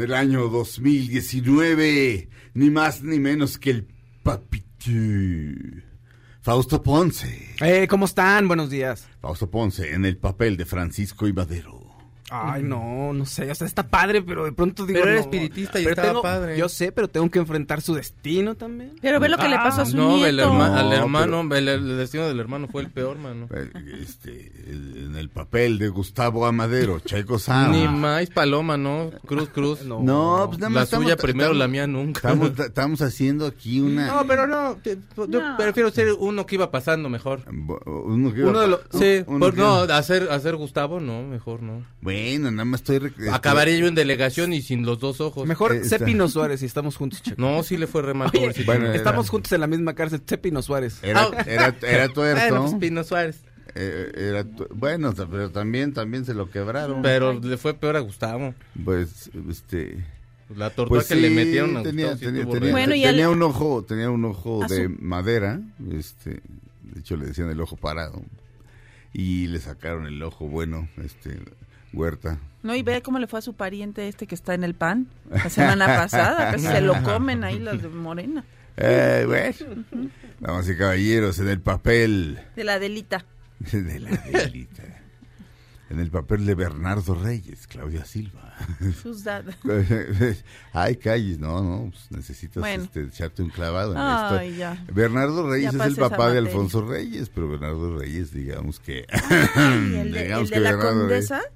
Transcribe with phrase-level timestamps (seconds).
[0.00, 2.28] del año 2019.
[2.54, 3.86] Ni más ni menos que el
[4.22, 4.66] papito.
[6.40, 7.54] Fausto Ponce.
[7.60, 8.48] Eh, ¿cómo están?
[8.48, 9.06] Buenos días.
[9.20, 11.79] Fausto Ponce en el papel de Francisco y Madero.
[12.30, 14.98] Ay, no, no sé, o sea, está padre, pero de pronto digo...
[15.00, 15.24] Pero era no.
[15.24, 16.56] espiritista y Pero estaba tengo- padre.
[16.56, 18.92] Yo sé, pero tengo que enfrentar su destino también.
[19.02, 20.50] Pero ve lo que le pasó a su No, el nieto.
[20.52, 23.48] herma- al No, hermano, el, el destino del hermano fue el peor, mano.
[23.54, 23.70] Eh,
[24.00, 27.72] Este, el- en el papel de Gustavo Amadero, Checo Sam.
[27.72, 29.10] Ni más paloma, ¿no?
[29.26, 29.80] Cruz, cruz.
[29.90, 30.00] No.
[30.00, 32.18] No, pues nada más la estamos- suya primero, estamos- la mía nunca.
[32.30, 34.06] Estamos, estamos haciendo aquí una...
[34.06, 35.56] No, pero no, te- yo No.
[35.56, 37.42] prefiero ser uno que iba pasando mejor.
[37.84, 41.62] Uno, que- Uno de los, sí, uno por- que- no, hacer, hacer Gustavo, no, mejor
[41.62, 41.82] no.
[42.02, 42.19] Bueno,
[42.50, 42.98] nada más estoy...
[42.98, 45.46] rec- Acabaría yo en delegación y sin los dos ojos.
[45.46, 47.40] Mejor Eh, sé está- Pino Suárez y estamos juntos, Checo.
[47.40, 48.66] No, sí le fue re mal, Oye, pobrecito.
[48.66, 50.98] bueno, era- estamos juntos en la misma cárcel, sé Pino Suárez.
[51.02, 51.44] Era, Ah.
[51.46, 52.40] era, era tuerto.
[52.48, 53.40] Bueno, pues Pino Suárez.
[53.74, 57.02] Eh, era tu- bueno, pero también, también se lo quebraron.
[57.02, 58.54] Pero le fue peor a Gustavo.
[58.84, 60.04] Pues, este...
[60.56, 63.40] La tortura Pues que sí, le metieron a tenía, Gustavo sí tenía, Bueno, y un
[63.42, 65.60] ojo, tenía un ojo A de madera,
[65.92, 66.30] este,
[66.82, 68.20] de hecho le decían el ojo parado,
[69.12, 71.38] y le sacaron el ojo bueno, este,
[71.92, 72.38] Huerta.
[72.62, 75.08] No, y ve cómo le fue a su pariente este que está en el pan
[75.30, 76.50] la semana pasada.
[76.52, 78.44] Casi se lo comen ahí los de Morena.
[78.76, 79.84] Eh, bueno,
[80.40, 83.24] damas y caballeros, en el papel De la delita.
[83.72, 84.82] de la delita,
[85.90, 88.54] en el papel de Bernardo Reyes, Claudia Silva.
[89.02, 89.24] Sus
[90.72, 92.84] Ay, calles, no, no, pues necesitas Bueno.
[92.84, 94.74] este, echarte un clavado en Ay, historia.
[94.74, 94.84] ya.
[94.94, 96.38] Bernardo Reyes Ya es el papá de.
[96.38, 99.04] Alfonso Reyes, pero Bernardo Reyes, digamos que...
[99.10, 101.38] Ay, el de, digamos el de que la Bernardo condesa.
[101.38, 101.52] Reyes,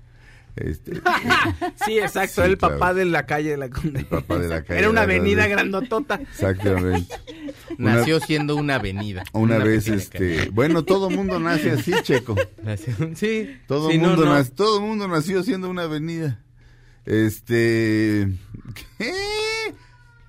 [0.57, 0.93] este,
[1.85, 2.75] Sí, exacto, Sí, el claro.
[2.79, 4.01] papá de la calle de la Conde.
[4.01, 4.79] el papá de la calle.
[4.81, 6.21] Era una avenida grandotota.
[6.21, 7.15] Exactamente.
[7.79, 9.25] Una- Nació siendo una avenida.
[9.33, 10.51] Una, vez, pequeña este...
[10.51, 12.37] Bueno, todo mundo nace así, Checo.
[12.63, 13.57] Nació- sí.
[13.67, 14.37] Todo Sí, mundo no.
[14.39, 16.41] nac- todo mundo nació siendo una avenida.
[17.05, 18.29] Este,
[18.99, 19.13] ¿qué?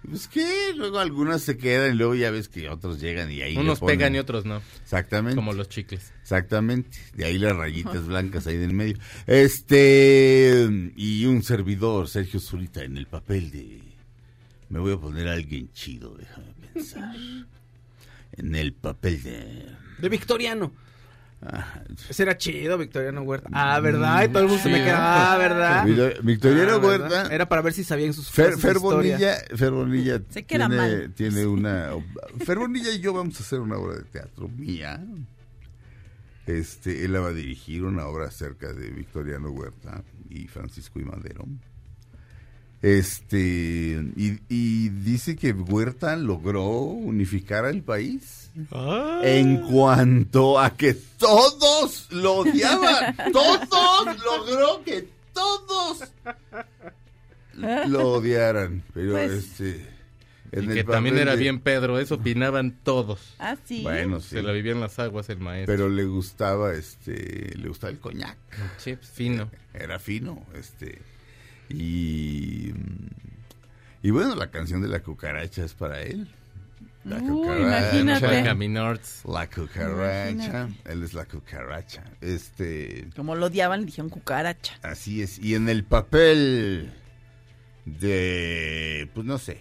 [0.09, 3.57] Pues qué, luego algunas se quedan y luego ya ves que otros llegan y ahí
[3.57, 4.61] Unos ponen- pegan y otros no.
[4.83, 5.35] Exactamente.
[5.35, 6.11] Como los chicles.
[6.21, 6.97] Exactamente.
[7.15, 8.97] De ahí las rayitas blancas ahí del medio.
[9.25, 13.79] Este, y un servidor, Sergio Zurita, en el papel de
[14.69, 17.15] me voy a poner a alguien chido, déjame pensar.
[18.33, 19.65] En el papel de
[19.99, 20.73] De Victoriano.
[21.45, 23.49] Ah, Ese era chido, Victoriano Huerta.
[23.53, 24.23] Ah, ¿verdad?
[24.23, 24.83] Y todo el mundo se me Sí.
[24.83, 25.85] queda, ah, ¿verdad?
[25.85, 27.09] Victor- Victoriano Ah, ¿verdad?
[27.11, 27.35] Huerta.
[27.35, 28.79] Era para ver si sabían sus Fer, Fer.
[28.79, 31.13] Bonilla, Fer Bonilla Sé que era tiene, mal.
[31.15, 31.89] tiene una...
[32.45, 34.99] Fer Bonilla y yo vamos a hacer una obra de teatro mía.
[36.45, 41.03] Este, él la va a dirigir una obra acerca de Victoriano Huerta y Francisco y
[41.05, 41.45] Madero.
[42.85, 48.51] Este, y, y dice que Huerta logró unificar al país
[49.23, 53.15] en cuanto a que todos lo odiaban.
[53.33, 56.03] Todos logró que todos
[57.87, 58.83] lo odiaran.
[58.93, 59.95] Pero Pues- este.
[60.53, 63.33] Y en el que también era de- bien Pedro, eso opinaban todos.
[63.39, 63.81] Ah, sí.
[63.81, 64.29] Bueno, sí.
[64.35, 65.73] Se la vivían las aguas el maestro.
[65.73, 68.37] Pero le gustaba, este, le gustaba el coñac.
[68.77, 69.49] Sí, pues, fino.
[69.73, 71.01] Era fino, este.
[71.69, 72.73] Y.
[74.01, 76.27] Y bueno, la canción de la cucaracha es para él.
[77.03, 77.99] La Uy, cucaracha.
[77.99, 78.27] imagínate.
[79.25, 80.31] La cucaracha.
[80.31, 80.73] Imagínate.
[80.91, 82.03] Él es la cucaracha.
[82.21, 83.09] Este.
[83.15, 84.79] Como lo odiaban, le dijeron cucaracha.
[84.83, 85.39] Así es.
[85.39, 86.93] Y en el papel
[87.85, 89.09] de.
[89.13, 89.59] Pues no sé.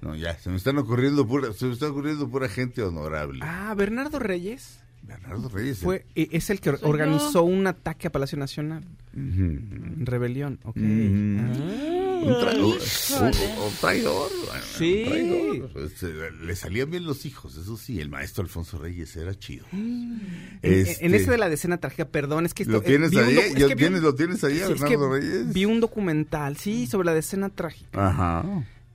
[0.00, 3.40] No, ya, se me están ocurriendo pura, se me está ocurriendo pura gente honorable.
[3.42, 5.78] Ah, Bernardo Reyes Bernardo Reyes.
[5.78, 8.84] fue, eh, es el que Soy organizó un ataque a Palacio Nacional.
[9.12, 10.76] Rebelión, ok.
[10.76, 14.30] Un, tra- un- un- un traidor.
[14.78, 15.02] Sí.
[15.04, 15.70] un traidor.
[15.84, 18.00] Este, le salían bien los hijos, eso sí.
[18.00, 19.66] El maestro Alfonso Reyes era chido.
[19.72, 23.10] En, Este, en ese de la decena trágica, perdón, es que ¿Lo esto- eh, tienes
[23.10, 23.38] vi un ahí?
[23.38, 25.52] es ¿Yo- que vi un- tienes- ¿Lo tienes ahí, sí, es que Bernardo Reyes?
[25.52, 28.08] Vi un documental, sí, sobre la decena trágica.
[28.08, 28.44] Ajá.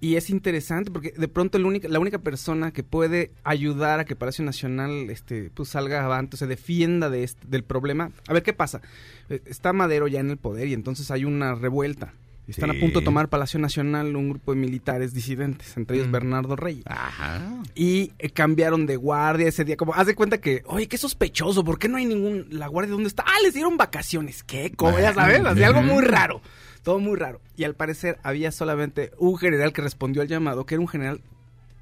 [0.01, 4.05] Y es interesante porque de pronto el única, la única persona que puede ayudar a
[4.05, 8.11] que Palacio Nacional este, pues salga avante, se defienda de este- del problema.
[8.27, 8.81] A ver qué pasa.
[9.29, 12.13] Eh, Está Madero ya en el poder y entonces hay una revuelta.
[12.49, 12.77] Están Sí.
[12.77, 16.11] a punto de tomar Palacio Nacional un grupo de militares disidentes, entre ellos Mm.
[16.11, 16.83] Bernardo Reyes.
[16.87, 17.41] Ajá.
[17.75, 19.77] Y eh, cambiaron de guardia ese día.
[19.77, 22.47] Como, haz de cuenta que, oye, qué sospechoso, ¿por qué no hay ningún.
[22.49, 23.23] La guardia, ¿dónde está?
[23.25, 24.43] Ah, les dieron vacaciones.
[24.43, 24.71] ¿Qué?
[24.75, 26.41] Como ya sabes, así algo muy raro.
[26.83, 27.41] Todo muy raro.
[27.57, 31.21] Y al parecer había solamente un general que respondió al llamado, que era un general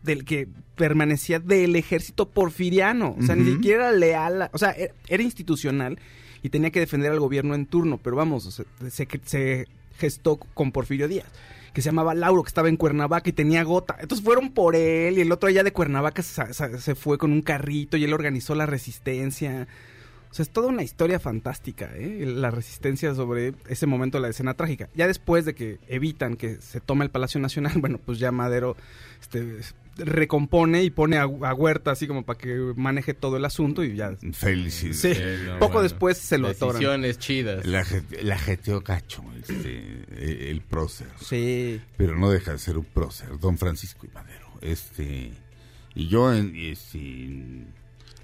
[0.03, 3.15] del que permanecía del ejército porfiriano.
[3.19, 4.49] O sea, ni siquiera era leal.
[4.53, 5.99] o sea, era, era institucional
[6.43, 7.99] y tenía que defender al gobierno en turno.
[8.01, 9.67] Pero vamos, o sea, se, se
[9.97, 11.27] gestó con Porfirio Díaz
[11.73, 13.97] que se llamaba Lauro, que estaba en Cuernavaca y tenía gota.
[13.99, 17.43] Entonces fueron por él y el otro allá de Cuernavaca se, se- fue con un
[17.43, 19.67] carrito y él organizó la resistencia.
[20.31, 22.25] O sea, es toda una historia fantástica, ¿eh?
[22.25, 24.89] La resistencia sobre ese momento de la escena trágica.
[24.95, 28.75] Ya después de que evitan que se tome el Palacio Nacional, bueno, pues ya Madero
[29.21, 29.59] este,
[29.97, 33.95] recompone y pone a, a Huerta así como para que maneje todo el asunto y
[33.95, 34.15] ya...
[34.33, 34.99] Felicidades.
[34.99, 35.13] Sí,
[35.45, 35.83] no, poco bueno.
[35.83, 36.75] después se lo atoran.
[36.75, 37.65] Decisiones chidas.
[37.65, 37.85] La,
[38.21, 41.07] la jeteó cacho, este, el, el prócer.
[41.21, 41.81] Sí.
[41.97, 44.47] Pero no deja de ser un prócer, don Francisco y Madero.
[44.61, 45.31] Este,
[45.95, 47.65] y yo, en, este,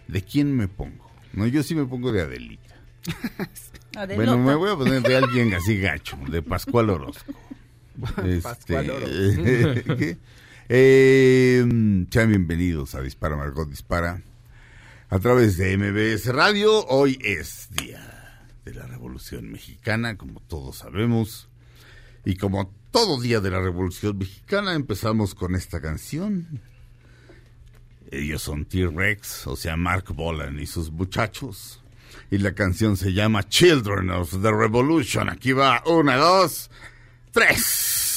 [0.08, 1.10] ¿de quién me pongo?
[1.34, 2.76] No, yo sí me pongo de Adelita.
[3.96, 4.16] Adelota.
[4.16, 7.34] Bueno, me voy a poner de alguien así gacho, de Pascual Orozco.
[8.26, 9.44] Este, Pascual Orozco.
[9.98, 10.18] ¿qué?
[10.70, 11.60] Eh,
[12.10, 14.22] sean bienvenidos a Dispara Margot Dispara
[15.10, 16.86] a través de MBS Radio.
[16.88, 21.50] Hoy es día de la Revolución Mexicana, como todos sabemos.
[22.24, 26.62] Y como todo día de la Revolución Mexicana, empezamos con esta canción.
[28.10, 31.84] Ellos son T-Rex, o sea, Mark Bolan y sus muchachos.
[32.32, 35.30] Y la canción se llama Children of the Revolution.
[35.30, 36.72] Aquí va, una, dos,
[37.32, 38.13] tres.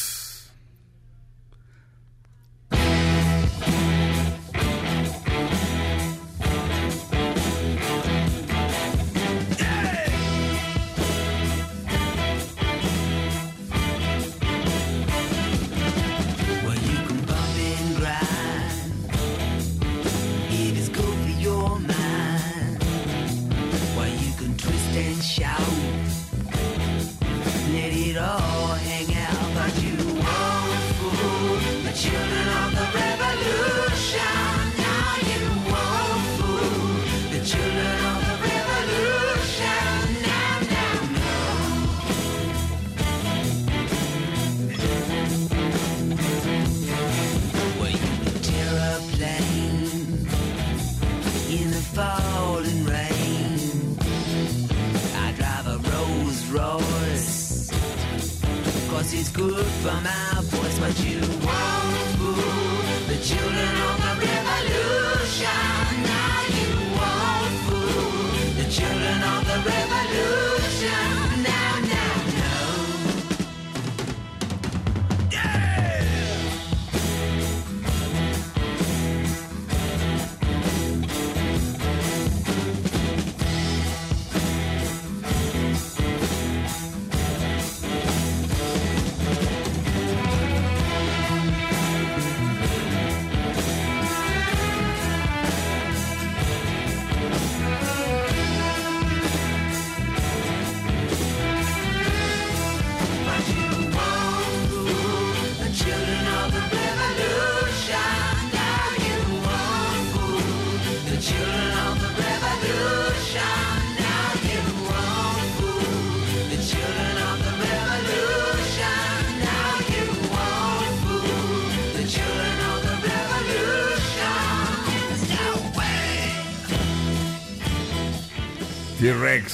[59.37, 61.36] Good for my voice, but you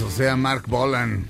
[0.01, 1.27] O sea, Mark Bolan.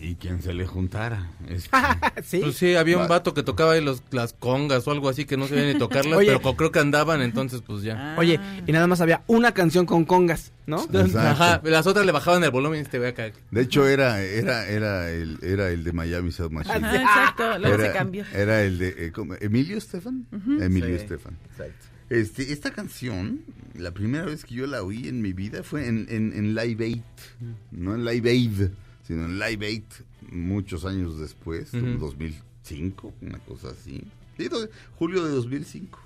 [0.00, 1.30] Y quien se le juntara.
[1.48, 1.70] Este,
[2.24, 2.40] sí.
[2.42, 5.24] Pues sí, había un Va- vato que tocaba ahí los, las congas o algo así
[5.24, 6.36] que no sabía ni tocarlas, Oye.
[6.36, 8.14] pero creo que andaban, entonces pues ya.
[8.18, 10.82] Oye, y nada más había una canción con congas, ¿no?
[10.82, 11.20] Exacto.
[11.20, 13.30] Ajá, las otras le bajaban el volumen y este ve acá.
[13.50, 16.86] De hecho, era, era, era, el, era el de Miami Sound Machine.
[16.86, 18.24] Ajá, exacto, luego era, se cambió.
[18.34, 19.36] Era el de eh, ¿cómo?
[19.40, 20.26] Emilio Estefan.
[20.60, 21.02] Emilio Sí.
[21.02, 21.38] Estefan.
[21.52, 21.86] Exacto.
[22.10, 23.40] Este, esta canción,
[23.74, 26.84] la primera vez que yo la oí en mi vida fue en, en, en Live
[26.84, 27.00] Aid.
[27.70, 28.68] No en Live Aid,
[29.06, 29.82] sino en Live Aid
[30.30, 31.98] muchos años después, Ujú.
[31.98, 34.04] 2005, una cosa así.
[34.96, 35.98] Julio de 2005.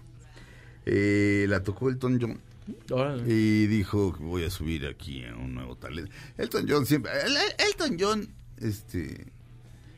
[0.86, 2.40] Eh, la tocó Elton John.
[2.90, 3.22] Órale.
[3.26, 6.10] Y dijo que voy a subir aquí a un nuevo talento.
[6.36, 7.10] Elton John siempre.
[7.24, 8.28] el- el- Elton John,
[8.58, 9.26] este.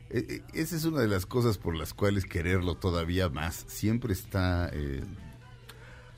[0.09, 3.65] eh, eh, esa es una de las cosas por las cuales quererlo todavía más.
[3.67, 5.01] Siempre está eh,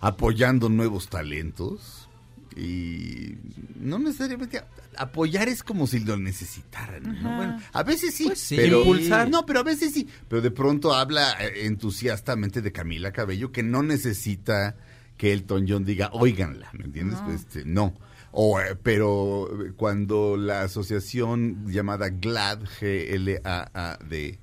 [0.07, 2.09] apoyando nuevos talentos
[2.55, 3.35] y
[3.79, 4.67] no necesariamente a-
[4.97, 7.03] apoyar es como si lo necesitaran.
[7.23, 8.55] Bueno, a veces sí, Pues sí.
[8.57, 9.29] pero Impulsar.
[9.29, 10.07] No, pero a veces sí.
[10.27, 14.75] Pero de pronto habla eh, entusiastamente de Camila Cabello que no necesita
[15.17, 17.19] que Elton John diga, óiganla, ¿me entiendes?
[17.19, 17.25] No.
[17.25, 17.93] Pues, este, no.
[18.33, 24.39] O, eh, pero eh, cuando la asociación llamada GLAD, G-L-A-A-D,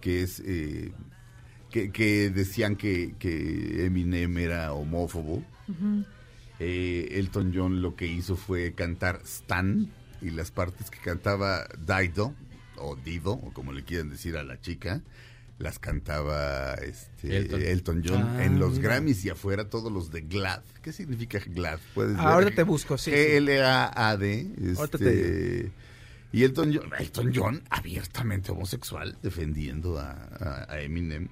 [0.00, 0.92] que es eh,
[1.76, 5.42] que, que decían que, que Eminem era homófobo,
[6.58, 9.90] eh, Elton John lo que hizo fue cantar Stan
[10.22, 12.32] y las partes que cantaba Dido
[12.76, 15.02] o Dido o como le quieran decir a la chica
[15.58, 17.62] las cantaba este, Elton.
[17.62, 18.02] Elton.
[18.06, 18.82] John Ah, en los mira.
[18.90, 20.62] Grammys y afuera todos los de GLAD.
[20.82, 21.78] ¿Qué significa GLAD?
[21.94, 22.20] Puedes ver.
[22.26, 23.10] Ahora te busco, sí.
[23.10, 24.50] G-L-A-A-D.
[24.72, 25.70] Este,
[26.32, 31.28] y Elton John, Elton John abiertamente homosexual defendiendo a, a- a Eminem.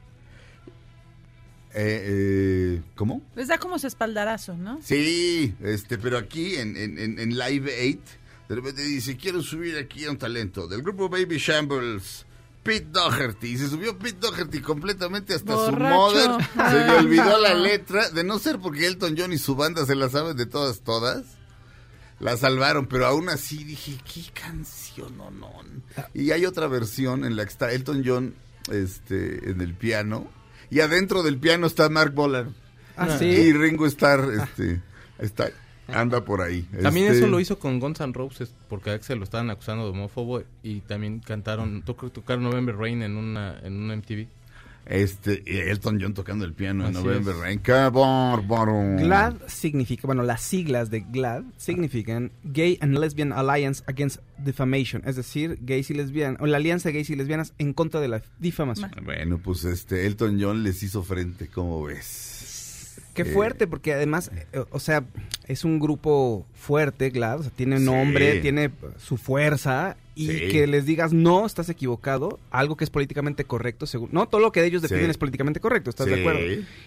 [1.76, 3.20] Eh, eh, ¿Cómo?
[3.34, 4.80] Les da como su espaldarazo, ¿no?
[4.82, 8.00] Sí, este, pero aquí en, en, en- Live 8,
[8.48, 12.26] de repente dice, quiero subir aquí a un talento del grupo Baby Shambles,
[12.62, 13.48] Pete Doherty.
[13.48, 16.30] Y se subió Pete Doherty completamente hasta su mother.
[16.54, 16.96] Se le Ah.
[17.00, 20.36] olvidó la letra, de no ser porque Elton John y su banda se la saben
[20.36, 21.24] de todas, todas.
[22.20, 25.50] La salvaron, pero aún así dije, qué canción, no, no.
[26.14, 28.34] Y hay otra versión en la que está Elton John
[28.70, 30.30] este, en el piano.
[30.74, 32.52] Y adentro del piano está Mark Bolan.
[32.96, 33.52] Ah, Y sí.
[33.52, 34.80] Ringo Starr este,
[35.18, 35.50] está,
[35.88, 36.62] anda por ahí.
[36.82, 39.84] También Este, eso lo hizo con Guns N' Roses, porque a Axel lo estaban acusando
[39.84, 44.26] de homófobo y también cantaron, toc- tocaron November Rain en una, en una MTV.
[44.86, 47.40] Este, Elton John tocando el piano en November es.
[47.40, 47.58] Rain.
[47.60, 48.96] ¡Qué bárbaro!
[48.98, 55.16] GLAD significa, bueno, las siglas de GLAD significan Gay and Lesbian Alliance Against Defamation, es
[55.16, 58.22] decir, gays y lesbianas, o la alianza de gays y lesbianas en contra de la
[58.38, 58.90] difamación.
[59.04, 63.00] Bueno, pues este, Elton John les hizo frente, ¿cómo ves?
[63.14, 65.04] Qué Eh, fuerte, porque además, eh, o sea,
[65.46, 68.40] es un grupo fuerte, GLAD, o sea, tiene nombre, Sí.
[68.42, 70.48] tiene su fuerza, y Sí.
[70.48, 74.52] que les digas, no, estás equivocado, algo que es políticamente correcto, según, no, todo lo
[74.52, 75.10] que ellos definen Sí.
[75.10, 76.40] es políticamente correcto, ¿estás de acuerdo?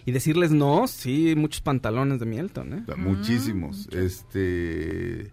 [0.05, 2.83] Y decirles no, sí, muchos pantalones de Mielton, ¿eh?
[2.95, 3.87] Muchísimos.
[3.91, 5.31] Este.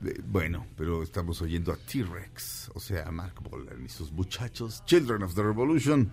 [0.00, 4.82] de- Bueno, pero estamos oyendo a T-Rex, o sea, a Mark Bolan y sus muchachos,
[4.84, 6.10] Children of the Revolution.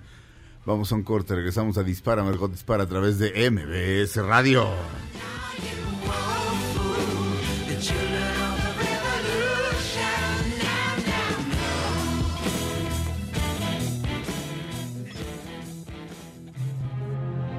[0.66, 4.68] Vamos a un corte, regresamos a Dispara, Margot Dispara a través de MBS Radio.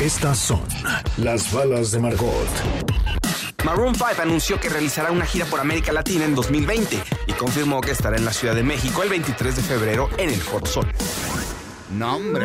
[0.00, 0.60] Estas son
[1.16, 2.46] las balas de Margot.
[3.64, 7.90] Maroon 5 anunció que realizará una gira por América Latina en 2020 y confirmó que
[7.92, 10.86] estará en la Ciudad de México el 23 de febrero en el Foro Sol.
[11.90, 12.44] No, hombre,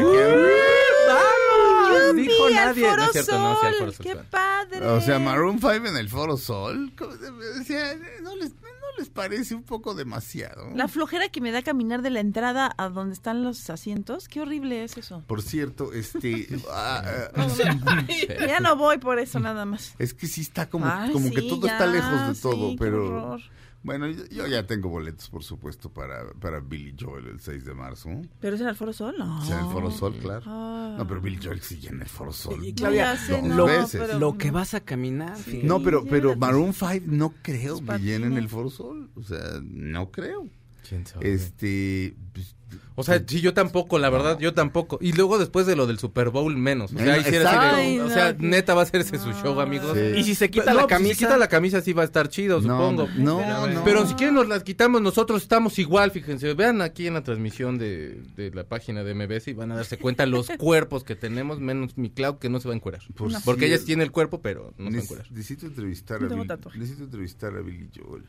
[2.15, 2.85] dijo nadie.
[2.85, 3.75] Foro No es cierto, no, sí, al.
[3.75, 4.87] Foro Sol ¡Qué padre!
[4.87, 6.91] O sea, Maroon 5 en el Foro Sol.
[6.97, 10.69] ¿cómo se- o sea, ¿no les, ¿no les parece un poco demasiado?
[10.75, 14.41] La flojera que me da caminar de la entrada a donde están los asientos, qué
[14.41, 15.23] horrible es eso.
[15.27, 16.47] Por cierto, este.
[16.71, 18.05] ah, ah,
[18.47, 19.95] Ya no voy por eso nada más.
[19.99, 23.37] Es que sí está como, Ay, como que todo ya, está lejos de todo, pero.
[23.83, 27.73] Bueno, yo, yo ya tengo boletos, por supuesto, para, para Billy Joel el 6 de
[27.73, 28.09] marzo.
[28.39, 29.15] ¿Pero es en el Foro Sol?
[29.17, 29.43] No.
[29.45, 30.43] Sea, en el Foro Sol, claro.
[30.45, 30.95] Ah.
[30.97, 32.63] No, pero Billy Joel sí en el Foro Sol.
[32.65, 34.01] Y Claudia, dos no, veces.
[34.01, 35.65] pero- Lo que vas a caminar, fíjate.
[35.65, 36.35] No, pero, Sí, pero.
[36.35, 39.09] Maroon 5 no creo que llenen el Foro Sol.
[39.15, 40.47] O sea, no creo.
[40.87, 41.31] ¿Quién sabe?
[41.33, 42.15] Este.
[42.33, 42.55] pues,
[42.95, 44.99] O sea, sí, yo tampoco, la verdad, yo tampoco.
[45.01, 46.93] Y luego después de lo del Super Bowl, menos.
[46.93, 47.75] O sea, ahí sí era así Exacto.
[47.77, 49.97] de- Ay, o sea, que- neta va a hacerse su show, amigos.
[49.97, 50.19] Sí.
[50.19, 52.01] Y si se quita No, la pues, camisa, Si se quita la camisa sí va
[52.03, 53.07] a estar chido, No, supongo.
[53.17, 53.83] no, pero, no.
[53.83, 56.53] Pero si quieren nos las quitamos, nosotros estamos igual, fíjense.
[56.53, 59.97] Vean aquí en la transmisión de, de la página de MBS y van a darse
[59.97, 63.01] cuenta los cuerpos que tenemos, menos mi Clau que no se va a encuerar.
[63.15, 63.85] Por Porque ella cierto.
[63.87, 65.31] tiene el cuerpo, pero no se va a encuerar.
[65.31, 66.27] necesito entrevistar a
[66.75, 68.23] necesito entrevistar a Billy Joel.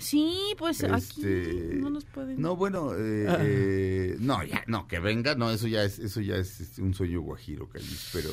[0.00, 2.40] Sí, pues Este, aquí no nos pueden.
[2.40, 3.36] No, bueno, eh, Ah.
[3.40, 6.94] eh, no, ya, no, que venga, no, eso ya es, eso ya es este, un
[6.94, 8.30] sueño guajiro, Callis, pero,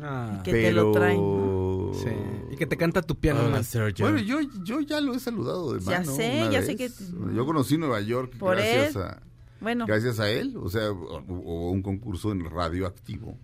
[0.00, 1.90] Ah, Que te lo traen, ¿no?
[1.94, 2.08] sí.
[2.52, 3.62] Y que te canta tu piano.
[3.64, 4.04] Sergio.
[4.06, 6.14] bueno, yo, yo ya lo he saludado de Ya mano.
[6.14, 6.66] sé, una ya vez.
[6.66, 6.90] sé que-
[7.34, 9.02] Yo conocí Nueva York Por gracias él.
[9.02, 9.22] a,
[9.60, 13.36] Bueno, gracias a él, o sea, hubo un concurso en radioactivo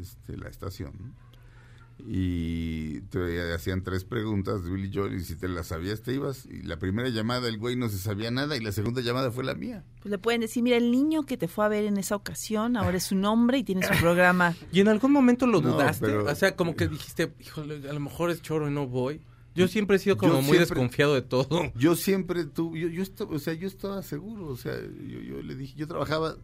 [0.00, 1.14] este, la estación.
[2.06, 6.46] Y te hacían tres preguntas de Billy Joel y si te las sabías te ibas.
[6.46, 9.44] Y la primera llamada el güey no se sabía nada y la segunda llamada fue
[9.44, 9.84] la mía.
[10.02, 12.76] Pues le pueden decir, mira, el niño que te fue a ver en esa ocasión,
[12.76, 14.54] ahora es su nombre y tiene su programa.
[14.72, 16.06] ¿Y en algún momento lo No, dudaste?
[16.06, 19.20] pero- O sea, como que dijiste, híjole, a lo mejor es choro y no voy.
[19.54, 21.72] Yo siempre he sido como muy siempre- desconfiado de todo.
[21.74, 25.42] Yo siempre tuve, yo, yo estaba, o sea, yo estaba seguro, o sea, yo, yo
[25.42, 26.36] le dije, yo trabajaba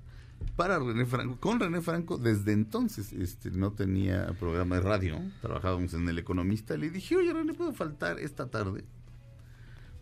[0.57, 5.93] para René Franco, con René Franco desde entonces, este, no tenía programa de radio, trabajábamos
[5.95, 8.85] en El Economista, le dije, oye René, ¿puedo faltar esta tarde?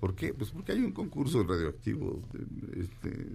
[0.00, 0.34] ¿Por qué?
[0.34, 2.22] Pues porque hay un concurso radioactivo,
[2.76, 3.26] este,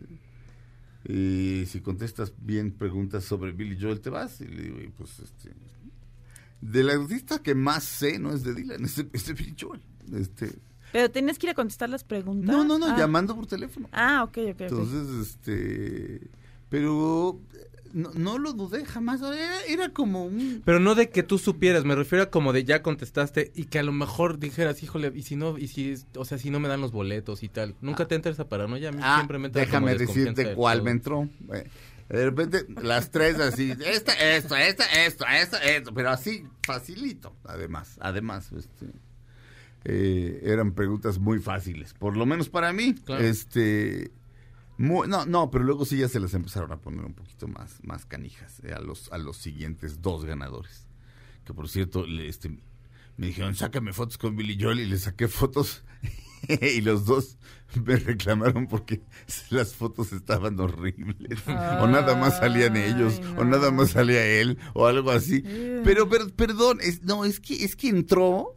[1.06, 5.20] y si contestas bien preguntas sobre Billy Joel, te vas, y le digo, y pues,
[5.20, 5.52] este,
[6.62, 9.82] del artista que más sé no es de Dylan, es de, es de Billy Joel,
[10.14, 10.54] este...
[10.92, 12.48] Pero tienes que ir a contestar las preguntas.
[12.50, 12.98] No, no, no, Ah.
[12.98, 13.88] llamando por teléfono.
[13.92, 14.62] Ah, ok, ok, ok.
[14.62, 16.28] Entonces, este.
[16.70, 17.40] Pero
[17.94, 19.22] no, no lo dudé jamás.
[19.22, 20.62] Era, era como un.
[20.64, 23.80] Pero no de que tú supieras, me refiero a como de ya contestaste y que
[23.80, 26.68] a lo mejor dijeras, híjole, y si no, y si, o sea, si no me
[26.70, 27.76] dan los boletos y tal.
[27.82, 30.82] Nunca te entra esa paranoia, a mí Ah, siempre me entra déjame decirte de cuál
[30.84, 31.28] me entró.
[32.10, 37.98] De repente, las tres así, esta, esto, esta, esto, esto, esto, pero así, facilito, además,
[38.02, 38.88] además, este,
[39.86, 43.24] eh, eran preguntas muy fáciles, por lo menos para mí, Claro.
[43.24, 44.10] este,
[45.08, 48.06] no, no, pero luego sí ya se las empezaron a poner un poquito más, más
[48.06, 50.88] canijas eh, a los, a los siguientes dos ganadores,
[51.46, 52.50] que por cierto, le- este,
[53.18, 55.84] me dijeron, sácame fotos con Billy Joel y le saqué fotos
[56.48, 57.38] y los dos
[57.86, 59.02] me reclamaron porque
[59.50, 61.40] las fotos estaban horribles.
[61.48, 65.42] O nada más salían Ay, ellos o nada más salía él o algo así.
[65.84, 68.56] Pero, pero perdón es, no es que es que entró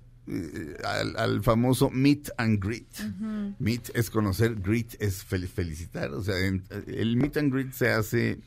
[0.85, 2.87] al, al famoso meet and greet
[3.59, 7.91] meet es conocer greet es fel- felicitar o sea en- el meet and greet se
[7.91, 8.39] hace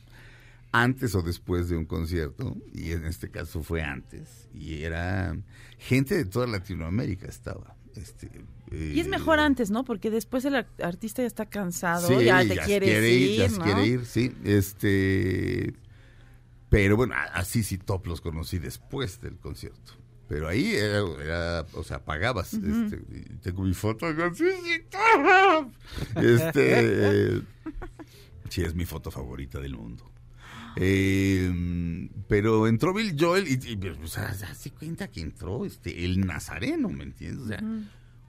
[0.72, 5.34] antes o después de un concierto, y en este caso fue antes, y era
[5.78, 7.78] gente de toda Latinoamérica estaba.
[7.96, 8.30] Este,
[8.74, 9.86] Y es eh, mejor antes, ¿no?
[9.86, 13.64] Porque después el ar- artista ya está cansado, Sí, ya te quiere ir, ya ¿no?
[13.64, 14.34] quiere ir, sí.
[14.44, 15.74] Este,
[16.70, 19.94] pero bueno, así sí Top los conocí después del concierto.
[20.28, 22.54] Pero ahí era, era, o sea, pagabas.
[22.54, 24.12] este, y tengo mi foto.
[24.12, 25.72] digo, sí, sí, Top.
[26.16, 27.42] Este,
[28.50, 30.12] sí, es mi foto favorita del mundo.
[30.78, 36.20] Eh, pero entró Bill Joel y, y pues, se hace cuenta que entró este el
[36.26, 37.46] nazareno, ¿me entiendes?
[37.46, 37.64] O sea,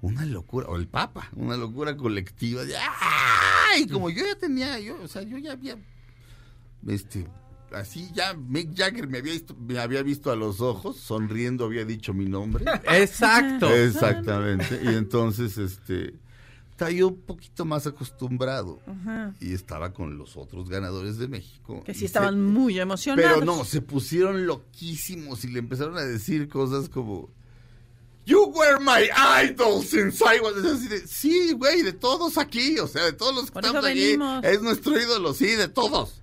[0.01, 2.65] una locura, o el Papa, una locura colectiva.
[2.65, 3.87] de, ¡ay!
[3.89, 5.77] Como yo ya tenía, yo, o sea, yo ya había,
[6.87, 7.27] este,
[7.77, 11.85] así ya Mick Jagger me había visto, me había visto a los ojos, sonriendo había
[11.85, 12.65] dicho mi nombre.
[12.91, 13.69] Exacto.
[13.75, 14.81] Exactamente.
[14.83, 16.15] Y entonces, este,
[16.71, 19.35] estaba yo un poquito más acostumbrado Ajá.
[19.41, 21.83] y estaba con los otros ganadores de México.
[21.85, 23.31] Que sí se- estaban muy emocionados.
[23.41, 27.31] pero no, se pusieron loquísimos y le empezaron a decir cosas como
[28.27, 29.09] You were my
[29.49, 33.33] idol since I was así de, sí, güey, de todos aquí, o sea, de todos
[33.35, 34.45] los que Por estamos aquí, venimos.
[34.45, 36.21] es nuestro ídolo, sí, de todos.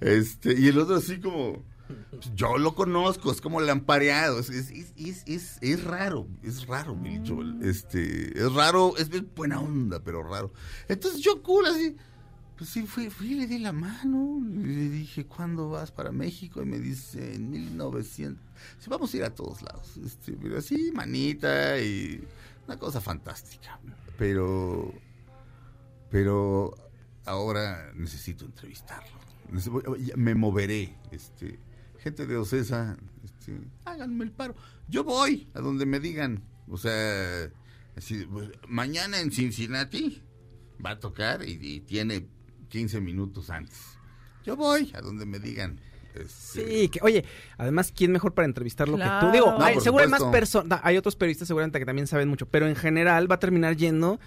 [0.00, 1.62] Este, y el otro así como
[2.34, 4.92] yo lo conozco, es como lampareado, es, es,
[5.26, 10.52] es, es, raro, es raro, Billy Joel, este, es raro, es, buena onda, pero raro.
[10.88, 11.96] Entonces yo cool así,
[12.56, 16.62] pues sí, fui, le di la mano, y le dije, ¿cuándo vas para México?
[16.62, 18.42] Y me dice, en 1900,
[18.78, 22.26] sí, vamos a ir a todos lados, este, pero así, manita, y
[22.66, 23.78] una cosa fantástica,
[24.16, 24.92] pero,
[26.10, 26.74] pero
[27.26, 29.23] ahora necesito entrevistarlo,
[30.16, 31.58] me moveré, este,
[31.98, 34.54] gente de Ocesa, este, háganme el paro,
[34.88, 37.50] yo voy a donde me digan, o sea,
[37.96, 40.22] así, pues, mañana en Cincinnati,
[40.84, 42.26] va a tocar y, y tiene
[42.68, 43.78] 15 minutos antes.
[44.44, 45.80] Yo voy a donde me digan.
[46.14, 47.24] este, Sí, que, oye,
[47.56, 49.26] además, ¿quién mejor para entrevistarlo que Claro.
[49.28, 49.32] tú?
[49.32, 52.46] Digo, No, hay, seguro hay más personas, hay otros periodistas seguramente que también saben mucho,
[52.46, 54.18] pero en general va a terminar yendo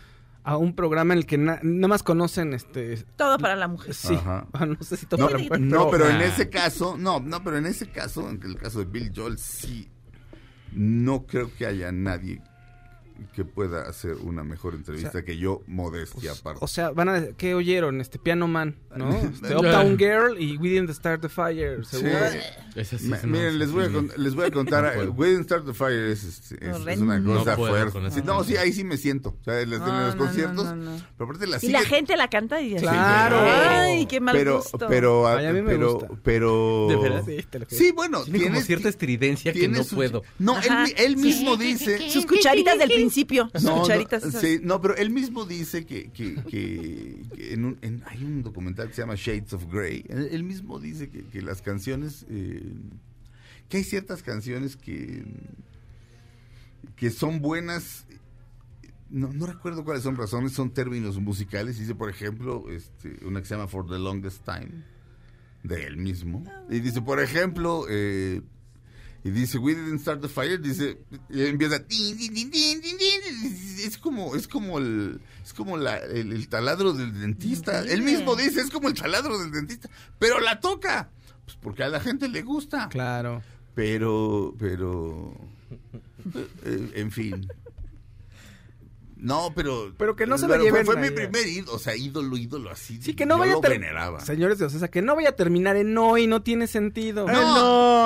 [0.49, 3.93] a un programa en el que na- nada más conocen, este, Todo para la mujer.
[3.93, 4.47] sí, Ajá.
[4.65, 6.25] No sé si todo No, para mujer, no, pero en Ah.
[6.25, 9.89] ese caso, no, no, pero en ese caso, en el caso de Bill Joel, sí,
[10.71, 12.41] no creo que haya nadie
[13.35, 16.59] que pueda hacer una mejor entrevista O sea, que yo, modestia aparte.
[16.63, 18.01] O sea, van a ¿qué oyeron?
[18.01, 19.09] Este Piano Man, ¿no?
[19.33, 22.11] Este, Uptown Girl y We Didn't Start the Fire, seguro.
[22.83, 23.93] Sí miren, les voy, a, sí.
[23.93, 24.95] con- les voy a contar.
[24.97, 25.11] No.
[25.11, 27.05] We Didn't Start the Fire es, es- es- es Horrendo.
[27.05, 28.21] una cosa No fuerte.
[28.23, 29.35] no, sí, ahí sí me siento.
[29.39, 30.65] O sea, en los, en No, los no, conciertos.
[30.65, 30.97] no, no, no.
[31.17, 33.37] Pero aparte la Y la gente la canta y dice, Claro.
[33.41, 34.87] Ay, qué mal pero, gusto.
[34.87, 36.09] pero, Ay, a mí me pero, gusta.
[36.23, 37.25] pero, ¿De veras?
[37.25, 37.65] Sí, te lo.
[37.69, 40.23] Sí, bueno, Tiene como cierta estridencia que no su- puedo.
[40.39, 40.55] No,
[40.97, 42.09] él mismo dice.
[42.09, 43.06] Sus cucharitas del principio.
[43.63, 44.41] No, no, cucharitas esas.
[44.41, 48.43] sí, no, pero él mismo dice que, que, que- que en un, en- hay un
[48.43, 50.03] documental que se llama Shades of Grey.
[50.09, 52.73] Él, él mismo dice que, que las canciones, eh,
[53.69, 55.23] que hay ciertas canciones que,
[56.95, 58.05] que son buenas.
[59.09, 61.79] No, no recuerdo cuáles son razones, son términos musicales.
[61.79, 64.83] Dice, por ejemplo, este, una que se llama For the Longest Time,
[65.63, 66.43] de él mismo.
[66.69, 68.41] Y dice, por ejemplo, eh,
[69.27, 70.97] y dice, We didn't start the fire, dice,
[71.29, 71.81] y empieza,
[73.85, 77.81] es como, es como el, es como la- el, el taladro del dentista.
[77.81, 81.09] Él mismo dice, es como el taladro del dentista, pero la toca,
[81.45, 82.89] pues porque a la gente le gusta.
[82.89, 83.41] Claro.
[83.75, 85.33] Pero, pero,
[86.65, 87.47] eh, en fin.
[89.19, 89.93] No, pero...
[89.97, 92.37] Pero que no se lo fue- lleven Fue, a- mi primer ídolo, o sea, ídolo,
[92.37, 93.01] ídolo así.
[93.01, 94.19] Sí, que no yo vaya a ter- veneraba.
[94.21, 97.25] Señores de Ocesa, que no vaya a terminar en hoy, no tiene sentido.
[97.25, 97.33] No,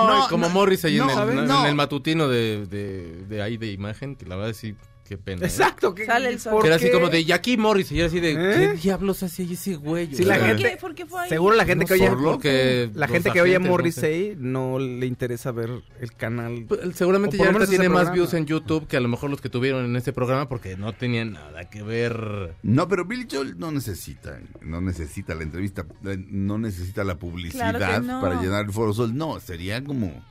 [0.08, 1.38] no, no, como no, Morris ahí no, en, el, ¿sabes?
[1.38, 1.65] en No.
[1.65, 4.76] el matutino de, de, de ahí de imagen, que la verdad sí,
[5.07, 5.41] qué pena.
[5.43, 5.45] ¿eh?
[5.47, 5.93] Exacto.
[5.93, 6.53] Que, Sale el sol.
[6.53, 8.35] ¿por Que era así como de aquí Morris, y era así de ¿Eh?
[8.35, 10.13] ¿qué diablos hacía ahí ese güey?
[10.15, 10.77] Sí, la ¿Por gente- qué?
[10.77, 11.29] ¿Por qué fue ahí?
[11.29, 13.69] Seguro la gente No, que oye porque la gente que oye no sé.
[13.69, 16.65] Morrissey no le interesa ver el canal.
[16.67, 19.49] Pues, Seguramente ya ahorita tiene más views en YouTube que a lo mejor los que
[19.49, 22.55] tuvieron en este programa porque no tenían nada que ver.
[22.63, 27.75] No, pero Billy Joel no necesita, no necesita la entrevista, eh, no necesita la publicidad
[27.75, 28.21] Claro que no.
[28.21, 29.15] para llenar el Foro Sol.
[29.15, 30.23] No, sería como,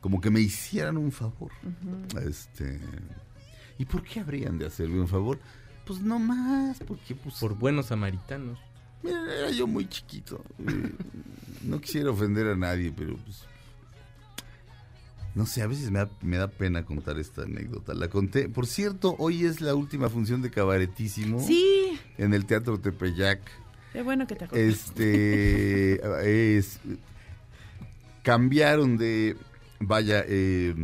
[0.00, 1.50] como que me hicieran un favor.
[2.26, 2.80] Este,
[3.78, 5.38] ¿y por qué habrían de hacerme un favor?
[5.84, 8.58] Pues no más, porque pues Por buenos samaritanos.
[9.02, 10.42] mira, era yo muy chiquito.
[10.66, 10.92] eh,
[11.62, 13.44] no quisiera ofender a nadie, pero pues
[15.34, 17.92] no sé, a veces me da, me da pena contar esta anécdota.
[17.92, 22.80] La conté, por cierto, hoy es la última función de Cabaretísimo Sí, en el Teatro
[22.80, 23.40] Tepeyac.
[23.92, 24.66] qué bueno que te acuerdas.
[24.68, 26.00] Este
[26.56, 26.80] es
[28.22, 29.36] cambiaron de
[29.78, 30.74] vaya eh,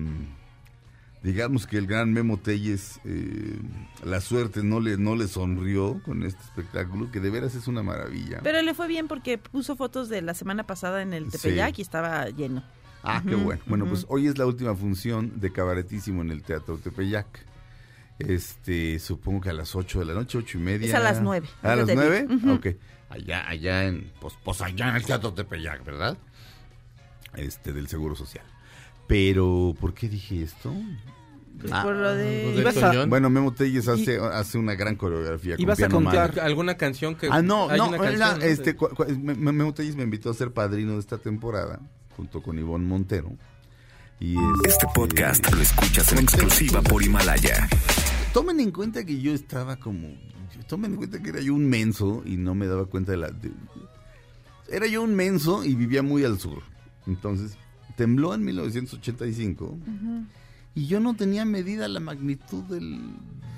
[1.23, 3.59] digamos que el gran Memo Telles eh,
[4.05, 7.83] la suerte no le no le sonrió con este espectáculo que de veras es una
[7.83, 8.41] maravilla.
[8.43, 11.39] Pero le fue bien porque puso fotos de la semana pasada en el Sí.
[11.39, 12.63] Tepeyac y estaba lleno.
[13.05, 13.61] Ah, qué bueno.
[13.67, 17.45] Bueno, pues hoy es la última función de Cabaretísimo en el Teatro Tepeyac.
[18.19, 20.87] Este, supongo que a las 8 de la noche, ocho y media.
[20.87, 22.27] Es a las nueve, ¿A las antes de 9?
[22.31, 22.37] ir.
[22.37, 22.53] Ujú.
[22.53, 22.67] Ok.
[23.11, 26.17] Allá, allá en, pues, pues allá en el Teatro Tepeyac, ¿verdad?
[27.35, 28.45] Este, del Seguro Social.
[29.07, 30.73] Pero, ¿por qué dije esto?
[31.61, 32.55] Pues Ah, por lo de...
[32.59, 33.05] Ibas a-.
[33.07, 35.55] Bueno, Memo Telles hace, hace una gran coreografía.
[35.57, 36.41] con Ibas a piano contar-.
[36.41, 38.45] ¿Alguna canción que Ah, no, hay no, una era, canción, ¿no?
[38.45, 38.77] este,
[39.19, 41.81] Me- Memo Telles me invitó a ser padrino de esta temporada,
[42.17, 43.33] junto con Ivonne Montero.
[44.19, 44.37] Y
[44.67, 47.69] Este podcast lo escuchas en exclusiva por Himalaya.
[48.33, 50.09] Tomen en cuenta que yo estaba como.
[50.69, 53.31] Tomen en cuenta que era yo un menso y no me daba cuenta de la.
[53.31, 53.51] de-
[54.71, 56.63] era yo un menso y vivía muy al sur.
[57.07, 57.57] Entonces,
[57.97, 59.77] tembló en 1985
[60.75, 62.99] y yo no tenía medida la magnitud del,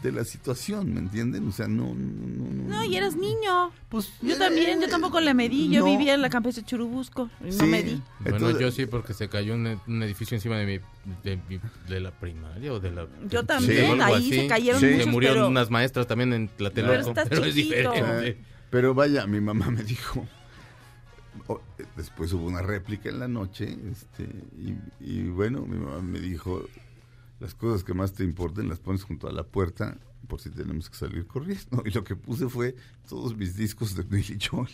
[0.03, 1.47] de la situación, ¿me entienden?
[1.47, 1.94] O sea, no.
[1.94, 3.70] No, no, no, No, y eras niño.
[3.88, 5.68] Pues, Yo también, yo tampoco le medí.
[5.70, 5.87] Yo no.
[5.87, 7.66] vivía en la campestre de Churubusco y no Sí.
[7.66, 8.03] medí.
[8.20, 10.79] Bueno, Entonces- yo sí, porque se cayó un, un edificio encima de mi,
[11.23, 13.07] de, mi- de la primaria o de la...
[13.31, 14.33] Yo de- también, ahí así.
[14.33, 14.87] se cayeron Sí.
[14.88, 15.49] Se muchos, murieron pero...
[15.49, 18.29] unas maestras también en Tlatelolco, Pero es diferente.
[18.29, 18.38] Eh,
[18.70, 20.27] Pero vaya, mi mamá me dijo.
[21.78, 23.76] Eh, después hubo una réplica en la noche.
[23.90, 24.24] Este,
[24.59, 26.64] y, y bueno, mi mamá me dijo:
[27.40, 29.96] Las cosas que más te importen las pones junto a la puerta
[30.28, 31.83] por si tenemos que salir corriendo.
[31.85, 32.74] Y lo que puse fue
[33.09, 34.68] todos mis discos de Billy Joel.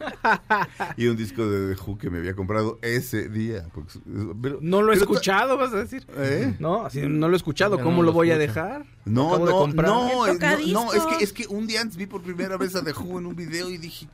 [0.96, 3.68] y un disco de The Who que me había comprado ese día.
[3.72, 3.98] porque-
[4.40, 6.04] pero- No lo he escuchado, vas a decir.
[6.16, 6.56] ¿Eh?
[6.58, 7.76] No, así no lo he escuchado.
[7.76, 8.84] Ya ¿Cómo no lo lo voy a dejar?
[9.04, 9.86] No, Acabo de no, comprar.
[9.86, 10.34] no, no,
[10.72, 13.18] no, es que es que un día antes vi por primera vez a The Who
[13.18, 14.08] en un video y dije,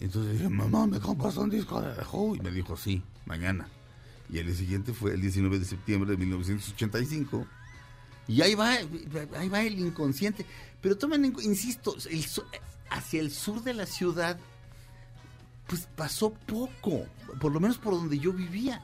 [0.00, 2.36] entonces dije, mamá, ¿me compras un disco de Who?
[2.36, 3.68] Y me dijo, sí, mañana.
[4.30, 7.46] Y el siguiente fue el 19 de septiembre de 1985.
[8.26, 8.72] Y ahí va,
[9.36, 10.46] ahí va el inconsciente.
[10.80, 10.96] Pero
[11.32, 11.94] cu- insisto,
[12.90, 14.38] hacia el sur de la ciudad,
[15.66, 17.06] pues pasó poco,
[17.40, 18.82] por lo menos por donde yo vivía.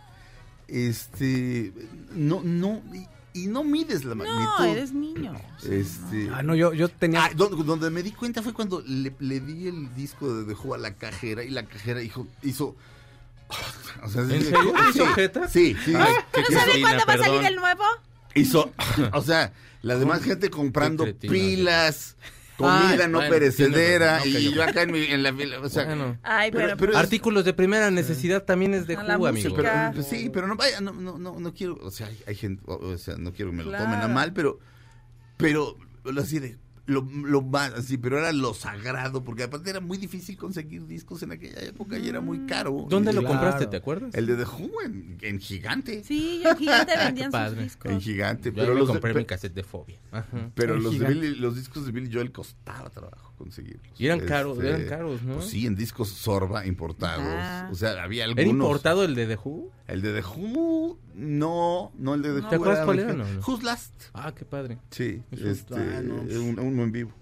[0.69, 1.73] Este,
[2.13, 2.83] no, no,
[3.33, 4.43] y, no mides la magnitud.
[4.59, 5.35] No, eres niño.
[5.63, 7.25] Este, Ah, no, yo, yo tenía...
[7.25, 10.75] Ah, donde, donde me di cuenta fue cuando le, le di el disco de Dejó
[10.75, 12.27] a la cajera y la cajera hizo...
[12.43, 12.77] hizo
[14.03, 14.75] o sea, ¿En sí, serio?
[14.91, 15.49] ¿Hizo jeta?
[15.49, 15.95] Sí, sí.
[15.95, 17.85] Ay, qué ¿No sabe cretina, cuándo va a salir el nuevo?
[18.35, 18.73] Hizo,
[19.13, 22.17] o sea, la demás gente comprando pilas,
[22.61, 25.69] comida Ay, no bueno, perecedera razón, y yo acá en, mi- en la fila, o
[25.69, 26.19] sea, Bueno.
[26.23, 26.77] Ay, Pero- pero...
[26.79, 29.55] pero- Artículos de primera necesidad también es de Who, amigo.
[29.57, 32.35] pero, pues, sí, pero no vaya, no, no, no, no quiero, o sea, hay, hay
[32.37, 34.59] gente, o, sea, no quiero que me lo tomen a mal, pero,
[35.37, 36.57] pero, lo así de,
[36.91, 41.23] lo, lo más, así, pero era lo sagrado, porque aparte era muy difícil conseguir discos
[41.23, 42.87] en aquella época y era muy caro.
[42.89, 43.35] ¿Dónde lo Claro.
[43.37, 43.67] compraste?
[43.67, 44.15] ¿Te acuerdas?
[44.15, 46.03] El de The Who en, en Gigante.
[46.05, 47.91] Sí, yo gigante vendían sus discos.
[47.93, 48.51] En Gigante.
[48.51, 49.99] Yo Pero, los, de- compré pe- mi cassette de fobia.
[50.13, 50.51] Ajá.
[50.55, 51.07] pero En los, de.
[51.07, 53.99] Billy- los discos de Billy Joel costaba trabajo conseguirlos.
[53.99, 55.37] Y eran caros, eran caros, ¿no?
[55.37, 57.25] Pues sí, en discos Sorba importados.
[57.27, 57.69] Ah.
[57.73, 58.43] O sea, había algunos.
[58.45, 59.71] ¿Era importado el de The Who?
[59.89, 62.49] El de The Who, no, no el de The Who.
[62.51, 63.41] ¿Te acuerdas cuál era, mexicano.
[63.41, 63.47] no?
[63.47, 63.95] Who's Last.
[64.13, 64.79] Ah, qué padre.
[64.91, 66.17] Sí, este, no.
[66.17, 67.13] un- uno en vivo.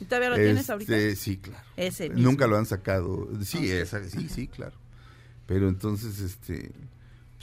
[0.00, 1.16] ¿Y todavía lo tienes Este, ahorita?
[1.16, 1.64] Sí, claro.
[1.76, 2.22] Ese mismo.
[2.30, 3.28] Nunca lo han sacado.
[3.42, 4.76] Sí, esa- sí, sí, claro.
[5.46, 6.72] Pero entonces, este,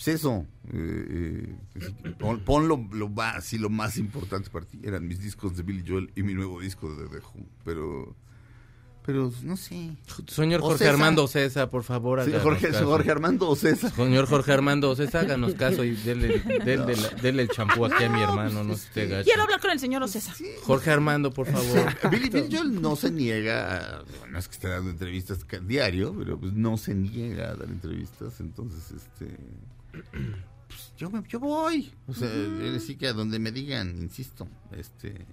[0.03, 4.79] pues eso, eh, eh, pon, pon lo, lo más, así, lo más importante para ti.
[4.83, 7.45] Eran mis discos de Billy Joel y mi nuevo disco de The Who.
[7.63, 8.15] Pero,
[9.05, 9.95] pero no sé.
[10.27, 10.87] Señor Jorge.
[10.87, 12.85] Armando César, por favor, Sí, Jorge, caso.
[12.87, 13.91] Jorge Armando o César.
[13.91, 18.21] Señor Jorge Armando César, háganos caso y dele, dele, dele el champú aquí a mi
[18.23, 19.25] hermano, no esté gacho.
[19.25, 20.33] Quiero hablar con el señor Ocesa.
[20.63, 21.95] Jorge Armando, por favor.
[22.09, 26.39] Billy, Billy Joel no se niega, a- no es que esté dando entrevistas diario, pero
[26.39, 29.35] pues no se niega a dar entrevistas, entonces este
[30.67, 34.47] pues, yo me, yo voy, o sea, él sí que a donde me digan, insisto,
[34.71, 35.25] este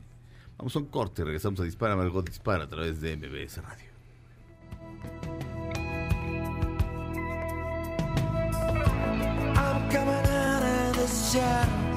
[0.56, 3.88] vamos a un corte, regresamos a Dispara Margot Dispara a través de MBS Radio.
[9.54, 10.62] I'm coming out
[10.96, 11.88] of off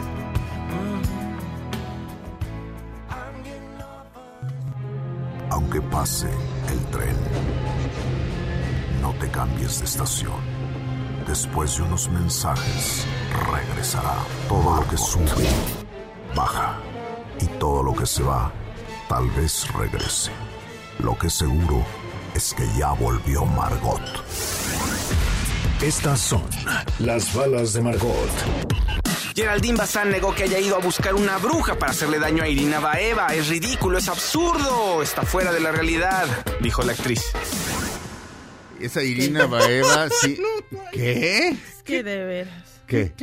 [5.50, 6.30] Aunque pase
[6.70, 7.16] el tren,
[9.02, 10.51] no te cambies de estación.
[11.32, 13.06] Después de unos mensajes,
[13.50, 14.18] regresará
[14.50, 15.48] todo lo que sube,
[16.36, 16.78] baja
[17.40, 18.52] y todo lo que se va,
[19.08, 20.30] tal vez regrese.
[21.00, 21.86] Lo que seguro
[22.36, 24.02] es que ya volvió Margot.
[25.82, 26.44] Estas son
[27.00, 28.30] las balas de Margot.
[29.34, 32.82] Geraldine Bazán negó que haya ido a buscar una bruja para hacerle daño a Irina
[32.82, 33.28] Baeva.
[33.28, 36.28] Es ridículo, es absurdo, está fuera de la realidad,
[36.60, 37.24] dijo la actriz.
[38.82, 40.38] Esa Irina Baeva, sí.
[40.92, 41.50] ¿Qué?
[41.50, 42.81] Es que de veras.
[42.92, 43.14] ¿Qué?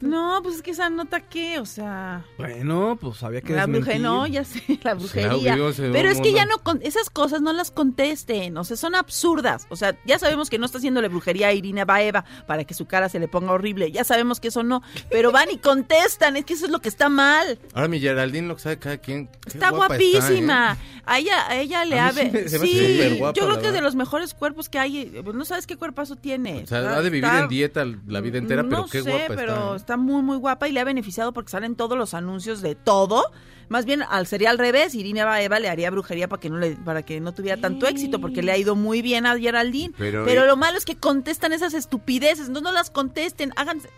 [0.00, 3.98] No, pues es que esa nota qué, o sea, Bueno, pues había que la brujería,
[4.00, 5.56] no, ya sé, la brujería.
[5.92, 9.66] Pero es que ya no, con- esas cosas no las contesten, o sea, son absurdas.
[9.68, 12.86] O sea, ya sabemos que no está haciéndole brujería a Irina Baeva para que su
[12.86, 16.44] cara se le ponga horrible, ya sabemos que eso no, pero van y contestan, es
[16.44, 17.58] que eso es lo que está mal.
[17.74, 19.28] Ahora mi Geraldine lo sabe cada quien.
[19.46, 20.78] Está guapa guapísima.
[20.80, 21.00] ¿eh?
[21.06, 22.22] A ella, a ella le A mí ha...
[22.24, 24.70] sí me- se me hace sí, superguapa, yo creo que es de los mejores cuerpos
[24.70, 24.98] que hay.
[25.14, 26.62] eh, pues, No sabes qué cuerpazo tiene.
[26.62, 29.10] O sea, ha de vivir está- en dieta la vida entera, pero no qué sé,
[29.10, 29.72] guapa pero está.
[29.72, 29.76] ¿eh?
[29.76, 33.24] está muy, muy guapa y le ha beneficiado porque salen todos los anuncios de todo.
[33.68, 36.76] Más bien, al sería al revés, Irina Baeva le haría brujería para que no le,
[36.76, 39.94] para que no tuviera tanto éxito, porque le ha ido muy bien a Geraldine.
[39.96, 43.88] Pero, Pero, lo malo es que contestan esas estupideces, no, no las contesten, háganse,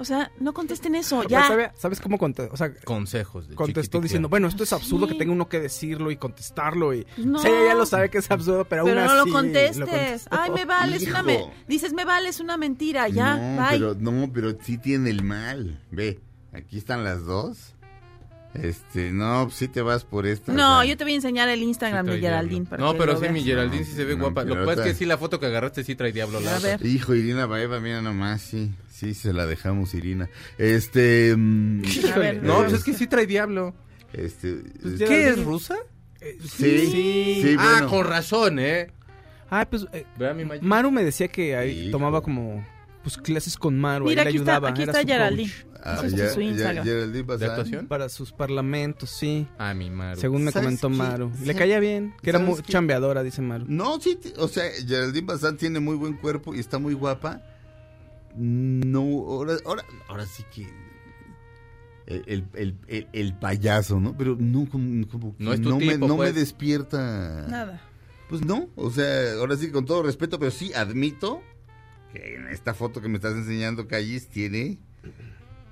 [0.00, 1.46] o sea, no contesten eso, ya.
[1.46, 2.52] ¿sabe- ¿Sabes cómo contestó?
[2.52, 3.48] O sea, Consejos.
[3.48, 5.12] De contestó diciendo, bueno, esto es absurdo Sí.
[5.12, 6.94] que tenga uno que decirlo y contestarlo.
[6.94, 7.06] Y...
[7.18, 7.38] No.
[7.38, 9.30] O sea, ella ya lo sabe que es absurdo, pero, Pero aún no lo así
[9.30, 9.78] contestes.
[9.78, 10.36] contestó.
[10.40, 11.26] Ay, me vale, es una Hijo.
[11.26, 13.70] me- dices, me vale, es una mentira, ya, no, bye.
[13.78, 15.80] pero no, pero sí tiene el mal.
[15.90, 16.20] Ve,
[16.52, 17.74] aquí están las dos.
[18.54, 20.52] Este, no, pues sí te vas por esta.
[20.52, 22.66] No, o sea, yo te voy a enseñar el Instagram Sí de Geraldine.
[22.66, 23.32] para No, que pero sí, veas.
[23.32, 24.42] mi Geraldine sí se ve No, guapa.
[24.44, 26.40] Lo que pasa es que sí, la foto que agarraste sí trae diablo.
[26.40, 26.76] la A otra.
[26.76, 26.84] ver.
[26.86, 30.28] Hijo, Irina Baeva, mira nomás, sí, sí, se la dejamos, Irina.
[30.58, 31.82] Este, mm,
[32.12, 33.72] A ver, No, pues es que sí trae diablo.
[34.12, 35.76] este, Pues ¿Qué es rusa?
[36.20, 36.88] Eh, sí,
[37.42, 37.88] sí, ah, bueno.
[37.88, 38.90] con razón, ¿eh?
[39.48, 40.04] Ay, pues eh.
[40.60, 41.92] Maru me decía que ahí Hijo.
[41.92, 42.64] tomaba como
[43.02, 44.68] pues clases con Maru, Mira, ahí le aquí está, ayudaba.
[44.70, 45.52] aquí era está coach Geraldine.
[45.82, 46.84] Ah, ya- ya-.
[46.84, 47.50] Geraldine ¿De Bazán.
[47.50, 47.86] actuación?
[47.86, 49.46] Para sus parlamentos, sí.
[49.58, 50.20] Ah, mi Maru.
[50.20, 50.94] Según me ¿Sabes comentó qué?
[50.96, 51.30] Maru.
[51.30, 52.72] Le ¿Sabes- caía bien, que era muy qué?
[52.72, 53.64] chambeadora, dice Maru.
[53.68, 57.42] No, sí, o sea, Geraldine Bazán tiene muy buen cuerpo y está muy guapa.
[58.36, 60.66] No, ahora, ahora, ahora sí que
[62.06, 64.16] el, el, el- el- el payaso, ¿no?
[64.16, 66.32] Pero no como, como que No es tu me, tipo, no pues.
[66.34, 67.46] me despierta.
[67.48, 67.82] Nada.
[68.28, 71.42] Pues no, o sea, ahora sí con todo respeto, pero sí admito
[72.12, 74.78] que en esta foto que me estás enseñando, Callis, tiene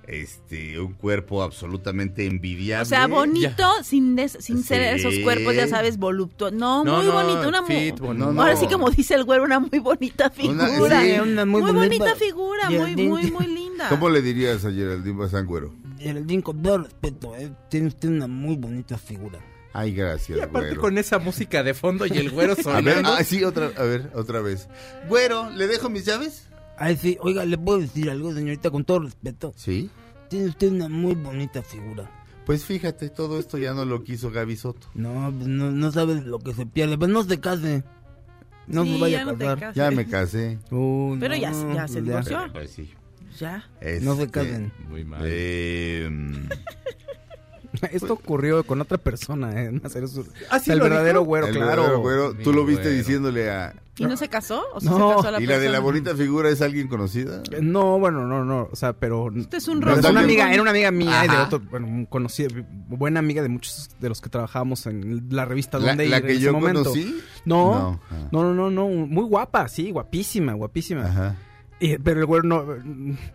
[0.09, 2.83] este un cuerpo absolutamente envidiable.
[2.83, 6.59] O sea, bonito, sin, des- sin ser esos cuerpos, ya sabes, voluptuosos.
[6.59, 7.49] No, No, muy no, bonito.
[7.49, 8.15] Una mu- fit, bonito.
[8.27, 8.41] No, no.
[8.43, 11.03] Ahora sí, como dice el güero, una muy bonita Una- figura.
[11.03, 12.17] sí, una muy, muy bonita bonita.
[12.17, 13.09] figura, muy, Geraldine.
[13.09, 13.89] muy, muy linda.
[13.91, 15.75] ¿Cómo le dirías a Geraldine Bazán, güero?
[15.99, 19.39] Geraldine, con todo respeto, eh, tiene usted una muy bonita figura.
[19.75, 20.81] Ay, gracias, Y aparte güero.
[20.81, 23.11] con esa música de fondo y el güero A ver, sonando.
[23.13, 24.67] ah, sí, otra, a ver, otra vez.
[25.09, 26.48] Güero, ¿le dejo mis llaves?
[26.79, 29.53] Ay, sí, oiga, ¿le puedo decir algo, señorita, con todo respeto?
[29.57, 29.91] Sí.
[30.29, 32.11] Tiene usted una muy bonita figura.
[32.47, 34.89] Pues fíjate, todo esto ya no lo quiso Gaby Soto.
[34.95, 36.97] No, pues no, no sabes lo que se pierde.
[36.97, 37.85] Pues no se case.
[38.67, 39.75] No Sí, se vaya ya a casar.
[39.75, 40.59] Ya me casé.
[40.71, 42.39] Uh, Pero no, ya, ya se pues divorció.
[42.53, 42.91] Pues sí.
[43.39, 43.65] Ya.
[44.03, 44.73] No se Este, casen.
[44.89, 45.21] Muy mal.
[45.25, 46.09] eh,
[47.93, 49.81] Esto ocurrió con otra persona, ¿eh?
[50.51, 51.25] ¿Ah, sí el verdadero dijo?
[51.29, 51.69] güero, El claro.
[51.83, 52.99] verdadero güero, tú lo viste güero.
[52.99, 53.75] diciéndole a...
[53.97, 54.63] ¿Y no se casó?
[54.75, 55.11] ¿O sí No.
[55.11, 57.43] se casó la ¿Y la de la bonita figura es alguien conocida?
[57.51, 59.29] Eh, No, bueno, no, no, o sea, pero...
[59.37, 62.49] Este es un rosa una amiga, era una amiga mía y de otro, bueno, conocida,
[62.89, 66.27] buena amiga de muchos de los que trabajábamos en la revista ¿La, Donde la en
[66.27, 66.85] que ese yo momento.
[66.85, 67.21] conocí?
[67.45, 68.29] No, No, ah.
[68.31, 71.05] no, no, no, no, muy guapa, sí, guapísima, guapísima.
[71.07, 71.37] Ajá.
[71.81, 72.65] Y- pero el güero no,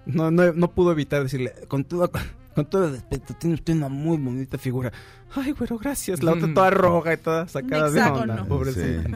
[0.06, 2.10] no, no, no pudo evitar decirle, con todo,
[2.54, 4.92] con todo respeto, tiene usted una muy bonita figura.
[5.36, 6.22] Ay, güero, gracias.
[6.22, 9.10] La otra toda roja y toda sacada de onda, pobrecita.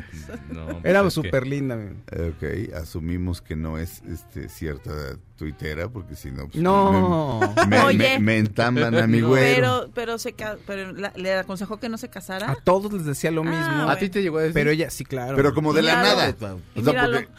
[0.52, 1.76] No, pues Era que- súper linda.
[1.76, 4.92] mi- Ok, asumimos que no es este, cierta
[5.38, 6.48] tuitera, porque si no...
[6.48, 7.40] pues, No.
[7.58, 7.98] Me, me- Oye.
[7.98, 9.56] me- me entamban a mi güero.
[9.86, 12.52] Pero, pero, se ca- pero la- le aconsejó que no se casara.
[12.52, 13.66] A todos les decía lo Ah, mismo.
[13.68, 13.90] bueno.
[13.90, 14.56] ¿A ti te llegó a decir?
[14.56, 15.36] Pero ella, sí, claro.
[15.36, 16.16] Pero como de la Míralo.
[16.16, 16.58] nada.
[16.76, 17.14] Y O sea, míralo.
[17.20, 17.30] porque-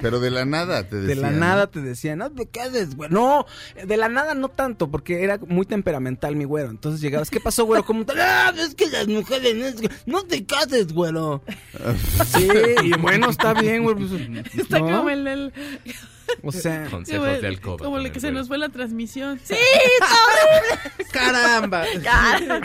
[0.00, 1.22] pero de la nada te de decían.
[1.22, 1.38] la ¿no?
[1.38, 3.08] nada te decía, no te cases, güey.
[3.10, 3.46] No,
[3.86, 6.68] de la nada no tanto, porque era muy temperamental mi güero.
[6.70, 7.84] Entonces llegabas, ¿qué pasó, güero?
[7.86, 8.09] ¿Cómo tal?
[8.18, 11.42] Ah, es que las mujeres, no, es que- no te cases, güero.
[12.36, 12.48] sí,
[12.84, 13.96] y bueno, está bien, güey.
[13.96, 14.10] pues,
[14.58, 14.86] Está ¿no?
[14.98, 15.52] como el, el-
[16.42, 17.78] O sea, Consejos como, de alcoba.
[17.84, 18.38] como el el que se güero.
[18.38, 19.40] nos fue la transmisión.
[19.44, 19.56] Sí,
[21.12, 21.84] ¡Caramba!
[22.04, 22.60] cara.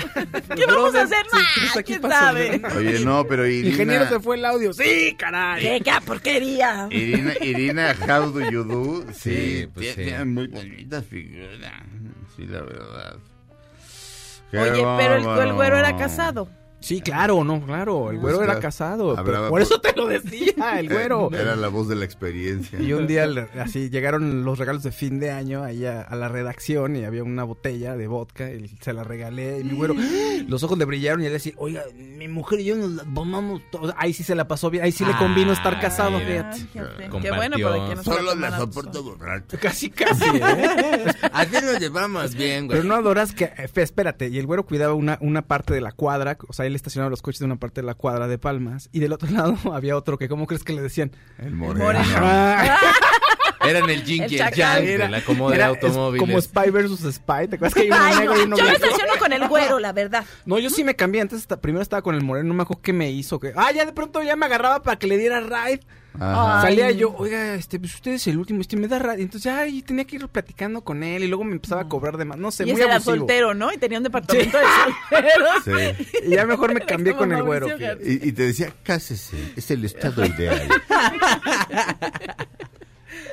[0.56, 1.26] ¿Qué vamos a hacer?
[1.34, 1.40] Ah,
[1.74, 2.62] pues ¿Quién pasó, sabe?
[2.78, 3.70] Oye, no, pero Irina.
[3.70, 4.72] ingeniero se fue el audio.
[4.74, 5.64] Sí, caray.
[5.64, 6.88] ¿Qué, qué porquería?
[6.92, 9.06] Irina, Irina, how do you do?
[9.14, 10.04] Sí, Sí, pues tiene, sí.
[10.10, 11.84] tiene muy bonita figura.
[12.36, 13.16] Sí, la verdad.
[14.58, 16.48] Oye, pero el, el güero era casado.
[16.86, 18.12] Sí, claro, no, claro.
[18.12, 19.16] El güero Pues, era casado.
[19.16, 21.32] por por- eso te lo decía, el güero.
[21.34, 22.80] Era la voz de la experiencia.
[22.80, 23.26] Y un día
[23.60, 27.24] así llegaron los regalos de fin de año ahí a, a la redacción y había
[27.24, 29.96] una botella de vodka y se la regalé y mi güero
[30.48, 33.62] los ojos le brillaron y él decía, oiga, mi mujer y yo nos la tomamos
[33.72, 33.92] todo.
[33.98, 36.68] Ahí sí se la pasó bien, ahí sí le convino estar Ah, casado, fíjate.
[37.20, 38.58] Qué bueno, pero que no se la Solo la tomara.
[38.60, 39.58] soporto borracho.
[39.60, 41.06] Casi, casi, ¿eh?
[41.34, 42.78] Así nos llevamos bien, güey.
[42.78, 45.82] Pero no adoras que, eh, fe, espérate, y el güero cuidaba una, una parte de
[45.82, 48.38] la cuadra, o sea, él estacionaba los coches de una parte de la cuadra de
[48.38, 51.12] Palmas, y del otro lado había otro que, ¿cómo crees que le decían?
[51.38, 51.86] El moreno.
[51.86, 52.06] Moreno.
[52.16, 52.78] Ah,
[53.66, 56.22] Eran el yin El y el yang la acomodo de automóviles.
[56.22, 58.74] como Spy versus Spy, ¿te acuerdas que hay uno negro y no, uno yo me
[58.74, 60.26] estaciono con el güero, la verdad.
[60.46, 61.22] No, yo sí me cambié.
[61.22, 63.40] Antes primero estaba con el moreno, no me acuerdo qué me hizo.
[63.40, 63.54] Que...
[63.56, 65.82] Ah, ya de pronto ya me agarraba para que le diera ride.
[66.18, 66.62] Ajá.
[66.62, 69.22] Salía yo, oiga, este, pues usted es el último, este me da ride.
[69.22, 72.16] Entonces ya ay, tenía que ir platicando con él y luego me empezaba a cobrar
[72.18, 72.38] de más.
[72.38, 73.18] No sé, y muy ese era abusivo.
[73.18, 73.74] soltero, ¿no?
[73.74, 74.64] Y tenía un departamento de
[75.12, 75.64] solteros.
[75.66, 76.08] Sí.
[76.28, 77.68] Y ya mejor me cambié con el güero.
[78.02, 80.70] Y, y te decía, cásese, es el estado ideal.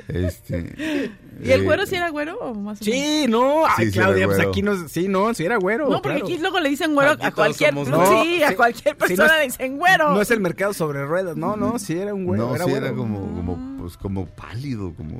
[0.09, 1.11] Este,
[1.43, 3.01] ¿Y el güero sí era güero o más o menos?
[3.05, 4.51] Sí, no, ay, Sí, sí era Claudia, pues güero.
[4.51, 5.85] aquí no, sí, no, sí era güero.
[5.89, 6.25] No, porque claro.
[6.25, 8.95] aquí luego le dicen güero Aquí a todos cualquier, somos no, sí, a Sí, cualquier
[8.95, 10.11] sí, no persona es- le dicen güero.
[10.13, 12.71] No es el mercado sobre ruedas, no, no, sí era un güero, no, era sí
[12.71, 12.87] güero.
[12.87, 15.19] era como, como, pues, como pálido, como...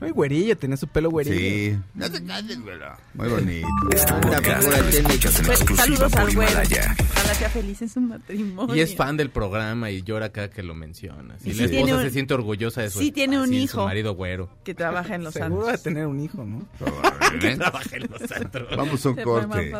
[0.00, 1.36] Muy güerillo, tenía su pelo güerillo.
[1.36, 1.78] Sí.
[1.94, 2.96] No te cases, güero.
[3.14, 3.68] Muy bonito.
[3.92, 6.50] Este podcast lo escuchas en Pues, exclusiva saludos por al güero.
[6.52, 6.96] Himalaya.
[7.10, 8.74] Ojalá sea feliz en su matrimonio.
[8.74, 11.44] Y es fan del programa y llora cada que lo mencionas.
[11.44, 13.80] Y, Y la sí esposa un- se siente orgullosa de su sí tiene un hijo.
[13.80, 14.48] Su marido güero.
[14.64, 15.82] Que trabaja en los Seguro de Santos.
[15.82, 16.66] tener un hijo, ¿no?
[18.76, 19.72] Vamos a un Se corte.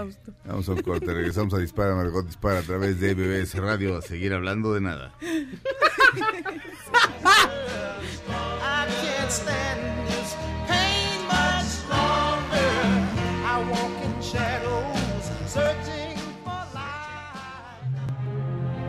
[0.47, 1.07] Vamos a un corte.
[1.13, 5.15] Regresamos a Dispara, Margot Dispara a través de BBS Radio a seguir hablando de nada.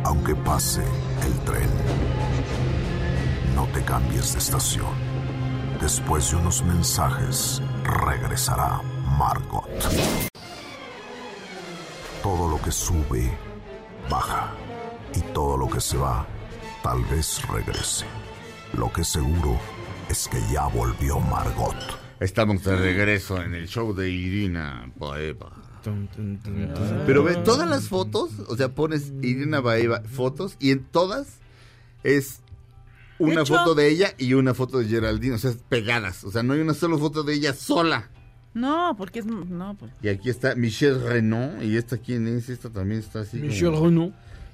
[0.03, 0.83] Aunque pase
[1.23, 1.69] el tren,
[3.55, 4.93] no te cambies de estación.
[5.79, 8.81] Después de unos mensajes, regresará
[9.17, 9.69] Margot.
[12.21, 13.35] Todo lo que sube,
[14.09, 14.51] baja.
[15.15, 16.25] Y todo lo que se va,
[16.83, 18.05] tal vez regrese.
[18.77, 19.59] Lo que seguro
[20.09, 21.75] es que ya volvió Margot.
[22.19, 25.51] Estamos de regreso en el show de Irina Baeva.
[27.05, 31.39] Pero ve, todas las fotos, o sea, pones Irina Baeva fotos y en todas
[32.03, 32.41] es
[33.17, 36.23] una De hecho- foto de ella y una foto de Geraldine, o sea, pegadas.
[36.23, 38.09] O sea, no hay una sola foto de ella sola.
[38.53, 39.25] No, porque es.
[39.25, 39.91] No, pues.
[40.03, 41.63] Y aquí está Michelle Renault.
[41.63, 42.49] ¿Y esta quién es?
[42.49, 43.37] Esta también está así.
[43.39, 44.11] como- Michel Renaud.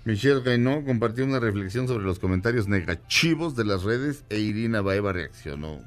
[0.07, 5.11] Michelle Renault compartió una reflexión sobre los comentarios negativos de las redes e Irina Baeva
[5.11, 5.81] reaccionó.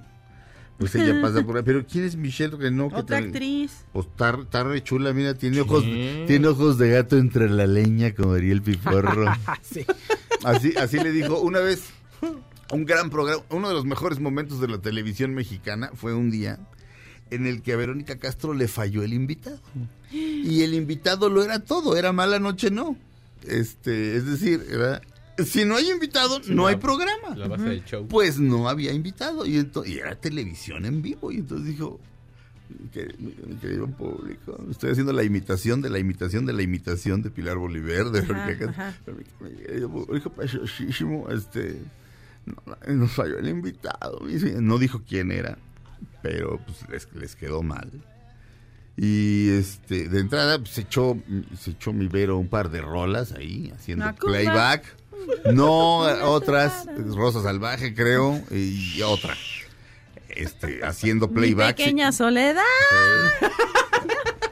[0.79, 1.63] Pues ella pasa por ahí.
[1.65, 2.93] Pero ¿quién es Michelle Renault?
[2.93, 3.87] que Otra actriz.
[3.95, 5.85] Pues está, está re chula, mira, tiene ojos,
[6.27, 9.25] tiene ojos de gato entre la leña, como diría el piporro.
[9.63, 9.87] Sí.
[10.45, 11.85] Así, así le dijo una vez,
[12.73, 16.59] un gran programa, uno de los mejores momentos de la televisión mexicana fue un día
[17.31, 19.61] en el que a Verónica Castro le falló el invitado.
[20.13, 22.97] Y el invitado lo era todo, era mala noche, no.
[23.47, 25.01] Este, es decir, era,
[25.45, 27.35] si no hay invitado, no hay programa.
[27.37, 28.07] La base del show.
[28.09, 29.57] Pues no había invitado y,
[29.97, 31.99] era televisión en vivo y entonces dijo,
[32.69, 36.63] mi, quer- mi- mi querido público, estoy haciendo la imitación de la imitación de la
[36.63, 38.95] imitación de Pilar Bolívar, de Ajá, ajá.
[39.07, 41.81] Mi, mi querido público preciosísimo, este,
[42.47, 44.21] no- nos falló el invitado.
[44.29, 45.59] y No dijo quién era,
[46.23, 47.91] pero pues les, les quedó mal.
[48.97, 51.17] Y este, de entrada pues, se echó,
[51.59, 54.33] se echó mi Vero un par de rolas ahí, haciendo Macumba.
[54.39, 54.97] playback.
[55.53, 59.35] No, otras, Rosa Salvaje creo, y otra.
[60.29, 61.77] Este, haciendo Mi playback.
[61.77, 62.63] pequeña soledad.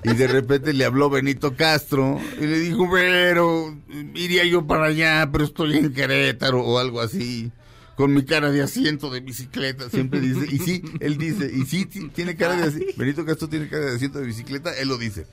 [0.05, 3.77] Y de repente le habló Benito Castro y le dijo, pero
[4.15, 7.51] iría yo para allá, pero estoy en Querétaro o algo así,
[7.99, 11.85] con mi cara de asiento de bicicleta, siempre dice, y sí, él dice, y sí,
[11.85, 14.97] ti- tiene cara de asiento, Benito Castro tiene cara de asiento de bicicleta, él lo
[14.97, 15.27] dice.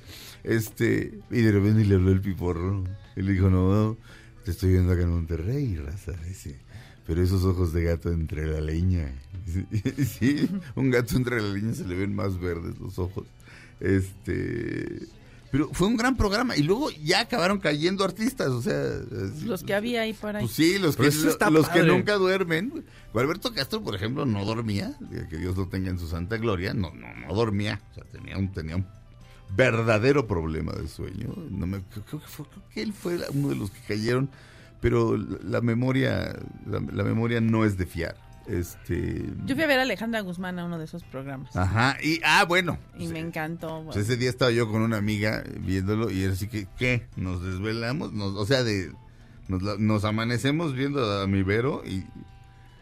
[0.43, 2.83] Este, y de repente le habló el piporro,
[3.15, 3.95] y le dijo, no,
[4.43, 6.59] te estoy viendo acá en Monterrey, raza, dice,
[7.07, 9.13] pero esos ojos de gato entre la leña.
[10.19, 13.27] Sí, un gato entre la leña se le ven más verdes los ojos.
[13.79, 14.99] Este,
[15.55, 19.63] pero fue un gran programa y luego ya acabaron cayendo artistas, o sea, así, Los
[19.63, 20.43] que había ahí por ahí.
[20.43, 21.03] pues sí, los que
[21.49, 22.83] los nunca duermen.
[23.13, 24.97] Alberto Castro, por ejemplo, no dormía,
[25.29, 28.37] que Dios lo tenga en su santa gloria, no no no dormía, o sea, tenía
[28.37, 28.85] un tenía un
[29.55, 31.33] verdadero problema de sueño.
[31.49, 34.29] No me creo, creo que fue creo que él fue uno de los que cayeron,
[34.81, 36.37] pero la, la memoria
[36.67, 38.17] la, la memoria no es de fiar.
[38.47, 41.55] Este Yo fui a ver a Alejandra Guzmán a uno de esos programas.
[41.55, 43.83] Ajá, y ah, bueno, Y me encantó.
[43.85, 47.07] pues ese día estaba yo con una amiga viéndolo y era así que, ¿qué?
[47.15, 48.13] ¿Nos desvelamos?
[48.13, 48.91] Nos, o sea, de
[49.47, 52.05] nos, amanecemos viendo a mi Vero y,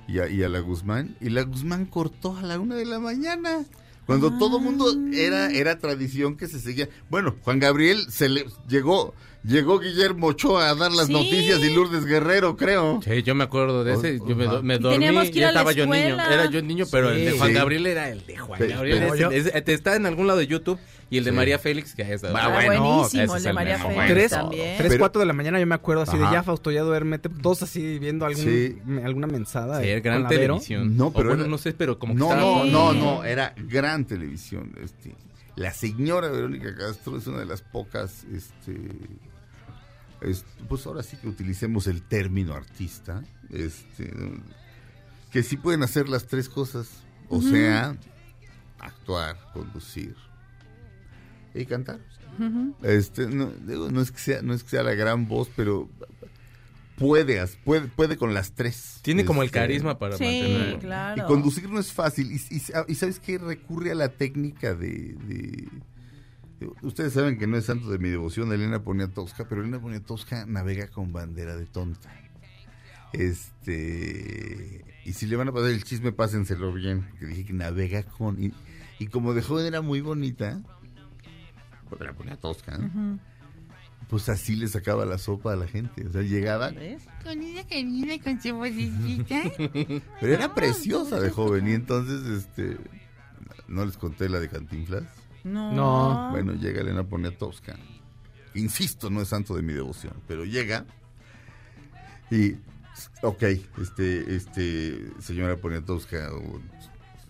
[0.07, 1.15] y, a, y a la Guzmán.
[1.19, 3.65] Y la Guzmán cortó a la una de la mañana.
[4.05, 6.89] Cuando todo mundo era, era tradición que se seguía.
[7.09, 11.13] Bueno, Juan Gabriel se le llegó, llegó Guillermo Ochoa a dar las Sí.
[11.13, 12.99] noticias y Lourdes Guerrero, creo.
[13.03, 14.19] Sí, yo me acuerdo de ese.
[14.19, 16.15] Yo me, do- me Y dormí teníamos que ir ya a la estaba yo niño.
[16.31, 17.31] Era yo niño, pero el de.
[17.37, 17.55] Juan Sí.
[17.55, 19.03] Gabriel era el de Juan Gabriel.
[19.31, 20.79] ese- está en algún lado de YouTube.
[21.09, 21.35] Y el de Sí.
[21.37, 23.91] María Félix, que es Ah, Ah, bueno, buenísimo, ese el es de el María mejor.
[23.93, 24.77] Félix Tres, también.
[24.77, 27.29] tres, Pero- cuatro de la mañana yo me acuerdo así de ya Fausto, ya duérmete,
[27.29, 28.77] todos así viendo algún, Sí.
[28.83, 29.77] me- alguna mensada.
[29.79, 30.97] Sí, de- era gran televisión.
[30.97, 33.23] No, O pero bueno, era- no sé, pero como que No, estaba no, no, no,
[33.23, 34.71] era gran televisión.
[34.83, 35.13] Este,
[35.55, 38.73] la señora Verónica Castro es una de las pocas, este,
[40.23, 44.11] es- pues ahora sí que utilicemos el término artista, este,
[45.31, 46.87] que sí pueden hacer las tres cosas,
[47.29, 47.95] o sea,
[48.79, 50.15] actuar, conducir
[51.53, 51.99] y cantar.
[52.81, 55.87] Este, no, digo, no es que sea, no es que sea la gran voz, pero
[56.97, 58.99] puede, puede, puede con las tres.
[59.03, 60.79] Tiene como el Este, carisma para Sí, mantenerlo.
[60.79, 61.23] claro.
[61.23, 62.31] y conducir no es fácil.
[62.31, 63.37] Y, y- y sabes qué?
[63.37, 65.67] Recurre a la técnica de, de-
[66.81, 70.87] Ustedes saben que no es santo de mi devoción Elena Poniatowska, pero Elena Poniatowska navega
[70.87, 72.13] con bandera de tonta.
[73.13, 74.85] Este...
[75.05, 78.41] Y si le van a pasar el chisme, pásenselo bien, porque dije que navega con...
[78.41, 78.53] Y,
[78.99, 80.61] y como de joven era muy bonita,
[81.89, 83.19] porque la Poniatowska, ¿no?
[84.09, 86.05] pues así le sacaba la sopa a la gente.
[86.05, 86.69] O sea, llegaba...
[86.69, 87.03] ¿Ves?
[90.21, 92.77] Pero era preciosa de joven y entonces, este,
[93.67, 95.03] no les conté la de Cantinflas.
[95.43, 95.71] No.
[95.73, 96.31] No.
[96.31, 97.77] Bueno, llega Elena Poniatowska.
[98.55, 100.85] Insisto, no es santo de mi devoción, pero llega
[102.29, 102.53] y,
[103.21, 103.43] ok,
[103.81, 106.61] este, este, señora Poniatowska o,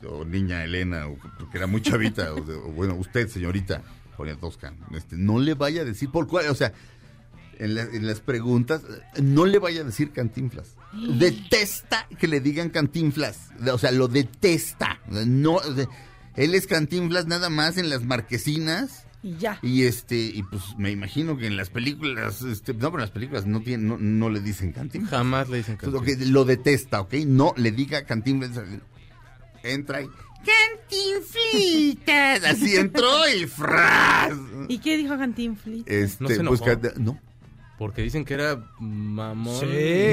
[0.10, 2.42] o niña Elena, o, porque era muy chavita, o,
[2.74, 3.82] bueno, usted, señorita
[4.18, 6.74] Poniatowska, este, no le vaya a decir por cuál, o sea,
[7.60, 8.82] en, la- en las preguntas,
[9.22, 10.76] no le vaya a decir cantinflas.
[11.18, 13.50] Detesta que le digan cantinflas.
[13.72, 15.00] O sea, lo detesta.
[15.08, 15.86] No, o sea,
[16.36, 19.06] él es cantinflas nada más en las marquesinas.
[19.22, 19.58] Y ya.
[19.62, 23.12] Y este, y pues me imagino que en las películas, este, no, pero en las
[23.12, 25.12] películas no tienen, no, no le dicen cantinflas.
[25.12, 26.30] Jamás le dicen Entonces, cantinflas.
[26.30, 27.14] lo detesta, ¿ok?
[27.26, 28.52] No le diga cantinflas.
[29.64, 30.10] Entra y.
[30.90, 32.44] ¡Cantinflitas!
[32.44, 34.34] Así entró y ¡fras!
[34.68, 35.86] ¿Y qué dijo Cantinflis?
[35.88, 36.82] Este, ¿No se pues, enojó?
[36.98, 37.20] no.
[37.78, 39.60] Porque dicen que era mamón.
[39.60, 39.66] Sí.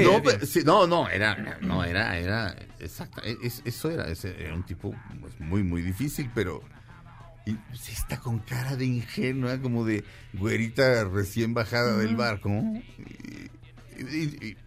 [0.03, 0.23] No, medio.
[0.23, 4.63] pero- sí, no, no, era, no, era, era, exacta, es- eso era, ese era un
[4.63, 6.61] tipo pues, muy, muy difícil, pero
[7.45, 7.55] y,
[7.91, 10.03] está con cara de ingenua, como de
[10.33, 12.49] güerita recién bajada del barco.
[12.49, 14.57] Y, y- y-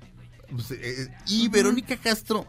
[0.51, 2.47] pues, eh, y Verónica Castro,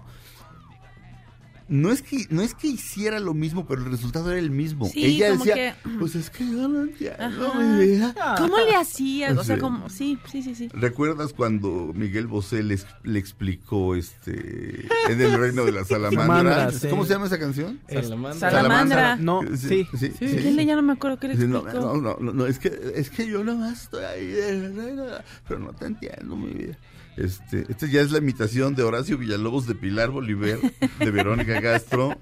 [1.67, 4.85] no es que, no es que hiciera lo mismo, pero el resultado era el mismo.
[4.85, 7.59] Sí, Ella como decía, que- pues es que yo no entiendo, Ajá.
[7.59, 8.15] mi vida.
[8.37, 9.37] ¿Cómo le hacías?
[9.37, 9.89] O sea, como...
[9.89, 10.69] Sí, sí, sí, sí.
[10.73, 16.71] ¿Recuerdas cuando Miguel Bosé le, le explicó este en el reino de la salamandra?
[16.71, 16.87] Sí.
[16.87, 17.79] ¿Cómo se llama esa canción?
[17.89, 18.51] Salamandra.
[18.51, 19.15] Salamandra.
[19.17, 19.87] No, sí.
[19.97, 20.11] sí.
[20.19, 21.63] ¿Qué le ya no me acuerdo qué le explicó?
[21.73, 25.03] no, no, no, no, es que es que yo nada más estoy ahí del reino,
[25.03, 26.77] de la- pero no te entiendo mi vida.
[27.17, 30.59] Este, este ya es la imitación de Horacio Villalobos de Pilar Bolívar,
[30.99, 32.17] de Verónica Castro.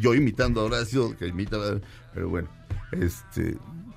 [0.00, 1.56] Yo imitando a Horacio, que imita,
[2.12, 2.48] pero bueno,
[2.92, 3.56] este,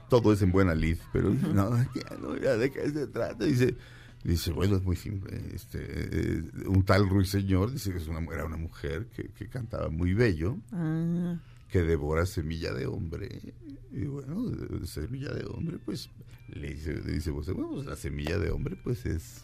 [0.10, 3.76] todo es en buena lid, pero no, ya no, ya de qué se trata, dice,
[4.24, 8.46] dice, bueno, es muy simple, este, eh, un tal Ruiseñor, dice que es una, era
[8.46, 11.38] una mujer que, que cantaba muy bello, Ah,
[11.70, 13.56] que devora semilla de hombre.
[13.92, 14.46] Y bueno,
[14.86, 16.08] semilla de hombre, pues
[16.50, 19.44] le dice, le dice bueno, pues, la semilla de hombre, pues es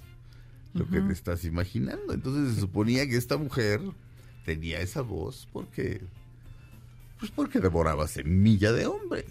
[0.73, 2.13] lo que te estás imaginando.
[2.13, 3.81] Entonces se suponía que esta mujer
[4.45, 6.01] tenía esa voz porque,
[7.19, 9.25] pues porque devoraba semilla de hombre.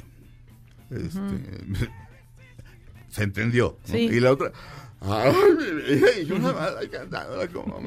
[0.91, 1.19] Este,
[3.09, 3.79] se entendió.
[3.87, 3.95] ¿no?
[3.95, 3.99] Sí.
[3.99, 4.53] Y la otra,
[5.01, 6.79] ay, mi vida, y yo nada
[7.37, 7.81] más como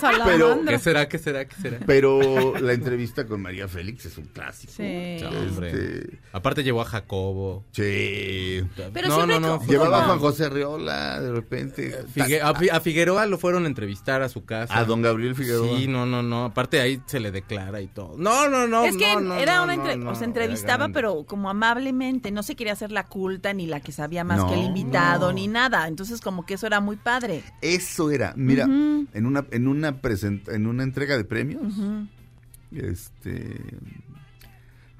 [0.00, 0.72] salamandra.
[0.72, 1.08] ¿Qué será?
[1.08, 1.44] ¿Qué será?
[1.46, 1.78] ¿Qué será?
[1.86, 4.72] Pero la entrevista con María Félix es un clásico.
[4.76, 4.82] Sí.
[4.82, 7.64] Este, Aparte llevó a Jacobo.
[7.72, 8.62] sí.
[8.92, 9.60] Pero no, no, no.
[9.66, 12.04] Llevaba a Juan José Riola, de repente.
[12.14, 14.76] Figue- a, Fi- a Figueroa lo fueron a entrevistar a su casa.
[14.76, 15.78] A don Gabriel Figueroa.
[15.78, 16.46] Sí, no, no, no.
[16.46, 18.14] Aparte ahí se le declara y todo.
[18.18, 18.84] No, no, no.
[18.84, 22.30] es que no, era no, una no, entre- no, o sea, entrevistaba, pero como amablemente,
[22.30, 25.28] no se quería hacer la culta ni la que sabía más No, que el invitado
[25.28, 25.32] no.
[25.34, 25.83] ni nada.
[25.88, 27.42] Entonces, como que eso era muy padre.
[27.62, 28.32] Eso era.
[28.36, 31.72] Mira, en una en una present- en una entrega de premios,
[32.72, 33.60] este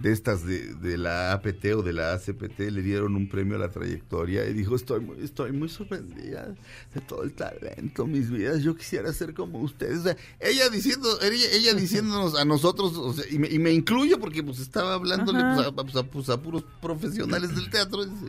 [0.00, 3.58] de estas de, de la APT o de la ACPT le dieron un premio a
[3.60, 6.52] la trayectoria y dijo estoy muy, estoy muy sorprendida
[6.92, 8.62] de todo el talento mis vidas.
[8.62, 13.12] Yo quisiera ser como ustedes O sea, ella diciendo ella, ella diciéndonos a nosotros o
[13.14, 16.28] sea, y, me, y me incluyo porque pues estaba hablándole pues, a, pues, a- pues,
[16.28, 18.26] a puros profesionales del teatro dice,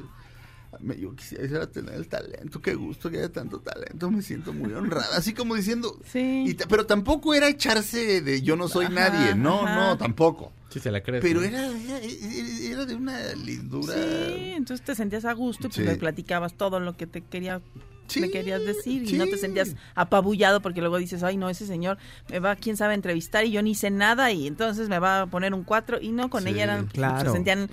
[0.81, 4.73] me- yo quisiera tener el talento, qué gusto que haya tanto talento, me siento muy
[4.73, 6.43] honrada, así como diciendo, Sí.
[6.47, 9.75] y ta- pero tampoco era echarse de yo no soy Ajá, nadie, no, ajá.
[9.75, 10.51] no, tampoco.
[10.69, 11.21] Sí, se la crees.
[11.21, 11.45] Pero ¿no?
[11.47, 13.93] era, era, era de una lindura.
[13.93, 15.83] Sí, entonces te sentías a gusto y pues Sí.
[15.83, 17.61] le platicabas todo lo que te quería
[18.07, 21.65] Sí, le querías decir y no te sentías apabullado porque luego dices, ay no, ese
[21.65, 21.97] señor
[22.29, 25.21] me va, quién sabe, a entrevistar y yo ni sé nada y entonces me va
[25.21, 27.31] a poner un cuatro y no, con Sí, ella eran, claro.
[27.31, 27.69] se sentían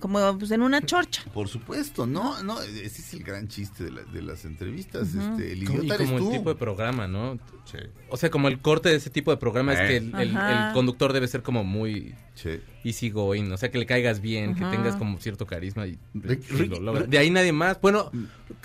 [0.00, 1.22] como pues en una chorcha.
[1.32, 5.08] Por supuesto, no, no, ese es el gran chiste de, la- de las entrevistas.
[5.14, 6.30] este, el Como- y idiota eres como tú.
[6.32, 7.38] el tipo de programa, ¿no?
[8.10, 10.68] O sea, como el corte de ese tipo de programa es que el, el- Ajá.
[10.68, 12.14] el conductor debe ser como muy
[12.84, 14.70] easy going, o sea, que le caigas bien, Ajá.
[14.70, 17.04] que tengas como cierto carisma y, y lo logra.
[17.06, 17.80] De ahí nadie más.
[17.80, 18.10] Bueno,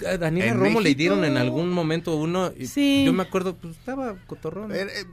[0.07, 3.03] a Daniela Romo le México- dieron en algún momento uno y Sí.
[3.05, 4.71] yo me acuerdo, pues estaba cotorrón.
[4.71, 5.05] Eh, eh,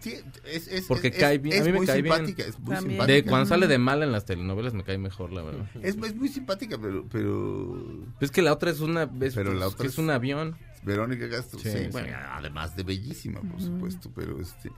[0.00, 2.14] sí, es, es- Porque es- cae bien, es a mí me muy cae bien.
[2.14, 2.80] es muy También.
[2.80, 3.06] simpática.
[3.06, 5.66] De cuando sale de mala en las telenovelas me cae mejor, la verdad.
[5.82, 9.60] Es, es muy simpática, pero, pero Es que la otra es una es, Pero la
[9.60, 10.56] pues, otra que es- es un avión.
[10.82, 11.88] Verónica Castro, sí, Sí, sí.
[11.90, 14.70] bueno, además de bellísima, por supuesto, pero este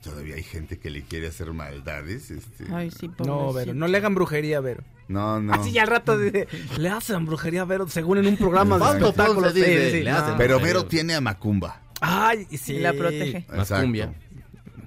[0.00, 2.64] y todavía hay gente que le quiere hacer maldades, este.
[2.72, 3.52] Ay, sí, No.
[3.52, 4.82] Vero, no le hagan brujería a Vero.
[5.08, 5.52] No, no.
[5.52, 6.46] Así ya al rato dice,
[6.78, 9.52] le hacen brujería a Vero según en un programa de espectáculos.
[9.52, 10.36] Sí, dice, sí, no.
[10.38, 10.60] Pero.
[10.60, 11.80] Vero tiene a Macumba.
[12.00, 12.74] Ay, sí.
[12.74, 13.44] Y la protege.
[13.48, 13.82] Más Exacto.
[13.82, 14.14] cumbia.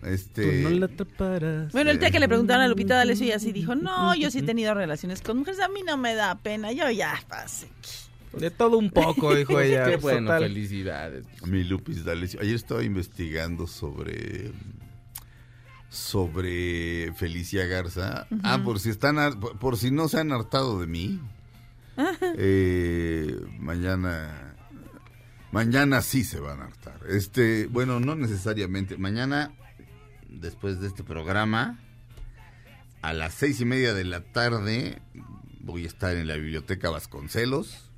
[0.03, 1.71] Este Tú no la taparás.
[1.71, 4.39] Bueno, el día que le preguntaron a Lupita D'Alessio y así dijo, no, yo sí
[4.39, 7.69] he tenido relaciones con mujeres, a mí no me da pena, yo ya pasé.
[8.37, 9.85] De todo un poco, dijo ella.
[9.85, 10.43] Qué bueno, total.
[10.43, 11.25] felicidades.
[11.45, 12.41] Mi Lupis D'Alessio.
[12.41, 14.51] Ayer estaba investigando sobre
[15.93, 18.27] sobre Felicia Garza.
[18.41, 21.21] Ah, por si están por si no se han hartado de mí.
[22.37, 24.55] eh, mañana
[25.51, 26.99] mañana sí se van a hartar.
[27.07, 28.97] Este, bueno, no necesariamente.
[28.97, 29.53] Mañana
[30.27, 31.79] después de este programa
[33.03, 34.99] a las seis y media de la tarde
[35.59, 37.91] voy a estar en la biblioteca Vasconcelos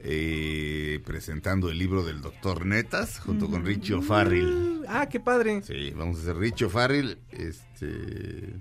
[0.00, 4.84] eh, presentando el libro del doctor Netas junto con Richie O'Farrill.
[4.88, 5.62] Ah, qué padre.
[5.62, 8.54] Sí, vamos a hacer Richie O'Farrill, este,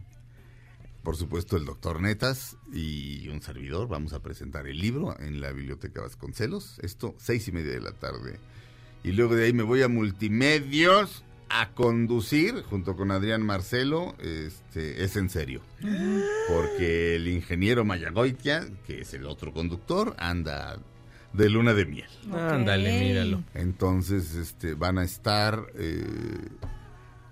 [1.03, 3.88] por supuesto el doctor Netas y un servidor.
[3.88, 6.79] Vamos a presentar el libro en la biblioteca Vasconcelos.
[6.81, 8.39] Esto seis y media de la tarde.
[9.03, 14.15] Y luego de ahí me voy a Multimedios a conducir junto con Adrián Marcelo.
[14.19, 15.61] Este, es en serio.
[16.49, 20.77] Porque el ingeniero Mayagoitia, que es el otro conductor, anda
[21.34, 22.09] de luna de miel.
[22.32, 23.43] Ándale, míralo.
[23.53, 26.03] Entonces, este, van a estar eh,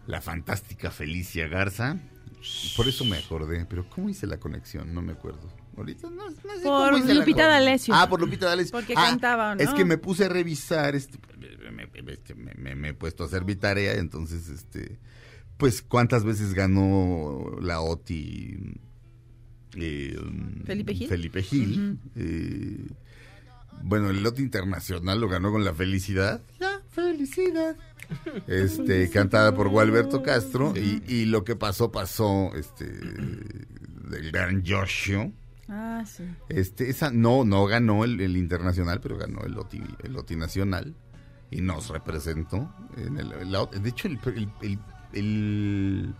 [0.07, 1.97] la fantástica Felicia Garza.
[2.77, 4.93] Por eso me acordé, pero ¿cómo hice la conexión?
[4.93, 5.51] No me acuerdo.
[5.77, 7.93] Ahorita no, no sé Por cómo hice Lupita D'Alessio.
[7.95, 8.71] Ah, por Lupita D'Alessio.
[8.71, 9.61] Porque Ah, cantaba, ¿no?
[9.61, 11.17] Es que me puse a revisar, este,
[11.71, 14.99] me, me- este, me- me- me he puesto a hacer mi tarea, entonces, este,
[15.57, 18.79] pues, ¿cuántas veces ganó la OTI?
[19.77, 20.15] eh,
[20.65, 21.07] ¿Felipe Gil?
[21.09, 21.99] Felipe Gil.
[22.15, 22.87] Eh,
[23.83, 26.41] bueno, el lote internacional lo ganó con la felicidad.
[26.59, 27.75] La felicidad.
[28.47, 30.73] Este, cantada por Gualberto Castro.
[30.75, 35.29] Y, y lo que pasó, pasó, este, del gran Joshua.
[35.67, 36.23] Ah, sí.
[36.49, 40.95] Este, esa no, no ganó el, el internacional, pero ganó el Loti, el Loti nacional
[41.49, 42.71] y nos representó.
[42.97, 44.79] En el, la- de hecho, el, el- el-
[45.13, 46.13] el-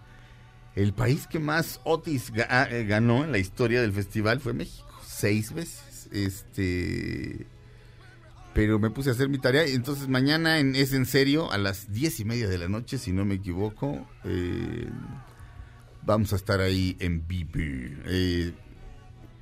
[0.75, 4.87] El país que más Otis ga- eh, ganó en la historia del festival fue México,
[5.05, 5.81] seis veces.
[6.11, 7.45] Este,
[8.53, 11.91] pero me puse a hacer mi tarea entonces mañana en, es en serio a las
[11.91, 14.07] diez y media de la noche, si no me equivoco.
[14.23, 14.87] eh,
[16.03, 17.51] vamos a estar ahí en vivo
[18.05, 18.53] eh,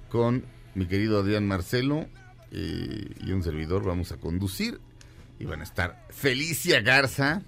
[0.10, 0.46] con
[0.76, 2.08] mi querido Adrián Marcelo
[2.52, 3.84] eh, y un servidor.
[3.84, 4.80] Vamos a conducir
[5.40, 7.42] y van a estar Felicia Garza,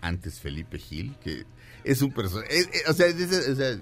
[0.00, 1.44] antes Felipe Gil, que
[1.84, 2.66] es un personaje.
[2.88, 3.80] o sea, sea,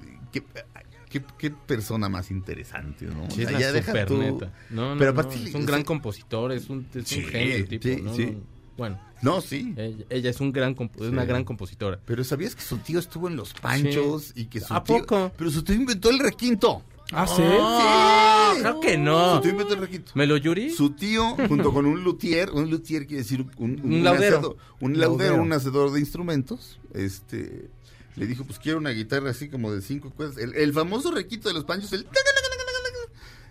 [1.38, 3.30] ¿qué, persona más interesante, ¿no?
[3.30, 4.52] Sí, O sea, ya deja tú- neta.
[4.70, 7.82] No, no, Pero no, aparte, es un gran compositor, es un, es un genio tipo.
[7.84, 8.26] sí, sí.
[8.32, 8.40] No,
[8.76, 9.72] Bueno, No, sí.
[9.76, 12.00] ella, ella es un gran es una gran compositora.
[12.04, 14.98] Pero ¿sabías que su tío estuvo en Los Panchos y que su ¿A tío...
[14.98, 15.32] poco?
[15.36, 16.82] Pero su tío inventó el requinto.
[17.12, 17.42] Ah, sí.
[17.46, 19.36] Ah, creo que no.
[19.36, 20.12] Su tío inventó el requinto.
[20.14, 20.70] ¿Me lo yuri?
[20.70, 24.38] Su tío, junto con un luthier, un luthier quiere decir un, Un laudero.
[24.40, 25.42] hacedor- un laudero, Laudero.
[25.42, 27.70] un hacedor de instrumentos, este,
[28.16, 30.38] le dijo, pues quiero una guitarra así como de cinco cuerdas.
[30.38, 32.06] El, el famoso requito de los panchos, el...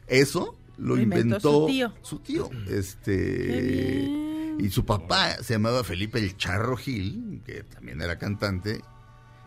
[0.07, 1.93] Eso lo Lo inventó inventó su tío.
[2.01, 2.49] su tío.
[2.49, 8.81] Qué Este, y su papá se llamaba Felipe el Charro Gil, que también era cantante,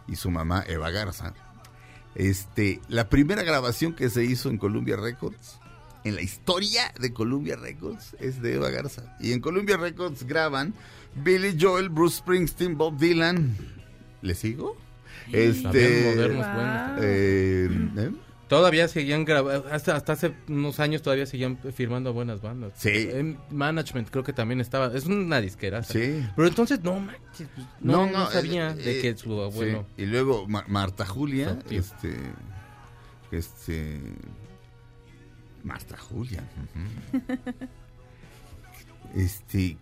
[0.09, 1.35] y su mamá Eva Garza.
[2.15, 5.59] Este, la primera grabación que se hizo en Columbia Records,
[6.05, 9.17] en la historia de Columbia Records, es de Eva Garza.
[9.21, 10.75] Y en Columbia Records graban
[11.17, 13.57] Billy Joel, Bruce Springsteen, Bob Dylan.
[14.23, 14.77] ¿Le sigo?
[15.25, 16.97] También Este, modernos, Wow.
[17.01, 18.11] eh, ¿eh?
[18.49, 22.75] Todavía seguían grabando, hasta, hasta hace unos años todavía seguían firmando buenas bandas.
[22.77, 23.09] Sí.
[23.13, 25.83] En Management creo que también estaba, es una disquera.
[25.83, 26.25] Sí.
[26.37, 29.85] Pero entonces, no manches, pues, no, no, sabía eh, de eh, que su abuelo...
[29.97, 30.05] sí.
[30.05, 32.15] Y luego Ma- Marta Julia, este,
[33.33, 34.01] este,
[35.65, 36.45] Marta Julia.
[39.17, 39.77] este,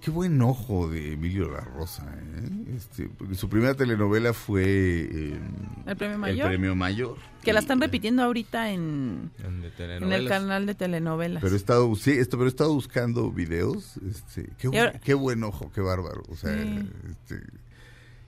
[0.00, 2.74] qué buen ojo de Emilio La Rosa, ¿eh?
[2.76, 5.40] Este, porque su primera telenovela fue eh,
[5.86, 6.48] ¿El premio El mayor?
[6.48, 7.16] Premio Mayor.
[7.42, 10.28] Que la están repitiendo ahorita en, en de en el telenovelas.
[10.28, 11.42] canal de telenovelas.
[11.42, 13.96] Pero he estado, sí, esto, pero he estado buscando videos.
[14.08, 16.22] Este, qué, ahora- buen ojo, qué bárbaro.
[16.28, 16.90] O sea, Sí.
[17.10, 17.42] este,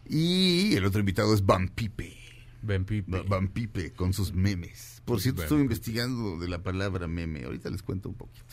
[0.09, 2.17] y el otro invitado es Van Pipe.
[2.63, 3.23] Ben Pipe.
[3.29, 5.03] Van Pipe con sus memes.
[5.05, 7.45] Por cierto, Van estuve investigando de la palabra meme.
[7.45, 8.52] Ahorita les cuento un poquito.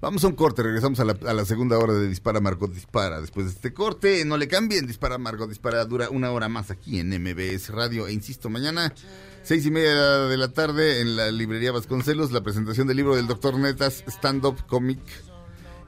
[0.00, 3.20] Vamos a un corte, regresamos a la, segunda hora de Dispara Margot Dispara.
[3.20, 7.00] Después de este corte, no le cambien, Dispara Margot Dispara dura una hora más aquí
[7.00, 8.06] en MBS Radio.
[8.06, 8.92] E insisto, mañana,
[9.42, 13.26] seis y media de la tarde, en la librería Vasconcelos, la presentación del libro del
[13.26, 15.00] Doctor Netas, Stand-Up Comic.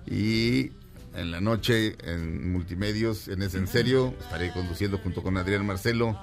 [0.07, 0.73] Y
[1.15, 6.19] en la noche, en Multimedios, en Es en Serio, estaré conduciendo junto con Adrián Marcelo.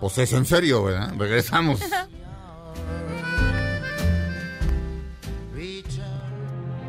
[0.00, 1.12] Pues es en serio, ¿verdad?
[1.18, 1.80] Regresamos.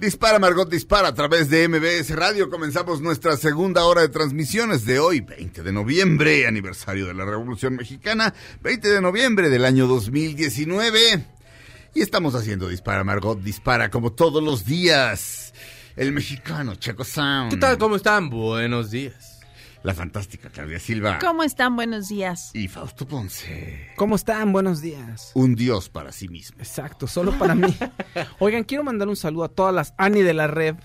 [0.00, 2.48] Dispara Margot Dispara a través de MBS Radio.
[2.48, 7.76] Comenzamos nuestra segunda hora de transmisiones de hoy, 20 de noviembre, aniversario de la Revolución
[7.76, 8.32] Mexicana,
[8.62, 10.98] 20 de noviembre del año 2019.
[11.94, 15.52] Y estamos haciendo Dispara Margot Dispara como todos los días.
[15.96, 17.50] El mexicano Chaco Sound.
[17.50, 17.76] ¿Qué tal?
[17.76, 18.30] ¿Cómo están?
[18.30, 19.39] Buenos días.
[19.82, 21.18] La fantástica Claudia Silva.
[21.20, 21.74] ¿Cómo están?
[21.74, 22.50] Buenos días.
[22.52, 23.88] Y Fausto Ponce.
[23.96, 24.52] ¿Cómo están?
[24.52, 25.30] Buenos días.
[25.34, 26.58] Un dios para sí mismo.
[26.60, 27.74] Exacto, solo para mí.
[28.40, 30.76] Oigan, quiero mandar un saludo a todas las Ani de la red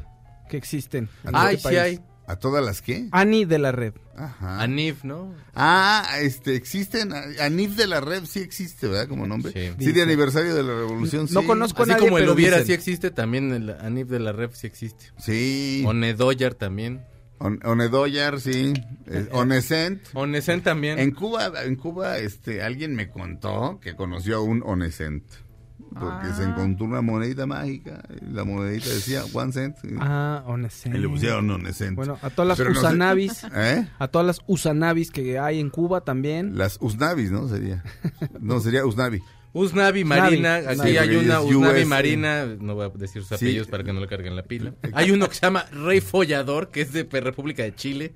[0.49, 1.09] que existen.
[1.25, 1.99] en Ay, este sí hay.
[2.27, 3.09] ¿A todas las qué?
[3.11, 3.93] Ani de la red.
[4.17, 4.61] Ajá.
[4.61, 5.35] Anif, ¿no?
[5.53, 9.07] Ah, este, existen, Anif de la Red sí existe, ¿verdad?
[9.09, 9.51] Como nombre.
[9.51, 9.75] Sí.
[9.85, 11.45] Sí, de aniversario de la revolución, No sí.
[11.47, 12.67] conozco a Así nadie, como el pero hubiera dicen.
[12.67, 15.11] sí existe, también el Anif de la Rep sí existe.
[15.19, 15.83] Sí.
[15.85, 17.05] Onedoyar también.
[17.37, 18.73] On- Onedoyar, sí.
[19.07, 20.01] Eh, Onescent.
[20.13, 20.99] Onesen también.
[20.99, 25.23] En Cuba, en Cuba, este, alguien me contó que conoció a un Onescent.
[25.97, 28.03] Porque se encontró una monedita mágica.
[28.21, 29.77] y la monedita decía one cent.
[29.83, 30.93] y- Ah, Onescent.
[30.95, 31.95] y le pusieron Onescent.
[31.95, 33.43] Bueno, a todas las Pero no sé- Usanavis.
[33.55, 33.87] ¿Eh?
[33.99, 36.57] A todas las Usanavis que hay en Cuba también.
[36.57, 37.47] Las Usnavis, ¿no?
[37.47, 37.81] Sería.
[38.41, 39.21] No, sería Usnavi.
[39.57, 40.79] Usnavi Marina, Usnavi.
[40.79, 43.45] aquí Sí, hay una Usnavi US, Marina, no voy a decir sus Sí.
[43.45, 44.73] apellidos para que no le carguen la pila.
[44.93, 48.13] Hay uno que se llama Rey Follador, que es de República de Chile.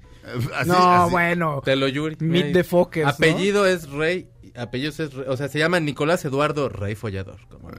[0.56, 1.62] Así- no, así- bueno.
[1.64, 2.14] Te lo juro.
[2.20, 3.12] Meet the Fockers, ¿no?
[3.12, 7.40] Apellido es Rey, apellido es o sea, se llama Nicolás Eduardo Rey Follador.
[7.50, 7.70] como-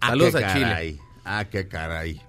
[0.00, 0.64] Ah, Saludos a Chile.
[0.66, 0.98] caray.
[1.24, 2.20] Ah, qué caray.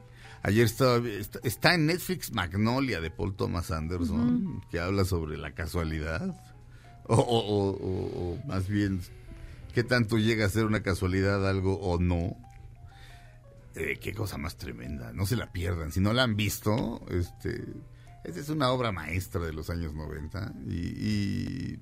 [0.43, 5.51] Ayer estaba, está, está en Netflix Magnolia de Paul Thomas Anderson, que habla sobre la
[5.51, 6.36] casualidad.
[7.05, 9.01] O- o- o más bien,
[9.78, 12.36] qué tanto llega a ser una casualidad algo o no.
[13.75, 15.13] Eh, qué cosa más tremenda.
[15.13, 15.91] No se la pierdan.
[15.91, 17.63] Si no la han visto, este,
[18.23, 20.51] esta es una obra maestra de los años 90.
[20.65, 21.80] Y, y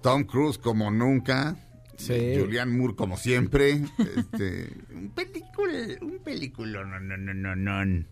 [0.00, 1.56] Tom Cruise como nunca.
[1.96, 2.36] Sí.
[2.38, 3.82] Julianne Moore como siempre.
[4.16, 8.04] Este, un película, un película, no, no, no, no, no.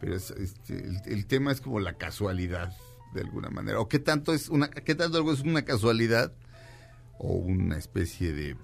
[0.00, 2.72] Pero es, este, el, el tema es como la casualidad,
[3.14, 3.80] de alguna manera.
[3.80, 6.32] O qué tanto es una, qué tanto algo es una casualidad
[7.18, 8.56] o una especie de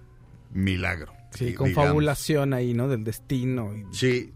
[0.53, 1.13] milagro.
[1.33, 1.89] Sí, di- con digamos.
[1.89, 2.89] fabulación ahí, ¿no?
[2.89, 3.73] Del destino.
[3.77, 4.33] y- Sí,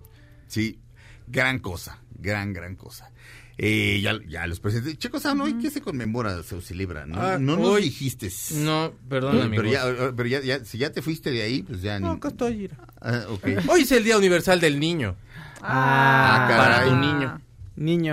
[0.46, 0.78] sí,
[1.26, 3.10] gran cosa, gran, gran cosa.
[3.56, 4.98] Eh, ya, ya los presentes.
[4.98, 7.06] Checo Sound, ¿hoy qué se conmemora, se celebra?
[7.06, 8.28] No, Ah, no nos hoy- dijiste.
[8.56, 9.62] No, perdón, amigo.
[9.62, 12.16] pero ya, pero ya, ya- si ya te fuiste de ahí, pues ya No, ni-
[12.16, 12.68] acá estoy.
[13.00, 13.26] Ah.
[13.68, 15.14] Hoy es el Día Universal del Niño.
[15.62, 16.90] Ah, para caray.
[16.90, 17.40] tu niño.
[17.76, 18.12] Niño.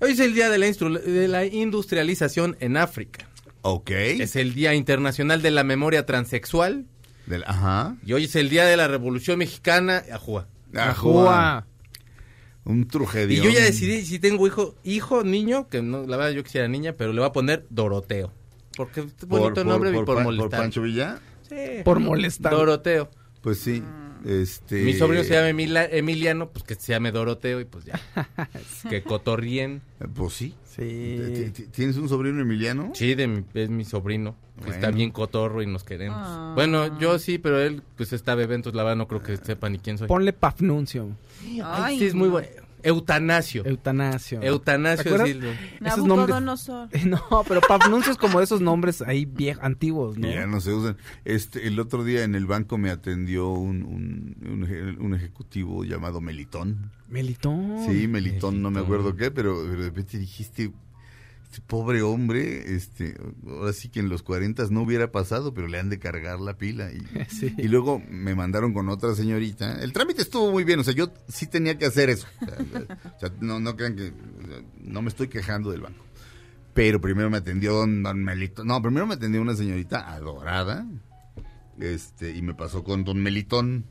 [0.00, 3.28] Hoy es el Día de la, de la Industrialización en África.
[3.62, 3.90] Ok.
[3.90, 6.86] Es el Día Internacional de la Memoria Transexual.
[7.26, 7.96] Del- ajá.
[8.04, 10.02] Y hoy es el Día de la Revolución Mexicana.
[10.12, 10.48] Ajúa.
[10.74, 11.66] Ajúa.
[12.64, 13.42] Un trujedio.
[13.42, 16.68] Y yo ya decidí si tengo hijo, hijo, niño, que no, la verdad yo quisiera
[16.68, 18.32] niña, pero le voy a poner Doroteo.
[18.76, 20.60] Porque es bonito nombre y por, Pan- molestar.
[20.60, 21.18] Pancho Villa?
[21.48, 21.56] Sí.
[21.84, 22.52] Por molestar.
[22.52, 23.10] Doroteo.
[23.42, 23.82] Pues sí.
[24.26, 24.82] Este...
[24.82, 28.00] Mi sobrino se llama Emila- Emiliano, pues que se llame Doroteo y pues ya.
[28.90, 29.82] que cotorrien.
[30.14, 30.54] Pues sí.
[30.64, 30.82] Sí.
[31.34, 32.92] ¿T- t- ¿Tienes un sobrino Emiliano?
[32.94, 34.34] Sí, de mi- es mi sobrino.
[34.56, 34.74] que Bueno.
[34.74, 36.18] Está bien cotorro y nos queremos.
[36.20, 36.52] Ah.
[36.54, 39.68] Bueno, yo sí, pero él pues está bebé, entonces la verdad no creo que sepa
[39.68, 40.08] ni quién soy.
[40.08, 41.08] Ponle Pafnuncio.
[41.64, 42.48] Ay, sí, es muy bueno.
[42.82, 43.64] Eutanasio.
[43.64, 44.40] Eutanasio.
[44.42, 45.28] Eutanasio ¿Te acuerdas?
[45.80, 45.86] es.
[45.92, 46.68] Esos nombres-.
[47.06, 50.28] No, pero Pafnuncio es como de esos nombres ahí viejos, antiguos, ¿no?
[50.30, 50.96] Ya no se usan.
[51.24, 55.84] Este, el otro día en el banco me atendió un, un, un eje- un ejecutivo
[55.84, 56.90] llamado Melitón.
[57.08, 57.84] Melitón.
[57.86, 60.72] Sí, Melitón, no me acuerdo qué, pero de repente dijiste,
[61.52, 63.14] este pobre hombre, este,
[63.46, 66.56] ahora sí que en los 40 no hubiera pasado, pero le han de cargar la
[66.56, 66.90] pila.
[66.90, 67.54] Y, Sí.
[67.58, 69.82] y luego me mandaron con otra señorita.
[69.82, 72.26] El trámite estuvo muy bien, o sea, yo sí tenía que hacer eso.
[72.40, 72.56] O sea,
[73.16, 76.02] o sea, no, no crean que, o sea, no me estoy quejando del banco.
[76.72, 78.66] Pero primero me atendió don, don Melitón.
[78.66, 80.86] No, primero me atendió una señorita adorada.
[81.78, 83.84] Este, y me pasó con don Melitón.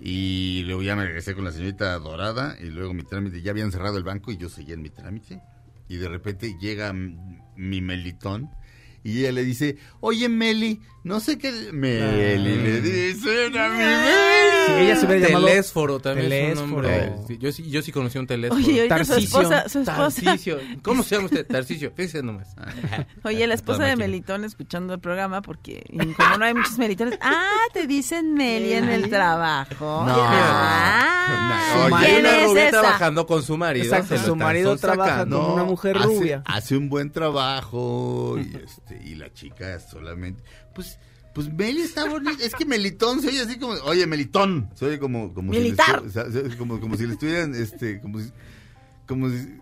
[0.00, 3.70] Y luego ya me regresé con la señorita dorada y luego mi trámite, ya habían
[3.70, 5.42] cerrado el banco y yo seguía en mi trámite.
[5.90, 8.48] Y de repente llega mi Melitón
[9.02, 11.50] y ella le dice, oye Meli, no sé qué...
[11.72, 14.50] Meli, le dicen a mi Meli.
[14.66, 17.24] Sí, ella se hubiera llamado Telésforo también es un Telésforo.
[17.26, 18.62] Sí, yo, sí- yo sí conocí un telésforo.
[18.62, 20.22] Oye, ahorita su esposa, su esposa.
[20.22, 20.58] Tarcisio.
[20.82, 21.46] ¿Cómo se llama usted?
[21.50, 21.92] Tarcisio.
[21.96, 22.54] Fíjese nomás.
[23.24, 23.96] Oye, la esposa de.
[23.96, 25.84] Melitón escuchando el programa, porque
[26.16, 30.04] como no hay muchos Melitones, ah, te dicen Meli en el trabajo.
[30.06, 30.14] No.
[30.16, 32.80] Ah, No, ¿quién una es rubia esa?
[32.80, 33.86] trabajando con su marido.
[33.94, 35.40] Exacto, su marido trabaja sacando.
[35.40, 36.42] como una mujer hace- rubia.
[36.46, 40.42] Hace un buen trabajo y, este, y la chica solamente...
[40.74, 40.98] Pues,
[41.34, 42.42] pues Meli está bonita.
[42.44, 43.74] Es que Melitón se oye así como...
[43.84, 44.70] Oye, Melitón.
[44.74, 45.32] Se oye como...
[45.34, 46.02] como Militar.
[46.10, 47.54] Si le, como, como si le estuvieran...
[47.54, 48.30] Este, como si...
[49.06, 49.58] Como si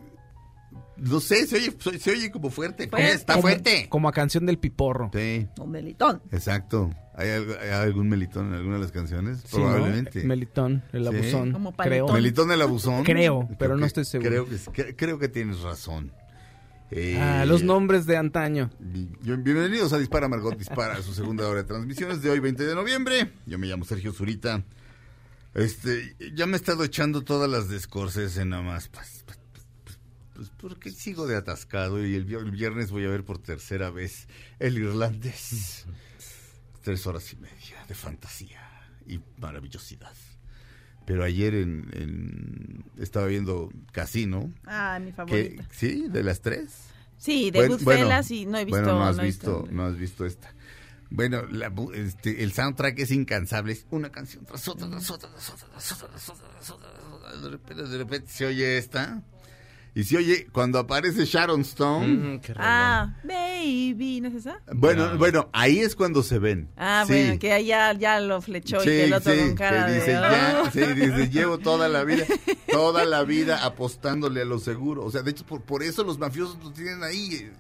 [1.01, 2.89] no sé, se oye, se, se oye como fuerte.
[2.89, 3.13] Fuerte.
[3.13, 3.87] Está como, fuerte.
[3.89, 5.11] Como a canción del piporro.
[5.15, 6.21] Sí, O Melitón.
[6.33, 6.91] exacto.
[7.15, 9.39] ¿Hay, algo- hay algún Melitón en alguna de las canciones?
[9.47, 9.63] Sí, ¿no?
[9.71, 10.25] Probablemente.
[10.25, 11.09] Melitón, el Sí.
[11.09, 11.53] abusón.
[11.53, 12.09] Como creo.
[12.09, 13.05] Melitón el abusón.
[13.05, 14.29] Creo, pero no estoy seguro.
[14.29, 16.13] Creo que, cre- creo que tienes razón.
[16.91, 18.70] Eh, Ah, los nombres de antaño.
[18.78, 22.74] bi- Bienvenidos a Dispara Margot Dispara, su segunda hora de transmisiones de hoy, 20 de
[22.74, 23.32] noviembre.
[23.47, 24.64] Yo me llamo Sergio Zurita.
[25.55, 28.89] Este, ya me he estado echando todas las descorces en nada más.
[28.89, 29.39] Pues, pues,
[29.84, 29.99] pues,
[30.34, 34.26] pues, porque sigo de atascado y el viernes voy a ver por tercera vez
[34.59, 35.84] el irlandés.
[36.82, 38.62] Tres horas y media de fantasía
[39.07, 40.12] y maravillosidad.
[41.09, 44.53] Pero ayer en, en- estaba viendo Casino.
[44.67, 45.65] Ah, mi Que, favorita.
[45.73, 46.05] ¿Sí?
[46.07, 46.69] ¿De las tres?
[47.17, 48.79] Sí, de Bueno, Goodfellas bueno, y no he visto.
[48.83, 50.53] Bueno, no has no he visto, no has visto esta.
[51.09, 55.49] Bueno, la este, el soundtrack es incansable, es una canción tras otra, tras otra, tras
[55.49, 57.41] otra, tras otra, tras otra, tras otra, tras otra.
[57.41, 59.23] De repente, de repente se oye esta.
[59.95, 62.07] Y se oye cuando aparece Sharon Stone.
[62.07, 62.53] Mm, qué.
[62.59, 63.33] Ah, baby,
[64.21, 64.61] ¿no es esa?
[64.75, 65.19] Bueno, No.
[65.19, 66.69] bueno, ahí es cuando se ven.
[66.77, 67.13] Ah, Sí.
[67.15, 69.99] bueno, que allá ya lo flechó y que el otro sí, con cara que de...
[69.99, 70.71] dice, ya, "Oh".
[70.71, 72.25] sí, dice, llevo toda la vida,
[72.71, 75.05] toda la vida apostándole a lo seguro.
[75.05, 77.51] O sea, de hecho, por, por eso los mafiosos lo tienen ahí.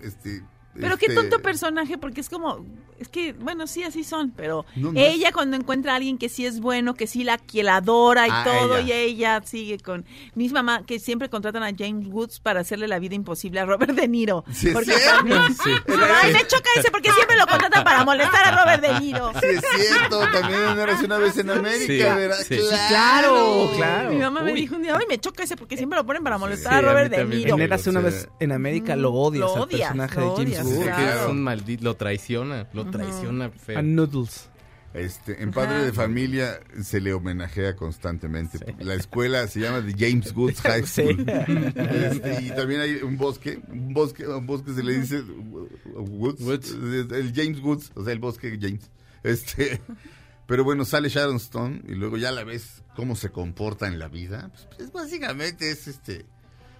[0.00, 0.42] Este,
[0.74, 2.64] Pero qué este, tonto personaje, porque es como,
[3.00, 6.28] es que, bueno, sí, así son, pero No, no ella cuando encuentra a alguien que
[6.28, 8.96] sí es bueno, que sí la, que la adora y Ah, todo, ella.
[9.04, 10.04] y ella sigue con,
[10.36, 13.92] mis mamá, que siempre contratan a James Woods para hacerle la vida imposible a Robert
[13.92, 14.44] De Niro.
[14.52, 15.16] Sí, es Porque cierto.
[15.16, 15.70] también- Sí.
[16.22, 19.32] Ay, me choca ese porque siempre lo contratan para molestar a Robert De Niro.
[19.40, 22.36] Sí, es cierto, también no eras una vez en América, Sí, ¿verdad?
[22.46, 22.54] sí.
[22.56, 24.10] Sí, claro, claro.
[24.10, 26.38] Mi mamá me dijo un día, ay, me choca ese porque siempre lo ponen para
[26.38, 27.24] molestar Sí, a Robert De.
[27.24, 27.56] Niro.
[27.58, 28.04] En una Sí.
[28.04, 30.78] vez en América lo odias Lo al odias, personaje lo de James odias, Woods.
[30.78, 31.20] Sí, que claro.
[31.24, 33.78] es un maldito, lo traiciona, lo traiciona feo.
[33.78, 34.48] A Noodles.
[34.94, 38.58] Este, en Padre de Familia se le homenajea constantemente.
[38.80, 41.02] La escuela se llama The James Woods High Sí.
[41.02, 41.26] School.
[41.76, 45.20] Este, y también hay un bosque, un bosque, un bosque se le dice
[45.94, 46.70] Woods, Woods.
[47.12, 48.90] el James Woods, o sea, el bosque James.
[49.22, 49.80] Este,
[50.46, 54.08] pero bueno, sale Sharon Stone y luego ya la ves cómo se comporta en la
[54.08, 54.48] vida.
[54.52, 56.24] Pues, pues, básicamente es este,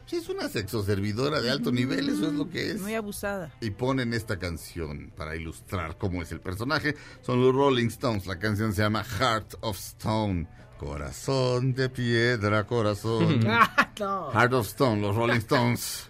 [0.08, 3.52] sí, es una sexoservidora de alto nivel, eso es lo que es Muy abusada.
[3.60, 6.94] y ponen esta canción para ilustrar cómo es el personaje.
[7.22, 8.26] Son los Rolling Stones.
[8.26, 10.46] La canción se llama Heart of Stone.
[10.78, 13.40] Corazón de piedra, corazón.
[13.98, 16.08] Heart of Stone, los Rolling Stones.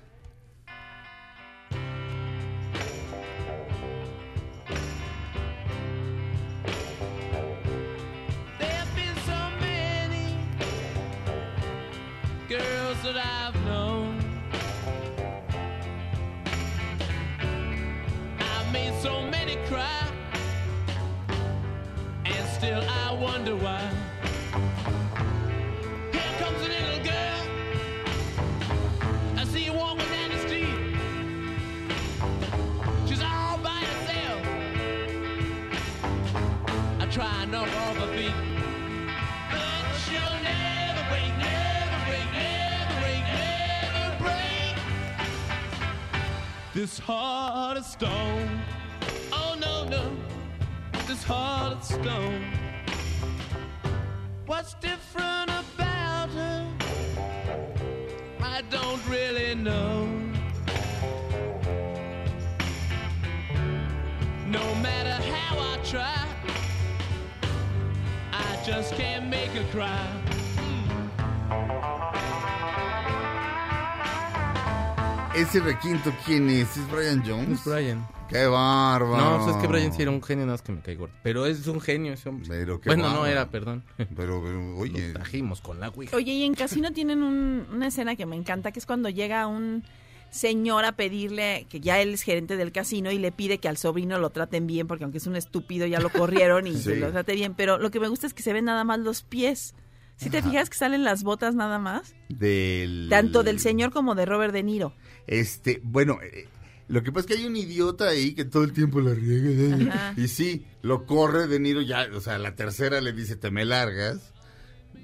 [13.03, 13.47] That I've
[19.69, 20.09] cry,
[22.25, 23.83] and still I wonder why.
[26.11, 27.41] Here comes a little girl.
[29.37, 30.75] I see her walking down the street.
[33.07, 34.41] She's all by herself.
[37.01, 37.45] I try
[44.21, 44.75] break.
[46.73, 48.68] This heart of stone.
[49.91, 50.11] No, no.
[51.07, 52.45] This heart of stone.
[54.47, 56.66] What's different about her?
[58.41, 60.07] I don't really know.
[64.47, 66.26] No matter how I try,
[68.32, 70.07] I just can't make her cry.
[75.34, 76.76] Ese requinto, ¿quién es?
[76.76, 77.61] ¿Es Brian Jones?
[77.61, 78.18] Es Brian.
[78.29, 79.16] ¡Qué bárbaro!
[79.39, 81.14] No, pues es que Brian sí era un genio, nada más que me cae gordo.
[81.22, 82.47] Pero es un genio ese hombre.
[82.49, 83.85] Pero qué bueno, no era, perdón.
[83.97, 86.14] Pero, pero, oye, Lo trajimos con la Ouija.
[86.16, 89.47] Oye, y en Casino tienen un- una escena que me encanta, que es cuando llega
[89.47, 89.83] un
[90.31, 93.79] señor a pedirle, que ya él es gerente del casino, y le pide que al
[93.79, 96.97] sobrino lo traten bien, porque aunque es un estúpido, ya lo corrieron y Sí.
[96.97, 97.55] lo trate bien.
[97.55, 99.74] Pero lo que me gusta es que se ven nada más los pies.
[100.16, 102.14] ¿Sí te fijas que salen las botas nada más?
[102.29, 103.07] del...
[103.09, 104.93] Tanto del señor como de Robert De Niro.
[105.29, 106.49] Este, bueno, eh,
[106.89, 109.93] lo que pasa es que hay un idiota ahí que todo el tiempo la riega.
[109.95, 110.14] Ajá.
[110.16, 113.64] Y sí, lo corre De Niro ya, o sea, la tercera le dice, te me
[113.64, 114.32] largas,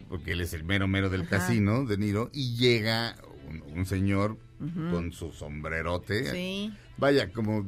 [0.08, 1.30] porque él es el mero mero del Ajá.
[1.38, 3.16] casino, De Niro, y llega
[3.48, 4.38] un, un señor
[4.90, 6.30] con su sombrerote.
[6.32, 6.72] Sí.
[6.96, 7.66] Vaya, como,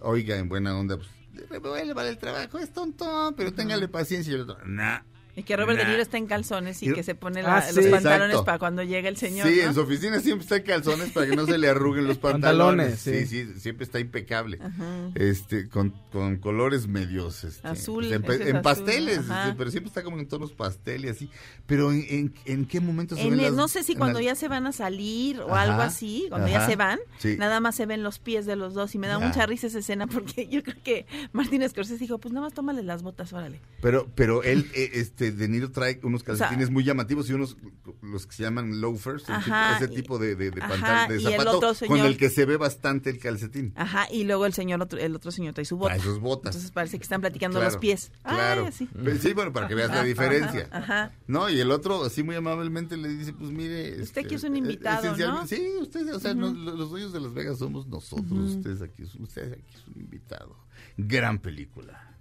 [0.00, 1.08] oiga, en buena onda, pues,
[1.50, 4.32] revuelva el trabajo, es tonto, pero téngale paciencia.
[4.32, 5.00] Y el otro, nah.
[5.34, 5.90] Y que Robert De Nah.
[5.90, 7.74] Niro está en calzones y Y- que se pone la- Ah, sí.
[7.76, 8.44] los pantalones Exacto.
[8.44, 9.48] para cuando llega el señor.
[9.48, 9.68] Sí, ¿no?
[9.68, 12.98] en su oficina siempre está en calzones para que no se le arruguen los pantalones.
[12.98, 13.26] Pantalones, sí.
[13.26, 13.46] sí.
[13.54, 14.58] sí, siempre está impecable.
[14.62, 15.10] Ajá.
[15.14, 19.54] Este, con, con colores medios, este, Azul, pues, en, ese es en azul, pasteles, este,
[19.56, 21.30] pero siempre está como en tonos pastel y así.
[21.66, 24.18] Pero en, en, ¿en qué momento se En ven el- las- no sé si cuando
[24.18, 27.36] las- ya se van a salir o Ajá, algo así, cuando ya se van, sí.
[27.38, 29.26] nada más se ven los pies de los dos y me da Ya.
[29.26, 32.82] mucha risa esa escena porque yo creo que Martín Scorsese dijo, pues nada más tómale
[32.82, 33.60] las botas, órale.
[33.80, 34.90] Pero, pero él, eh,
[35.28, 37.56] este, De Niro trae unos calcetines sea, muy llamativos y unos,
[38.02, 42.16] los que se llaman loafers, Ajá, ese tipo de, de, de ajá, el con el
[42.16, 43.72] que se ve bastante el calcetín.
[43.76, 45.94] Ajá, y luego el señor, otro- el otro señor trae su bota.
[45.94, 46.54] Trae sus botas.
[46.54, 48.12] Entonces parece que están platicando Claro, los pies.
[48.22, 48.66] Claro.
[48.66, 49.32] Ay, sí.
[49.34, 50.68] Bueno, para que veas la diferencia.
[50.70, 51.12] ajá.
[51.26, 53.90] No, y el otro, así muy amablemente, le dice, pues mire...
[53.92, 55.46] Usted este, aquí es un eh, invitado, ¿no?
[55.46, 59.74] Sí, usted, o sea, los dueños de Las Vegas somos nosotros, ustedes aquí, ustedes aquí
[59.74, 60.56] es un invitado.
[60.96, 62.11] Gran película.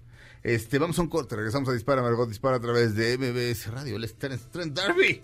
[0.44, 3.96] Este, vamos a un corte, regresamos a Dispara, Margot Dispara a través de MBS Radio,
[3.98, 5.22] el Trent Darby.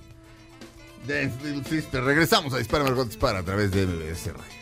[1.08, 2.04] Dance Little Sister.
[2.04, 4.58] Regresamos a Dispara, Margot Dispara a través de MBS Radio.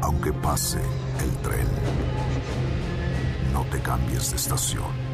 [0.00, 1.66] Aunque pase el tren,
[3.52, 5.08] no te cambies de estación.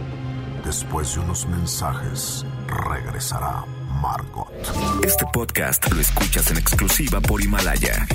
[0.65, 3.65] Después de unos mensajes, regresará
[4.05, 4.53] Margot.
[5.03, 8.07] Este podcast lo escuchas en exclusiva por Himalaya.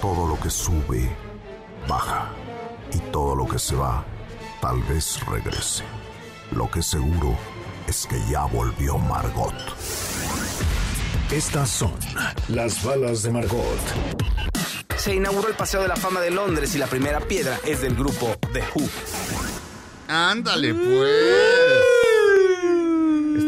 [0.00, 1.14] Todo lo que sube,
[1.86, 2.30] baja.
[2.90, 4.02] Y todo lo que se va,
[4.62, 5.84] tal vez regrese.
[6.52, 7.36] Lo que seguro
[7.86, 9.54] es que ya volvió Margot.
[11.30, 11.92] Estas son
[12.48, 13.82] las balas de Margot.
[14.96, 17.94] Se inauguró el Paseo de la Fama de Londres y la primera piedra es del
[17.94, 18.88] grupo The Who.
[20.08, 21.69] Ándale, pues.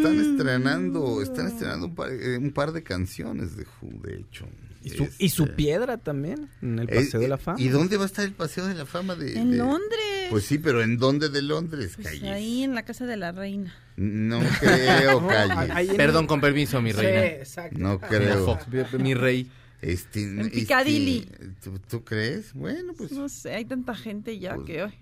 [0.08, 4.46] Están estrenando, están estrenando un par, eh, un par de canciones de Who, de hecho.
[4.84, 7.60] Y su, y su Este, piedra también, en el eh, Paseo de la eh, Fama.
[7.60, 10.26] ¿Y dónde va a estar el Paseo de la Fama de En de- Londres.
[10.30, 12.30] Pues sí, pero ¿en dónde de Londres, Pues Calle?
[12.30, 13.72] ahí en la casa de la reina.
[13.96, 15.72] No creo, Calle.
[15.72, 17.26] Ahí en- Perdón, con permiso, mi Sí, reina.
[17.26, 17.78] exacto.
[17.78, 18.44] No creo.
[18.44, 18.66] Fox,
[18.98, 19.48] mi rey.
[19.82, 21.28] Este, En este, Piccadilly.
[21.62, 22.52] ¿tú, tú crees?
[22.54, 24.80] Bueno, pues No sé, hay tanta gente ya Pues, que...
[24.82, 24.92] ay.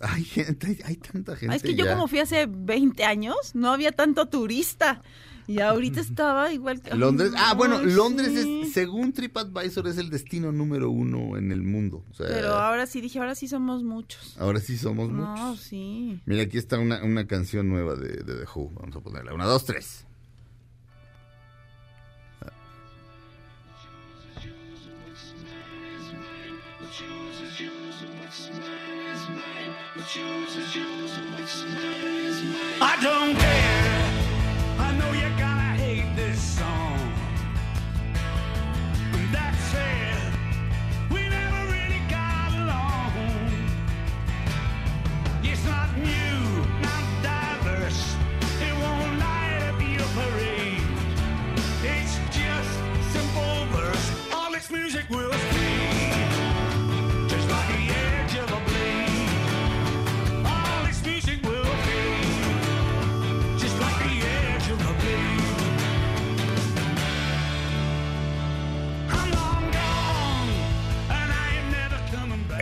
[0.00, 3.72] Hay gente, hay, tanta gente Ah, es que yo como fui hace 20 años, no
[3.72, 5.02] había tanto turista.
[5.46, 6.94] Y ahorita estaba igual que...
[6.94, 8.60] Londres, ah, bueno, Ay, Londres sí.
[8.66, 12.04] es, según TripAdvisor, es el destino número uno en el mundo.
[12.10, 14.36] O sea, Pero ahora sí, dije, ahora sí somos muchos.
[14.38, 15.60] ahora sí somos No, muchos.
[15.64, 16.20] sí.
[16.24, 18.70] Mira, aquí está una, una canción nueva de, de The Who.
[18.80, 19.34] Vamos a ponerla.
[19.34, 20.06] Una, dos, tres.
[30.12, 30.16] I
[33.00, 34.10] don't care.
[34.80, 35.29] I know you're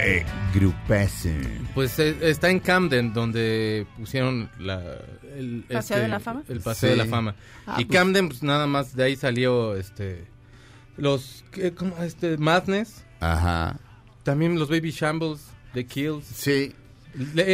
[0.07, 0.24] Eh.
[1.74, 4.82] Pues eh, está en Camden, donde pusieron la,
[5.36, 6.42] el ¿Paseo de la Fama?
[6.49, 6.99] El Paseo Sí.
[6.99, 7.34] de la Fama.
[7.66, 10.24] Ah, y pues- Camden, pues nada más de ahí salió este
[10.96, 11.72] los ¿qué?
[11.74, 11.96] ¿Cómo?
[12.03, 13.78] este Madness, Ajá.
[14.24, 15.40] también los Baby Shambles,
[15.74, 16.24] The Kills.
[16.24, 16.74] Sí.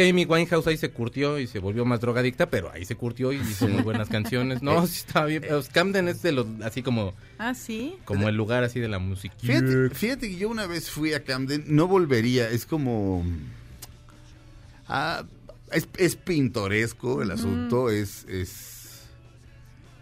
[0.09, 3.37] Amy Winehouse ahí se curtió y se volvió más drogadicta, pero ahí se curtió y
[3.37, 4.61] hizo muy buenas canciones.
[4.61, 5.43] No, sí estaba bien.
[5.47, 7.95] Pues Camden es de los así como Ah, sí.
[8.05, 9.35] como el lugar así de la música.
[9.39, 13.25] Fíjate, fíjate que yo una vez fui a Camden, no volvería, es como...
[14.87, 15.23] ah,
[15.71, 18.25] es, es pintoresco el asunto, es...
[18.29, 18.74] es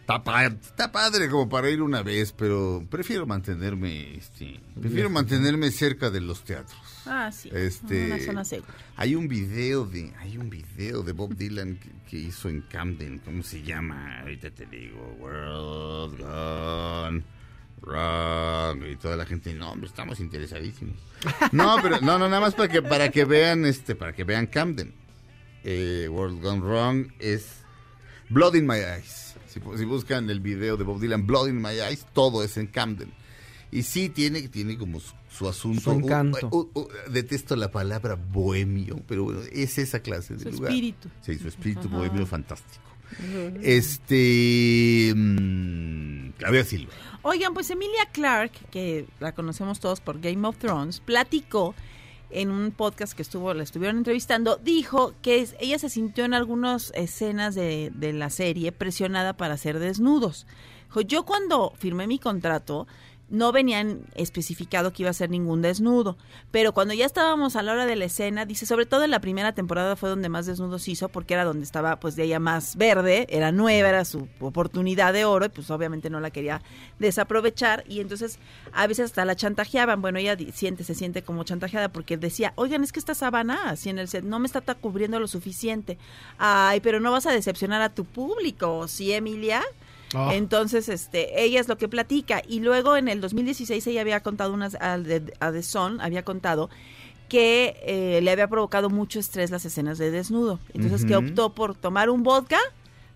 [0.04, 5.72] está, pa- está padre como para ir una vez, pero prefiero mantenerme, este, prefiero mantenerme
[5.72, 6.78] cerca de los teatros.
[7.06, 7.50] Ah, sí.
[7.52, 8.74] Este, Una zona segura.
[8.96, 13.20] Hay un video de, hay un video de Bob Dylan que, que hizo en Camden,
[13.26, 14.20] ¿cómo se llama?
[14.22, 17.24] Ahorita te digo, World Gone
[17.82, 20.96] Wrong y toda la gente, no, hombre, estamos interesadísimos.
[21.52, 24.48] No, pero no, no, nada más para que para que vean este, para que vean
[24.48, 24.94] Camden.
[25.64, 27.46] Eh, World Gone Wrong es
[28.30, 29.33] Blood in My Eyes.
[29.54, 32.68] Si, si buscan el video de Bob Dylan, Blood in My Eyes, todo es en
[32.68, 33.12] Camden.
[33.72, 35.82] Y sí tiene, tiene como su, su asunto.
[35.82, 36.48] Su encanto.
[36.52, 40.72] Uh, uh, uh, detesto la palabra bohemio, pero bueno, es esa clase de Su lugar.
[40.72, 41.10] espíritu.
[41.22, 41.98] Sí, su espíritu Ajá.
[41.98, 42.84] bohemio fantástico.
[43.62, 45.14] Este.
[45.16, 46.94] mm, Claudia Silva.
[47.22, 51.74] Oigan, pues Emilia Clark, que la conocemos todos por Game of Thrones, platicó
[52.34, 56.92] en un podcast que estuvo, la estuvieron entrevistando, dijo que ella se sintió en algunas
[56.96, 60.48] escenas de, de la serie presionada para hacer desnudos.
[60.88, 62.88] Dijo, yo cuando firmé mi contrato
[63.30, 66.18] no venían especificado que iba a ser ningún desnudo,
[66.52, 69.22] pero cuando ya estábamos a la hora de la escena, dice, sobre todo en la
[69.22, 72.76] primera temporada fue donde más desnudos hizo, porque era donde estaba pues de ella más
[72.76, 76.62] verde, era nueva, era su oportunidad de oro, y pues obviamente no la quería
[77.00, 78.40] desaprovechar, y entonces
[78.72, 82.84] a veces hasta la chantajeaban, bueno, ella siente, se siente como chantajeada, porque decía, oigan,
[82.84, 85.98] es que esta sábana, así en el set, no me está cubriendo lo suficiente,
[86.38, 89.64] ay, pero no vas a decepcionar a tu público, ¿sí, Emilia?
[90.14, 90.32] Ah.
[90.34, 92.42] Entonces, este, ella es lo que platica.
[92.48, 96.24] Y luego en el 2016 ella había contado unas, a, de- a The Sun, había
[96.24, 96.70] contado
[97.30, 100.60] que eh, le había provocado mucho estrés las escenas de desnudo.
[100.74, 102.60] Entonces que optó por tomar un vodka.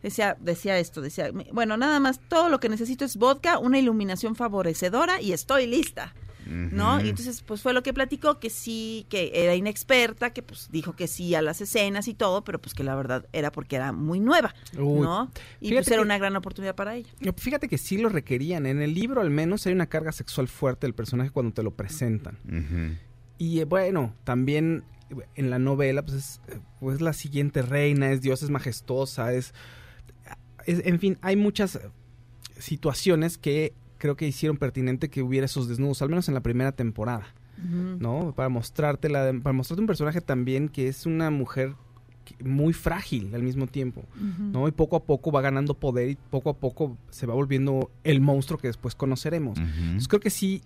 [0.03, 3.79] Decía, decía esto, decía, "Me- bueno, nada más, todo lo que necesito es vodka, una
[3.79, 6.13] iluminación favorecedora y estoy lista.
[6.49, 6.99] ¿No?
[7.03, 10.95] Y entonces, pues fue lo que platicó, que sí, que era inexperta, que pues dijo
[10.95, 13.91] que sí a las escenas y todo, pero pues que la verdad era porque era
[13.91, 15.31] muy nueva, Uy, ¿no?
[15.61, 17.09] Y fíjate pues era que- una gran oportunidad para ella.
[17.37, 18.65] Fíjate que sí lo requerían.
[18.65, 21.71] En el libro al menos hay una carga sexual fuerte del personaje cuando te lo
[21.71, 22.37] presentan.
[23.37, 28.11] Y eh, bueno, también eh, en la novela, pues es eh, pues, la siguiente reina,
[28.11, 29.53] es Dios, es majestuosa, es,
[30.65, 31.79] es- En fin, hay muchas
[32.57, 36.71] situaciones que creo que hicieron pertinente que hubiera esos desnudos, al menos en la primera
[36.71, 37.27] temporada,
[37.57, 38.33] ¿no?
[38.35, 41.75] Para mostrarte, la, para mostrarte un personaje también que es una mujer
[42.43, 44.03] muy frágil al mismo tiempo,
[44.39, 44.67] ¿no?
[44.67, 48.21] Y poco a poco va ganando poder y poco a poco se va volviendo el
[48.21, 49.57] monstruo que después conoceremos.
[49.57, 50.61] Entonces creo que sí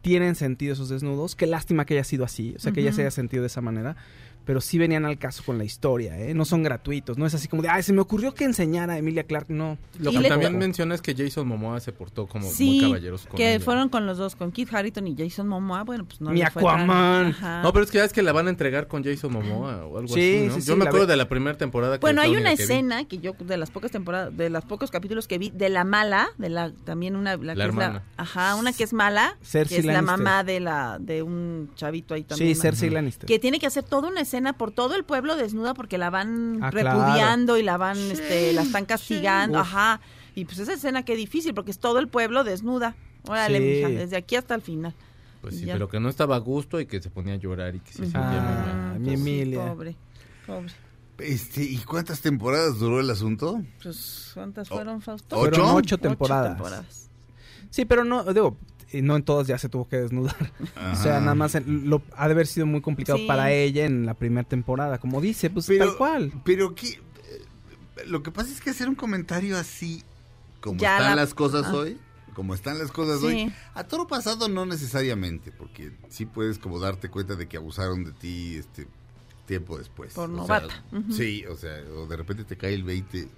[0.00, 1.36] tienen sentido esos desnudos.
[1.36, 3.60] Qué lástima que haya sido así, o sea, que ella se haya sentido de esa
[3.60, 3.96] manera.
[4.44, 6.34] Pero sí venían al caso con la historia, ¿eh?
[6.34, 8.98] No son gratuitos, no es así como de, ay, se me ocurrió que enseñara a
[8.98, 9.78] Emilia Clark, no.
[9.98, 12.80] Lo Y que le- también menciona es que Jason Momoa se portó como muy Sí,
[12.82, 13.64] caballeroso con que ella.
[13.64, 15.84] fueron con los dos, con Kit Harrington y Jason Momoa.
[15.84, 17.34] Bueno, pues no Mi Aquaman.
[17.62, 19.98] No, pero es que ya es que la van a entregar con Jason Momoa o
[19.98, 20.54] algo Sí, así, ¿no?
[20.54, 21.96] sí, sí, Yo me acuerdo ve- de la primera temporada.
[21.98, 22.62] Que Bueno, hay una vi.
[22.62, 25.84] escena que yo de las pocas temporadas, de los pocos capítulos que vi, de la
[25.84, 28.02] mala, de la también una la, que La es la- hermana.
[28.16, 32.14] ajá, una que es mala, Cersei que es la mamá de la de un chavito
[32.14, 32.54] ahí también.
[32.54, 33.26] Sí, Cersei Lannister.
[33.26, 36.58] que tiene que hacer toda una escena por todo el pueblo desnuda porque la van
[36.62, 40.00] Ah, repudiando y la van este la están castigando, ajá.
[40.34, 42.94] Y pues esa escena qué difícil porque es todo el pueblo desnuda.
[43.28, 43.64] Órale, Sí.
[43.64, 44.94] mija, desde aquí hasta el final.
[45.42, 45.74] Pues sí, Ya.
[45.74, 47.98] pero que no estaba a gusto y que se ponía a llorar y que se
[48.04, 48.92] sentía muy mal.
[48.94, 49.66] Ah, mi sí, Emilia.
[49.72, 49.96] pobre.
[50.46, 50.72] Pobre.
[51.18, 53.60] Este, ¿Y cuántas temporadas duró el asunto?
[53.82, 55.36] Pues ¿cuántas fueron, Fausto?
[55.36, 55.50] ¿Ocho?
[55.50, 56.54] Fueron ocho Ocho temporadas.
[56.56, 57.10] temporadas.
[57.70, 58.56] Sí, pero no, digo,
[58.92, 60.36] eh, no en todas ya se tuvo que desnudar.
[60.92, 63.26] O sea, nada más en- lo, ha de haber sido muy complicado Sí.
[63.26, 64.98] para ella en la primera temporada.
[64.98, 66.32] Como dice, pues Pero- tal cual.
[66.44, 66.98] Pero que eh,
[68.06, 70.02] lo que pasa es que hacer un comentario así,
[70.60, 71.74] como Ya están la- las cosas ah.
[71.74, 71.98] hoy,
[72.34, 73.26] como están las cosas Sí.
[73.26, 78.04] hoy, a toro pasado no necesariamente, porque sí puedes como darte cuenta de que abusaron
[78.04, 78.86] de ti este
[79.46, 80.14] tiempo después.
[80.14, 80.84] Por O novata.
[80.92, 81.12] Ujú.
[81.12, 83.28] Sí, o sea, o de repente te cae el 20.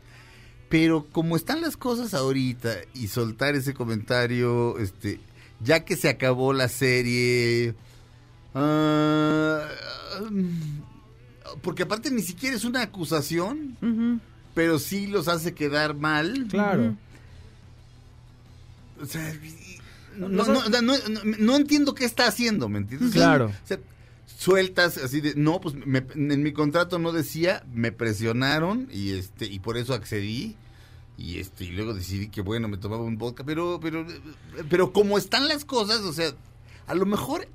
[0.68, 5.20] Pero como están las cosas ahorita y soltar ese comentario, este,
[5.60, 7.74] ya que se acabó la serie,
[8.54, 9.66] ah,
[11.62, 13.76] porque aparte ni siquiera es una acusación,
[14.54, 16.46] pero sí los hace quedar mal.
[16.50, 16.96] Claro.
[19.00, 19.34] O sea,
[20.16, 23.12] no, no, no, no- no- no entiendo qué está haciendo, ¿me entiendes?
[23.12, 23.46] Claro.
[23.46, 23.78] o sea,
[24.26, 29.46] sueltas así de, no, pues me- en mi contrato no decía, me presionaron y este
[29.46, 30.56] y por eso accedí
[31.16, 34.06] y este y luego decidí que bueno, me tomaba un vodka, pero pero
[34.68, 36.32] pero como están las cosas, o sea,
[36.86, 37.46] a lo mejor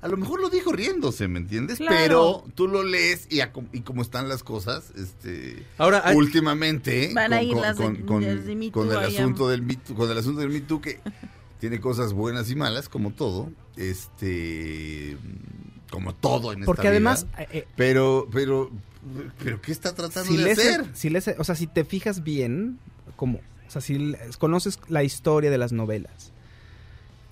[0.00, 1.78] a lo mejor lo dijo riéndose, ¿me entiendes?
[1.78, 1.94] Claro.
[1.96, 7.12] Pero tú lo lees y, a y como están las cosas, este Ahora, hay- últimamente
[7.14, 10.18] Van a con, ir con- las de- con- el asunto del Me Too- con el
[10.18, 11.00] asunto del Me Too que
[11.60, 15.16] tiene cosas buenas y malas como todo este
[15.90, 17.42] como todo en Porque esta además, vida.
[17.42, 18.70] eh, eh, pero pero
[19.42, 22.22] pero qué está tratando si de lees, hacer si lees- o sea, si te fijas
[22.24, 22.78] bien,
[23.22, 26.32] como, o sea, si conoces la historia de las novelas,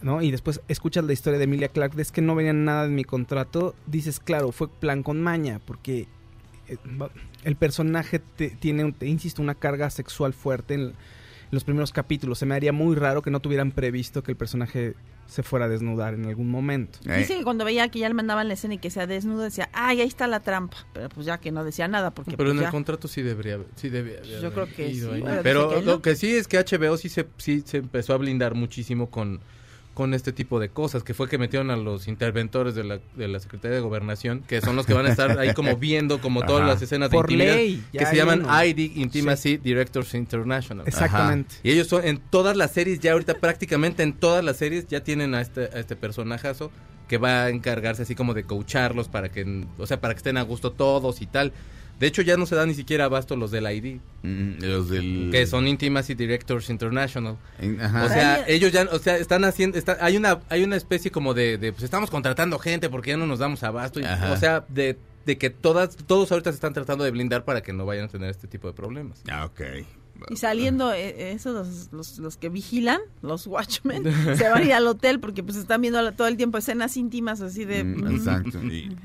[0.03, 0.23] ¿no?
[0.23, 3.03] Y después escuchas la historia de Emilia Clark, es que no venía nada en mi
[3.03, 6.07] contrato, dices, claro, fue plan con maña, porque
[6.69, 6.77] eh,
[7.43, 10.93] el personaje te- tiene, te insisto, una carga sexual fuerte en
[11.51, 12.39] los primeros capítulos.
[12.39, 14.95] Se me haría muy raro que no tuvieran previsto que el personaje
[15.27, 16.99] se fuera a desnudar en algún momento.
[17.05, 19.69] Dice que cuando veía que ya le mandaban la escena y que se desnudo decía,
[19.73, 20.77] ay, ahí está la trampa.
[20.93, 23.55] Pero pues ya que no decía nada porque Pero pues, en el contrato sí debería
[23.55, 26.35] haber- sí debía de Yo haber creo que sí, bueno, Pero que lo que sí
[26.35, 29.41] es que HBO sí se, sí se empezó a blindar muchísimo con,
[29.95, 33.29] con este tipo de cosas, que fue que metieron a los interventores de la, de
[33.29, 36.43] la Secretaría de Gobernación, que son los que van a estar ahí como viendo como
[36.43, 36.73] todas Ajá.
[36.73, 38.65] las escenas de intimidad, ley, que se llaman uno.
[38.65, 40.87] ID, Intimacy Directors International.
[40.87, 41.57] Exactamente.
[41.63, 45.03] Y ellos son en todas las series, ya ahorita prácticamente en todas las series ya
[45.03, 46.71] tienen a este, a este personajazo
[47.09, 50.37] que va a encargarse así como de coacharlos para que, o sea, para que estén
[50.37, 51.53] a gusto todos y tal.
[52.01, 55.29] De hecho ya no se da ni siquiera abasto los del ID, mm, los del
[55.31, 57.37] que son Intimacy Directors International.
[57.81, 58.05] ajá.
[58.05, 61.35] O sea, ellos ya, o sea, están haciendo, está, hay una, hay una especie como
[61.35, 64.01] de, de, pues estamos contratando gente porque ya no nos damos abasto.
[64.01, 67.61] y- o sea, de, de que todas, todos ahorita se están tratando de blindar para
[67.63, 69.23] que no vayan a tener este tipo de problemas.
[69.31, 69.61] Ah, ok.
[70.29, 74.05] Y saliendo eh, esos los, los, los que vigilan, los watchmen,
[74.37, 77.41] se van a ir al hotel porque pues están viendo todo el tiempo escenas íntimas
[77.41, 77.85] así de...
[77.85, 78.59] Mm, mm, exacto.
[78.65, 78.97] y-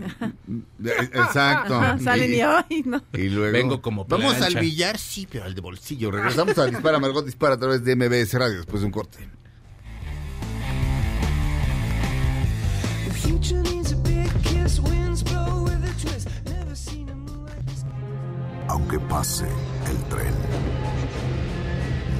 [0.77, 1.75] de- exacto.
[1.75, 2.33] ajá, salen
[2.69, 3.01] y, no.
[3.13, 4.57] Y luego Vengo como Vamos plancha.
[4.57, 6.11] al billar, sí, pero al de bolsillo.
[6.11, 9.19] Regresamos a Dispara Margot Dispara a través de MBS Radio después de un corte.
[18.67, 20.33] Aunque pase el tren,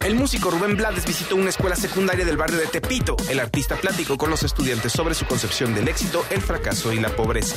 [0.00, 3.16] El músico Rubén Blades visitó una escuela secundaria del barrio de Tepito.
[3.28, 7.08] El artista platicó con los estudiantes sobre su concepción del éxito, el fracaso y la
[7.10, 7.56] pobreza.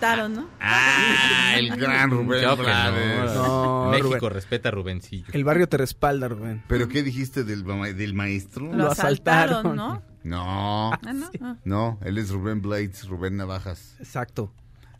[0.00, 0.48] Taron, ¿no?
[0.60, 3.34] Ah, el gran Rubén que Blades.
[3.34, 4.30] No, México Rubén.
[4.30, 5.26] respeta a Rubencillo.
[5.32, 6.62] El barrio te respalda, Rubén.
[6.68, 7.64] ¿Pero qué dijiste del,
[7.96, 8.66] del maestro?
[8.66, 9.76] Lo, Lo asaltaron, asaltaron.
[9.76, 10.02] ¿no?
[10.22, 11.30] No, Ah, no.
[11.42, 11.56] Ah.
[11.64, 13.96] no, él es Rubén Blades, Rubén Navajas.
[13.98, 14.52] Exacto.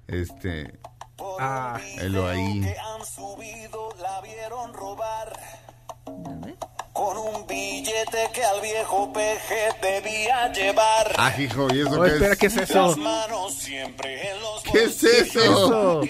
[0.09, 0.78] Este,
[1.40, 2.62] Ah, Helo ahí.
[2.62, 5.32] han subido, la vieron robar.
[6.93, 11.12] Con un billete que al viejo peje debía llevar.
[11.19, 12.39] Ah, hijo, ¿y eso Oh, qué espera, es?
[12.39, 12.97] ¿qué es eso?
[14.73, 16.01] ¿Qué es eso?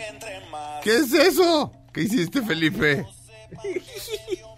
[0.83, 1.73] ¿Qué es eso?
[1.93, 3.05] ¿Qué hiciste, Felipe?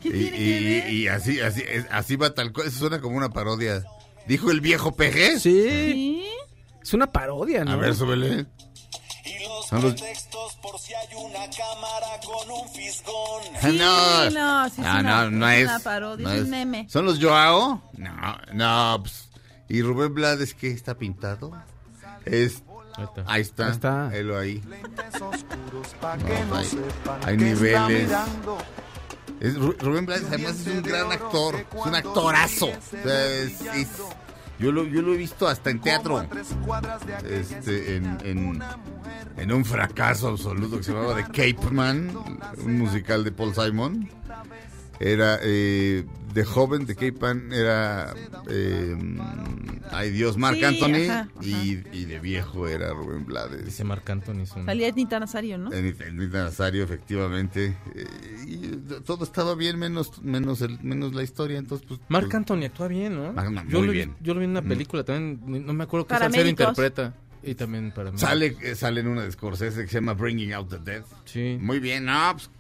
[0.02, 0.90] ¿Qué Y, tiene que y- ver?
[0.93, 2.66] y así, así, así va tal cual.
[2.69, 3.82] Eso suena como una parodia.
[4.27, 5.39] ¿Dijo el viejo PG?
[5.39, 5.40] sí.
[5.40, 6.24] ¿Sí?
[6.82, 7.73] Es una parodia, ¿no?
[7.73, 8.47] A ver, súbele.
[9.24, 9.94] Y los Son los-
[10.70, 13.42] por si hay una cámara con un fisgón.
[13.60, 15.68] Sí, no, no, sí es no, una- no, no es es.
[15.68, 16.86] una parodia, no es un meme.
[16.88, 17.82] ¿Son los Joao?
[17.96, 18.98] No, no.
[19.02, 19.28] pues,
[19.68, 21.52] ¿Y Rubén Blades qué está pintado?
[22.24, 22.62] Es,
[23.26, 23.66] Ahí está.
[23.66, 24.10] ahí está.
[24.12, 24.60] Helo ahí.
[25.20, 26.68] No, hay,
[27.24, 28.10] hay niveles.
[29.40, 31.54] Es, Ru- Rubén Blades además es un gran actor.
[31.54, 32.66] Es un actorazo.
[32.66, 33.88] O sea, es- es-
[34.59, 36.24] yo, lo, yo lo he visto hasta en teatro.
[37.28, 38.62] Este, en, en,
[39.36, 42.10] en un fracaso absoluto que se llamaba The Cape Man,
[42.64, 44.09] un musical de Paul Simon.
[45.00, 46.04] Era eh,
[46.34, 48.12] de joven, de Cape Man era
[48.48, 48.96] eh,
[49.92, 53.64] ay Dios, Marc Sí, Anthony ajá, y, y de viejo era Rubén Blades.
[53.64, 54.40] Dice Marc Anthony.
[54.42, 55.72] es un- Salía Nita Nazario, ¿no?
[55.72, 55.94] El
[56.30, 57.76] Nazario, efectivamente.
[57.94, 58.06] Eh,
[58.46, 58.58] y
[59.04, 61.58] todo estaba bien, menos menos el, menos la historia.
[61.58, 63.34] Entonces, pues, Marc pues, Anthony actúa bien, ¿no?
[63.36, 64.14] Ah, no, yo muy lo, vi- bien.
[64.20, 64.68] Yo lo vi en una Mm.
[64.68, 67.14] película también, no me acuerdo qué salsero interpreta.
[67.40, 68.18] Y también para mí.
[68.18, 71.04] sale, eh, sale en una de Scorsese que se llama Bringing Out the Dead.
[71.24, 71.56] Sí.
[71.60, 72.50] Muy bien, no, pues,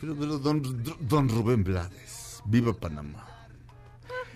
[0.00, 0.62] pero- pero don,
[1.00, 2.42] don Rubén Blades.
[2.46, 3.26] Viva Panamá.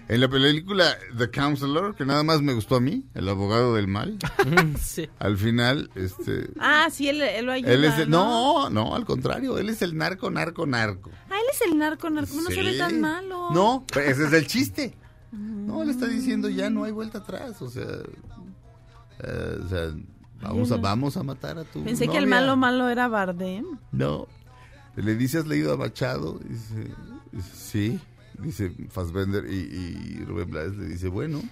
[0.09, 3.89] En la película The Counselor, que nada más me gustó a mí, el abogado del
[3.89, 4.19] mal,
[4.81, 5.09] Sí.
[5.19, 6.48] al final, este...
[6.61, 9.82] Ah, sí, él, él lo ayuda, Él es el- no, no, al contrario, él es
[9.82, 11.11] el narco, narco, narco.
[11.28, 12.78] Ah, él es el narco, narco, no se ve Sí.
[12.78, 13.51] tan malo.
[13.51, 14.94] No, pero ese es el chiste.
[15.32, 17.82] No, le está diciendo ya no hay vuelta atrás, o sea,
[19.24, 19.89] eh, o sea,
[20.40, 23.65] vamos a vamos a matar a tu Pensé que el malo malo era Bardem.
[23.90, 24.28] No.
[24.97, 26.39] Le dice, ¿has leído a Machado?
[26.39, 26.89] Dice,
[27.55, 28.01] sí.
[28.39, 31.43] Dice Fassbender y, y Rubén Blades le dice, bueno.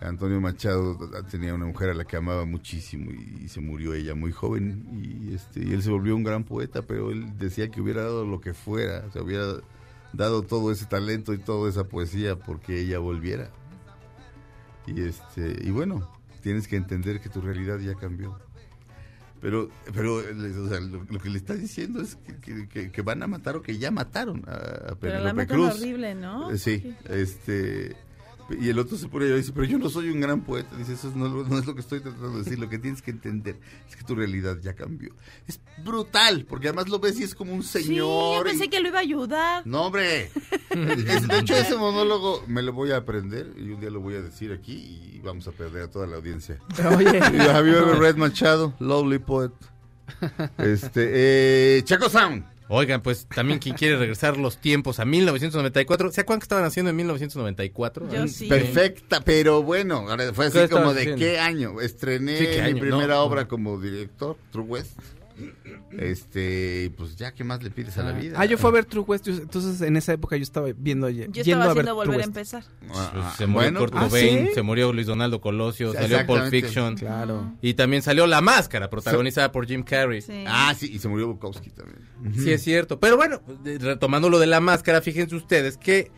[0.00, 0.98] Antonio Machado
[1.30, 5.34] tenía una mujer a la que amaba muchísimo y, se murió ella muy joven y
[5.34, 8.40] este y él se volvió un gran poeta, pero él decía que hubiera dado lo
[8.40, 9.46] que fuera, o sea, hubiera
[10.12, 13.50] dado todo ese talento y toda esa poesía porque ella volviera.
[14.86, 16.10] Y este y bueno,
[16.42, 18.38] tienes que entender que tu realidad ya cambió.
[19.46, 23.22] Pero, pero le- o sea, lo, lo que le está diciendo es que, que- van
[23.22, 25.74] a matar o que ya mataron a, a Pero la Penélope Cruz.
[25.76, 26.50] horrible, ¿no?
[26.50, 27.96] Eh, Sí, este...
[28.48, 30.76] Y el otro se pone y dice, pero yo no soy un gran poeta.
[30.76, 32.58] Dice, eso no, es lo que estoy tratando de decir.
[32.58, 33.58] Lo que tienes que entender
[33.88, 35.12] es que tu realidad ya cambió.
[35.48, 38.46] Es brutal, porque además lo ves y es como un Sí, yo señor.
[38.46, 39.66] y- pensé que lo iba a ayudar.
[39.66, 40.30] No, hombre.
[40.70, 44.14] Es- de hecho, ese monólogo me lo voy a aprender y un día lo voy
[44.14, 44.74] a decir aquí
[45.14, 46.58] y vamos a perder a toda la audiencia.
[46.96, 47.18] Oye.
[47.20, 48.74] Have you ever read Machado?
[48.78, 49.50] Lovely poet.
[50.58, 52.44] Este, eh, Chaco Sound.
[52.68, 56.10] Oigan, pues también quien quiere regresar los tiempos a 1994.
[56.10, 58.08] ¿Se acuerdan que estaban haciendo en 1994?
[58.10, 58.48] Yo sí.
[58.48, 61.18] Perfecta, pero bueno, ahora fue así ¿Qué como de haciendo?
[61.20, 61.80] qué año.
[61.80, 63.48] Estrené Sí, ¿qué mi primera No, obra no.
[63.48, 64.98] como director, True West.
[65.98, 68.36] Este, pues ya, ¿qué más le pides a la vida?
[68.38, 69.26] Ah, yo fui a ver True West.
[69.26, 71.08] yo- entonces, en esa época yo estaba viendo.
[71.08, 72.64] Yo yendo estaba a ver haciendo volver a empezar.
[72.90, 74.54] Ah, Pues ah, se murió bueno, Kurt ¿ah, Cobain, sí?
[74.54, 76.48] se murió Luis Donaldo Colosio, salió Pulp.
[76.50, 76.96] Fiction.
[76.96, 77.52] Claro.
[77.62, 80.20] Y también salió La Máscara, protagonizada por Jim Carrey.
[80.22, 80.44] Sí.
[80.46, 81.98] Ah, sí, y se murió Bukowski también.
[82.34, 82.98] Sí, es cierto.
[83.00, 86.10] Pero bueno, de- retomando lo de la máscara, fíjense ustedes que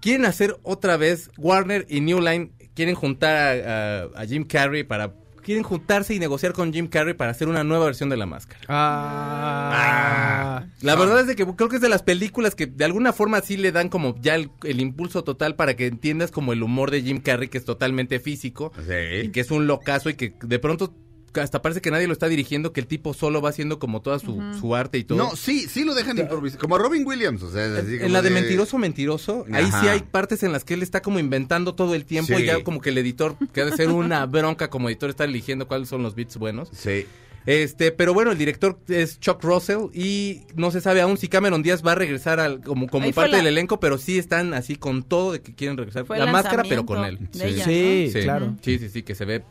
[0.00, 4.84] quieren hacer otra vez Warner y New Line, quieren juntar a, a- a Jim Carrey
[4.84, 5.14] para...
[5.48, 8.60] Quieren juntarse y negociar con Jim Carrey para hacer una nueva versión de la máscara.
[8.68, 10.64] Ah.
[10.82, 13.40] La verdad es de que creo que es de las películas que de alguna forma
[13.40, 16.90] sí le dan como ya el, el impulso total para que entiendas como el humor
[16.90, 18.82] de Jim Carrey, que es totalmente físico y
[19.22, 19.30] Sí.
[19.32, 20.92] que es un locazo y que de pronto
[21.34, 24.18] hasta parece que nadie lo está dirigiendo, que el tipo solo va haciendo como toda
[24.18, 25.18] su, su arte y todo.
[25.18, 26.58] No, sí, sí lo dejan improvisar.
[26.60, 29.86] Como a Robin Williams, o sea, es así En la de Mentiroso Mentiroso, ahí sí
[29.88, 32.42] hay partes en las que él está como inventando todo el tiempo Sí.
[32.42, 35.24] y ya como que el editor, que ha de ser una bronca como editor, está
[35.24, 36.68] eligiendo cuáles son los beats buenos.
[36.72, 37.06] Sí.
[37.46, 41.62] Este, pero bueno, el director es Chuck Russell y no se sabe aún si Cameron
[41.62, 44.52] Díaz va a regresar al, como, como Ahí parte la- del elenco, pero sí están
[44.52, 46.04] así con todo de que quieren regresar.
[46.04, 47.14] Fue la máscara, pero con él.
[47.14, 48.54] lanzamiento de ella, Sí, Sí, claro.
[48.60, 49.42] Sí, sí, sí, que se ve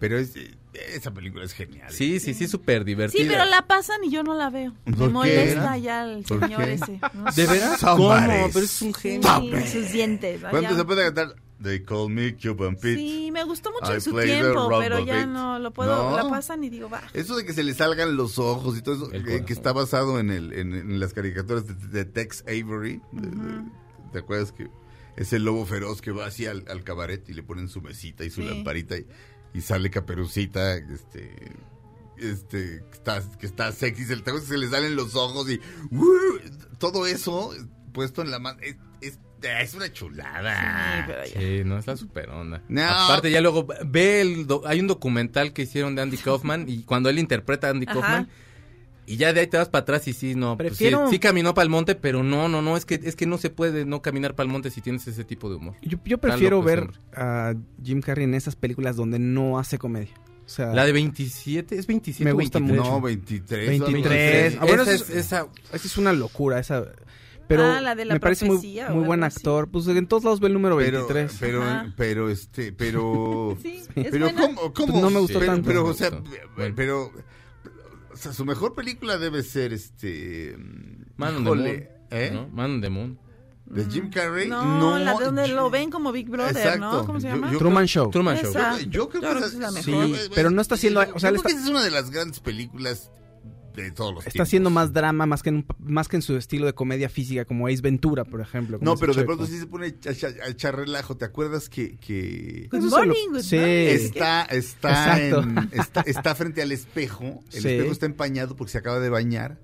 [0.00, 0.32] Pero es,
[0.92, 1.90] esa película es genial.
[1.92, 3.22] Sí, sí, sí, súper divertida.
[3.22, 4.72] Sí, pero la pasan y yo no la veo.
[4.84, 6.72] Me molesta ya el ¿Por señor qué?
[6.74, 7.00] ese.
[7.14, 7.24] ¿no?
[7.34, 7.80] ¿De veras?
[7.80, 8.08] ¿Cómo?
[8.52, 9.28] Pero es un genio.
[9.40, 10.40] Sí, sus dientes.
[10.50, 11.36] ¿Cuánto se puede cantar?
[11.62, 12.96] They call me Cuban Pete.
[12.96, 16.10] Sí, me gustó mucho I en su tiempo, pero ya no lo puedo.
[16.10, 16.16] No.
[16.16, 17.00] La pasan y digo, va.
[17.14, 20.18] Eso de que se le salgan los ojos y todo eso, eh, que está basado
[20.20, 23.00] en, el, en, en las caricaturas de, de Tex Avery.
[23.12, 23.62] de- de-
[24.12, 24.68] ¿Te acuerdas que
[25.16, 28.24] es el lobo feroz que va así al, al cabaret y le ponen su mesita
[28.24, 28.48] y su Sí.
[28.48, 29.06] lamparita y,
[29.54, 31.32] y sale caperucita este,
[32.18, 35.60] este, que está, que está sexy, se, le- se le salen los ojos y
[35.94, 36.40] ¡uh!
[36.78, 37.52] todo eso
[37.92, 38.58] puesto en la mano.
[38.62, 41.24] Es, es- es una chulada.
[41.26, 42.62] Sí, no, es la super onda.
[42.68, 42.82] No.
[42.88, 44.46] Aparte, ya luego ve el.
[44.46, 47.84] do- hay un documental que hicieron de Andy Kaufman y cuando él interpreta a Andy
[47.86, 47.92] Ajá.
[47.94, 48.28] Kaufman.
[49.06, 50.56] Y ya de ahí te vas para atrás y sí, no.
[50.56, 52.76] pues sí, Prefiero- sí caminó para el monte, pero no, no, no.
[52.76, 55.24] Es que, es que no se puede no caminar para el monte si tienes ese
[55.24, 55.74] tipo de humor.
[55.82, 56.98] Yo, yo prefiero ver hombre.
[57.14, 60.14] a Jim Carrey en esas películas donde no hace comedia.
[60.46, 62.80] O sea, La de 27, ¿es 27 Me gusta 23?
[62.82, 62.90] mucho.
[62.96, 63.68] No, 23.
[63.80, 64.52] 23.
[64.54, 66.84] Esa- Ah, bueno, esa es- esa- esa es una locura, esa.
[67.46, 68.56] Pero Ah, la de la me parece muy,
[68.90, 69.68] muy buen actor.
[69.70, 71.36] Pues en todos lados ve el número Pero, 23.
[71.38, 71.92] pero, Ajá.
[71.96, 74.40] pero, este, pero, Sí, es pero, buena.
[74.40, 74.92] ¿cómo, cómo?
[74.92, 75.68] Pues no me gustó pero, tanto.
[75.68, 77.12] Pero, o sea, pero, pero,
[78.14, 80.56] o sea, su mejor película debe ser, este,
[81.16, 81.66] Man on the Moon.
[82.10, 82.30] ¿eh?
[82.32, 82.48] ¿no?
[82.48, 83.18] Man on the Moon.
[83.66, 84.46] De Jim Carrey.
[84.48, 86.80] No, No, la de donde yo- lo ven como Big Brother, Exacto.
[86.80, 87.06] ¿no?
[87.06, 87.50] ¿Cómo se Yo- llama?
[87.50, 88.10] yo Truman Show.
[88.10, 88.52] Truman Show.
[88.52, 90.18] Yo, yo creo que, esa- es la Sí, mejor.
[90.34, 91.90] pero no está haciendo- yo o sea, creo le está- que esa es una de
[91.90, 93.10] las grandes películas
[93.82, 94.48] de todos los Está tiempos.
[94.48, 97.66] haciendo más drama, más que, en, más que en su estilo de comedia física, como
[97.66, 98.78] Ace Ventura, por ejemplo.
[98.80, 99.26] No, pero de chueco.
[99.36, 101.16] pronto sí se pone a, echar- a echar relajo.
[101.16, 103.56] ¿Te acuerdas que, que Good morning, good sí.
[103.56, 103.72] morning.
[103.88, 107.42] está, está, en- está, está frente al espejo?
[107.52, 107.68] El Sí.
[107.68, 109.58] espejo está empañado porque se acaba de bañar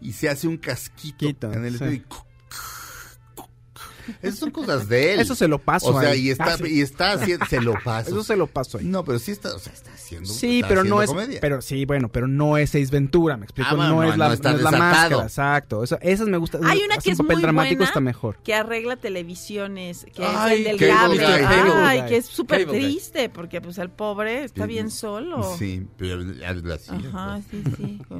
[0.00, 1.84] y se hace un casquito Quito, en el sí.
[1.84, 2.26] espejo.
[2.26, 2.29] y
[4.22, 5.20] Esas son cosas de él.
[5.20, 6.28] Eso se lo paso O sea, ahí.
[6.28, 6.64] y está, Ah, sí.
[6.68, 8.10] y está haciendo, se lo paso.
[8.10, 8.84] Eso se lo paso ahí.
[8.84, 10.28] No, pero sí está, o sea, está haciendo.
[10.28, 11.40] Sí, está pero no es, haciendo comedia.
[11.40, 14.28] pero sí, bueno, pero no es Ace Ventura, me explico, Ah, no, no, es la,
[14.28, 15.84] no está no es la máscara, exacto.
[15.84, 16.64] Eso- esas me gustan.
[16.64, 18.36] Hay una que un es papel muy dramático buena, está mejor.
[18.44, 23.60] que arregla televisiones, que Ay, es el del Cable Ay, que es súper triste, porque
[23.60, 25.56] pues el pobre está bien solo.
[25.58, 26.20] Sí, pero
[26.74, 26.90] así.
[27.12, 27.98] Ajá, sí, sí.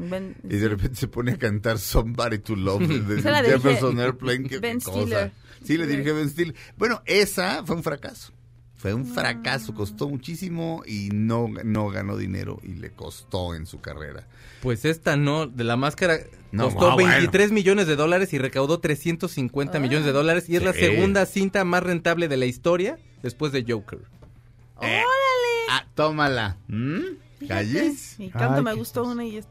[0.50, 4.48] Y de repente se pone a cantar Somebody to Love de, Jefferson Airplane.
[4.48, 5.00] qué Ben cosa.
[5.00, 5.32] Stiller.
[5.64, 6.54] Sí, le dirige Ben Stiller.
[6.76, 8.32] Bueno, esa fue un fracaso.
[8.76, 13.82] Fue un fracaso, costó muchísimo y no, no ganó dinero y le costó en su
[13.82, 14.26] carrera.
[14.62, 16.20] Pues esta no, de la máscara
[16.50, 17.10] No, costó ah, bueno.
[17.10, 21.62] 23 millones de dólares y recaudó 350 millones de dólares y es la segunda cinta
[21.64, 24.00] más rentable de la historia después de Joker.
[24.80, 25.02] Eh,
[25.68, 26.56] Ah, tómala.
[26.66, 27.46] ¿Mm?
[27.46, 28.18] ¿Calles?
[28.18, 29.46] Y tanto Ay, me gustó una y es...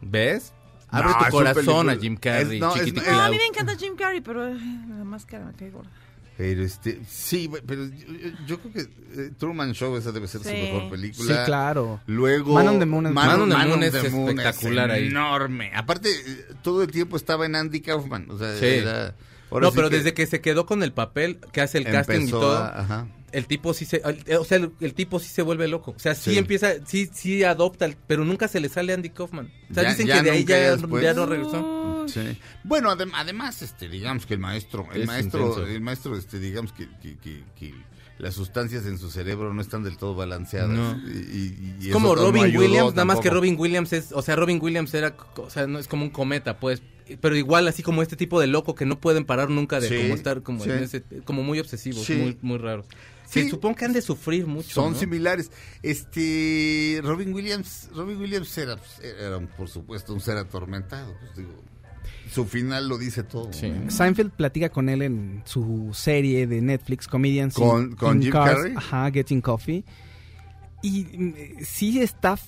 [0.00, 0.52] ¿Ves?
[0.92, 2.92] Abre No, tu es corazón a Jim Carrey, es- no, es-.
[2.94, 5.90] No, a mí me encanta Jim Carrey, pero eh, la máscara me cae gorda.
[6.36, 10.48] Pero este, sí, pero yo, yo- creo que eh, Truman Show esa debe ser su
[10.48, 10.54] Sí.
[10.54, 11.44] mejor Sí, película.
[11.44, 12.00] claro.
[12.06, 14.28] Luego Man on the Moon es- Man on the Man Moon on es the Moon
[14.38, 15.06] espectacular ahí.
[15.08, 15.70] enorme.
[15.74, 18.30] Aparte, eh, todo el tiempo estaba en Andy Kaufman.
[18.30, 18.64] O sea, Sí.
[18.66, 19.14] era-
[19.50, 22.30] No, sí pero desde que se quedó con el papel, que hace el casting y
[22.30, 23.06] todo, a- ajá.
[23.32, 25.92] El tipo sí se, el- o sea, el, el tipo sí se vuelve loco.
[25.96, 26.38] O sea, sí, Sí.
[26.38, 29.50] empieza, sí, sí adopta, pero nunca se le sale Andy Kaufman.
[29.70, 32.04] O sea, Ya- dicen ya que de ahí ya ya, no regresó.
[32.08, 32.20] Sí.
[32.64, 35.66] Bueno, adem- además, este, digamos que el maestro, el Es maestro, intenso.
[35.66, 37.74] el maestro, este, digamos que, que, que- que
[38.18, 40.70] las sustancias en su cerebro no están del todo balanceadas.
[40.70, 41.00] No.
[41.08, 43.30] Y, y- y Es como no Robin ayudó Williams, nada más que.
[43.30, 46.58] Robin Williams es, o sea, Robin Williams era, o sea, no es como un cometa,
[46.60, 46.82] pues,
[47.20, 49.96] pero igual así como este tipo de loco que no pueden parar nunca de Sí,
[50.02, 50.70] como estar como sí.
[50.70, 52.14] en ese, como muy obsesivos, Sí.
[52.14, 52.84] muy, muy raro.
[53.32, 53.44] Sí.
[53.44, 54.68] Sí, supongo que han de sufrir mucho.
[54.70, 54.98] Son ¿no?
[54.98, 55.50] similares.
[55.82, 61.14] Este, Robin Williams, Robin Williams era, pues, era por supuesto un ser atormentado.
[61.20, 61.52] pues, digo,
[62.30, 63.52] su final lo dice todo.
[63.52, 63.68] Sí.
[63.70, 63.90] ¿no?
[63.90, 68.32] Seinfeld platica con él en su serie de Netflix, Comedians ¿Con- in- con in Jim
[68.32, 68.74] Cars, Carrey?
[68.76, 69.84] Ajá, Getting Coffee.
[70.82, 71.34] Y mm,
[71.64, 72.38] sí está,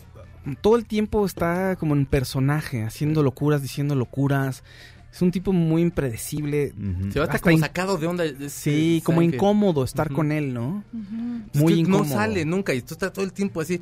[0.61, 4.63] todo el tiempo está como en personaje, haciendo locuras, diciendo locuras.
[5.15, 6.73] Es un tipo muy impredecible.
[6.77, 7.13] Ujú.
[7.13, 8.25] Se va a estar Hasta como in- sacado de onda.
[8.25, 10.17] es- Sí, es como incómodo estar Ujú.
[10.17, 10.83] con él, ¿no?
[11.53, 12.05] Es Muy que incómodo.
[12.05, 13.81] No sale nunca y tú estás todo el tiempo así.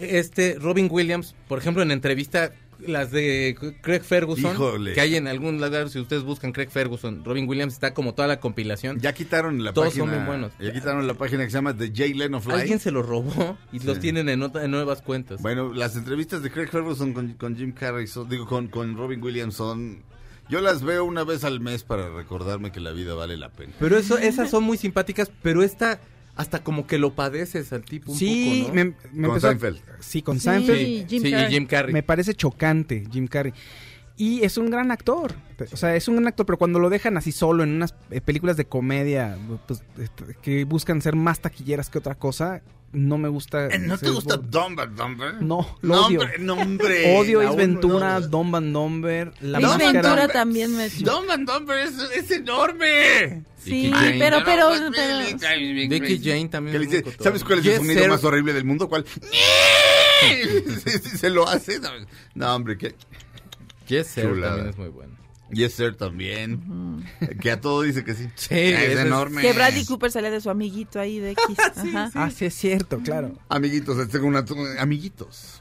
[0.00, 2.52] Este Robin Williams, por ejemplo, en entrevista
[2.86, 4.92] las de Craig Ferguson, Híjole.
[4.94, 8.26] que hay en algún lugar si ustedes buscan Craig Ferguson, Robin Williams está como toda
[8.26, 8.98] la compilación.
[8.98, 10.04] Ya quitaron la Todos página.
[10.04, 10.52] son bien buenos.
[10.58, 12.54] Ya quitaron la página que se llama The Jay Leno Fly.
[12.54, 13.86] Alguien se los robó y Sí.
[13.86, 15.40] los tienen en, otra- en nuevas cuentas.
[15.40, 19.22] Bueno, las entrevistas de Craig Ferguson con, con Jim Carrey, son- digo, con, con Robin
[19.22, 20.02] Williams son...
[20.48, 23.72] Yo las veo una vez al mes para recordarme que la vida vale la pena.
[23.80, 26.00] Pero eso, esas son muy simpáticas, pero esta
[26.36, 28.74] hasta como que lo padeces al tipo un Sí, poco, ¿no?
[28.74, 29.80] me, me Con empezó Seinfeld.
[30.00, 30.44] Sí, con Sí.
[30.44, 30.78] Seinfeld.
[30.80, 31.46] Sí, Jim sí, y.
[31.52, 31.92] Jim Carrey.
[31.92, 33.52] Me parece chocante Jim Carrey.
[34.16, 35.34] Y es un gran actor.
[35.72, 38.20] O sea, es un gran actor, pero cuando lo dejan así solo en unas eh,
[38.20, 39.36] películas de comedia
[39.66, 42.62] pues, este, que buscan ser más taquilleras que otra cosa,
[42.94, 43.66] no me gusta.
[43.66, 45.42] Eh, ¿No te gusta Dumb and Dumber?
[45.42, 46.20] No, lo odio.
[46.38, 47.16] Nombre.
[47.18, 48.28] Odio Ace Ventura, no.
[48.28, 49.92] Dumb and Dumber, La Ace Máscara.
[49.92, 50.88] Ventura también me...
[50.88, 53.42] Dumb and Dumber es, es enorme.
[53.58, 54.92] Sí, pero, pero, pero...
[54.92, 56.82] pues, Vicky Jane también.
[56.82, 57.04] Es dice.
[57.18, 58.88] ¿Sabes cuál es el sonido más horrible del mundo?
[58.88, 59.04] ¿Cuál?
[60.24, 61.80] Sí, sí, se lo hace.
[62.34, 62.94] No, hombre, que...
[63.86, 64.54] Yes, sir, Chulada.
[64.56, 65.24] también es muy bueno.
[65.50, 67.04] Yes, sir, también.
[67.40, 68.28] Que a todo dice que sí.
[68.34, 69.42] Sí, es enorme.
[69.42, 71.58] Que Bradley Cooper salía de su amiguito ahí de X.
[71.76, 72.10] Ajá.
[72.14, 73.36] Ah, sí, es cierto, claro.
[73.48, 74.44] Amiguitos, les tengo una...
[74.78, 75.60] Amiguitos.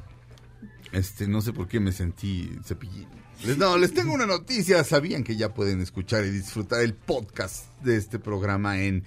[0.92, 3.08] Este, no sé por qué me sentí cepillín.
[3.46, 4.84] Les, no, les tengo una noticia.
[4.84, 9.04] ¿Sabían que ya pueden escuchar y disfrutar el podcast de este programa en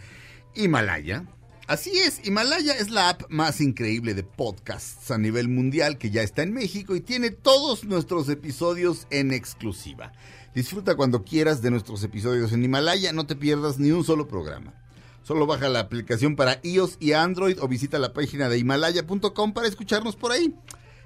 [0.55, 1.25] Himalaya?
[1.67, 6.23] Así es, Himalaya es la app más increíble de podcasts a nivel mundial que ya
[6.23, 10.13] está en México y tiene todos nuestros episodios en exclusiva.
[10.55, 14.75] Disfruta cuando quieras de nuestros episodios en Himalaya, no te pierdas ni un solo programa.
[15.25, 19.67] Solo baja la aplicación para iOS y Android o visita la página de himalaya.com para
[19.67, 20.55] escucharnos por ahí.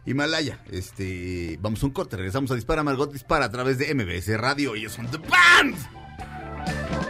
[0.05, 4.39] Himalaya, este, vamos a un corte, regresamos a Dispara Margot Dispara a través de MBS
[4.39, 7.10] Radio y son The Band.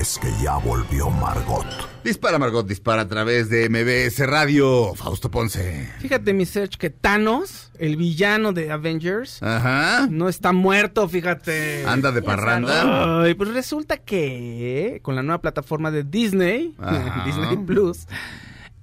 [0.00, 1.66] es que ya volvió Margot.
[2.04, 4.94] Dispara Margot Dispara a través de MBS Radio.
[4.94, 5.88] Fausto Ponce.
[5.98, 10.06] Fíjate, mi search, que Thanos, el villano de Avengers, Ajá.
[10.10, 11.84] no está muerto, fíjate.
[11.86, 13.22] Anda de parranda.
[13.22, 16.74] Ay, pues resulta que con la nueva plataforma de Disney.
[17.26, 18.06] Disney Plus,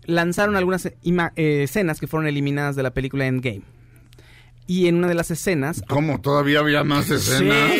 [0.03, 0.93] lanzaron algunas eh,
[1.63, 3.61] escenas que fueron eliminadas de la película Endgame.
[4.67, 5.83] Y en una de las escenas...
[5.87, 6.21] ¿Cómo?
[6.21, 7.71] ¿Todavía había más escenas?
[7.71, 7.79] Sí,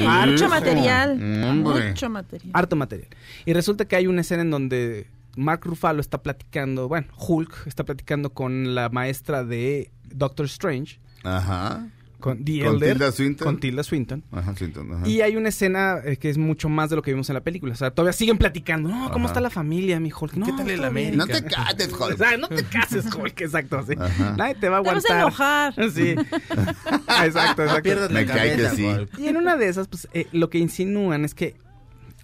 [0.00, 1.10] mucho material.
[1.44, 1.88] Hombre.
[1.88, 2.50] Mucho material.
[2.54, 3.08] harto material.
[3.44, 5.06] Y resulta que hay una escena en donde
[5.36, 11.86] Mark Ruffalo está platicando, bueno, Hulk está platicando con la maestra de Doctor Strange, Ajá.
[12.20, 13.44] Con The ¿Con Elder, Tilda Swinton?
[13.46, 14.24] con Tilda Swinton.
[14.32, 15.08] Ajá, Swinton, ajá.
[15.08, 17.42] Y hay una escena eh, que es mucho más de lo que vimos en la
[17.42, 17.72] película.
[17.72, 18.88] O sea, todavía siguen platicando.
[18.88, 19.32] No, ¿cómo Ajá.
[19.34, 20.34] está la familia, mi Hulk?
[20.34, 20.84] No, ¿Qué tal el.
[20.84, 21.16] América?
[21.16, 21.38] No te
[21.92, 22.18] O joder.
[22.18, 23.84] sea, no te cases, Hulk, exacto.
[23.86, 23.94] Sí.
[24.36, 25.20] Nadie te va a Te vas a aguantar.
[25.20, 25.74] enojar.
[25.94, 26.10] Sí.
[27.24, 27.90] exacto, exacto.
[28.10, 28.84] Me la cae que cabeza, sí.
[28.84, 29.18] Hulk.
[29.18, 31.54] Y en una de esas, pues, eh, lo que insinúan es que,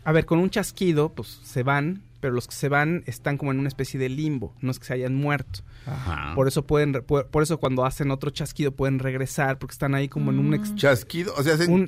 [0.04, 3.52] a ver, con un chasquido, pues, se van, pero los que se van están como
[3.52, 5.60] en una especie de limbo, no es que se hayan muerto.
[5.84, 6.32] Ajá.
[6.34, 9.94] Por eso pueden, re- por, por eso cuando hacen otro chasquido pueden regresar, porque están
[9.94, 11.70] ahí como en un, ex- Chasquido, o sea, hacen...
[11.70, 11.86] un,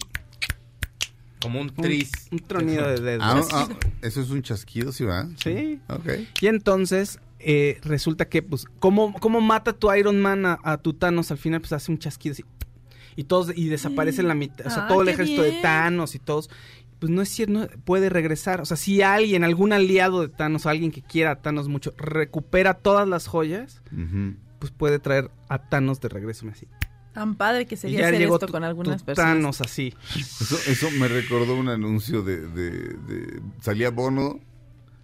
[1.40, 2.10] Como un tris.
[2.30, 3.24] un tronido de dedos.
[3.24, 3.68] Ah, ah,
[4.02, 5.26] eso es un chasquido, ¿sí va?
[5.42, 5.80] Sí.
[5.88, 6.06] Ok.
[6.42, 10.92] Y entonces eh, resulta que, pues, ¿cómo, ¿cómo mata tu Iron Man a, a tu
[10.92, 11.30] Thanos?
[11.30, 12.44] Al final, pues, hace un chasquido así.
[13.18, 15.52] Y todos, y desaparece la mitad, o sea, Ah, todo el ejército de.
[15.62, 16.50] Thanos y todos.
[16.98, 18.60] Pues no es cierto, no, puede regresar.
[18.60, 22.74] O sea, si alguien, algún aliado de Thanos, alguien que quiera a Thanos mucho, recupera
[22.74, 23.82] todas las joyas,
[24.58, 26.46] pues puede traer a Thanos de regreso.
[26.50, 26.66] Así.
[27.12, 29.34] Tan padre que sería hacer esto tu- con algunas tu personas.
[29.34, 29.94] Thanos así.
[30.16, 34.40] Eso, eso me recordó un anuncio de, de, de- Salía Bono,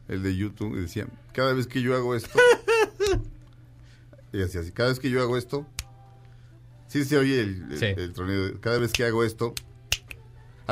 [0.09, 2.39] el de YouTube, y decía, cada vez que yo hago esto...
[4.32, 5.66] y así, así, cada vez que yo hago esto...
[6.89, 7.86] Sí se oye el, el, Sí.
[7.86, 8.44] el tronido.
[8.47, 9.55] de- Cada vez que hago esto...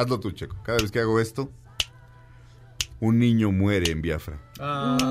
[0.01, 0.57] Hazlo tú, Checo.
[0.63, 1.51] Cada vez que hago esto...
[3.01, 4.39] Un niño muere en Biafra.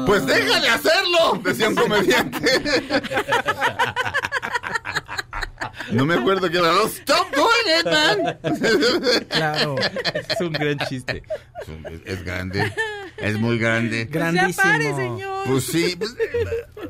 [0.05, 2.39] Pues deja de hacerlo, decía un comediante.
[5.91, 6.71] No me acuerdo qué era.
[6.73, 9.25] "Oh, Stop doing it, man.
[9.29, 9.75] Claro.
[10.29, 11.23] Es un gran chiste.
[12.05, 12.71] Es, es grande.
[13.17, 14.05] Es muy grande.
[14.05, 14.51] Grandísimo.
[14.55, 15.43] ¡Ya pare, señor!
[15.45, 15.95] Pues sí.
[15.97, 16.15] pues,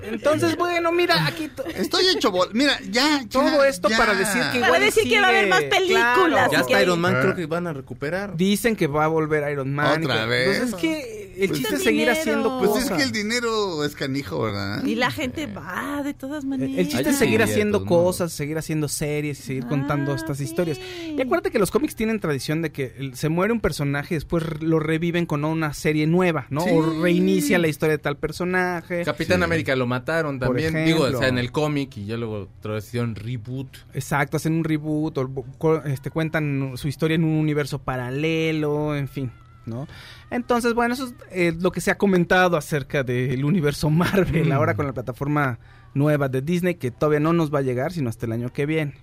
[0.03, 2.49] Entonces, bueno, mira, aquí to- estoy hecho bol.
[2.53, 3.97] Mira, ya, ya, todo esto ya.
[3.97, 5.49] para decir que Para igual decir que va a haber sigue.
[5.49, 6.49] más películas.
[6.49, 6.51] Claro.
[6.51, 7.21] Ya que- Iron Man Ah.
[7.21, 8.35] creo que van a recuperar.
[8.37, 10.03] Dicen que va a volver Iron Man.
[10.03, 10.57] ¿Otra que- vez?
[10.59, 12.19] Pues es que el Pues chiste es seguir dinero.
[12.19, 12.91] haciendo Pues cosas.
[12.91, 14.83] es que el dinero es canijo, ¿verdad?
[14.85, 16.77] Y la gente va de todas maneras.
[16.77, 20.37] El chiste Ay, es seguir haciendo cosas, seguir haciendo series y seguir contando Ah, estas
[20.37, 20.43] sí.
[20.43, 20.79] historias.
[21.17, 24.43] Y acuérdate que los cómics tienen tradición de que se muere un personaje y después
[24.61, 26.61] lo reviven con una serie nueva, ¿no?
[26.61, 26.69] Sí.
[26.73, 29.03] O reinicia la historia de tal personaje.
[29.03, 29.43] Capitán.
[29.43, 30.85] América lo mataron también.
[30.85, 32.47] Digo, o sea, en el cómic y ya luego
[32.77, 33.67] hicieron reboot.
[33.93, 39.31] Exacto, hacen un reboot o este, cuentan su historia en un universo paralelo, en fin,
[39.65, 39.87] ¿no?
[40.29, 44.75] Entonces, bueno, eso es eh, lo que se ha comentado acerca del universo Marvel ahora
[44.75, 45.59] con la plataforma
[45.93, 48.65] nueva de Disney que todavía no nos va a llegar sino hasta el año que
[48.65, 48.93] viene.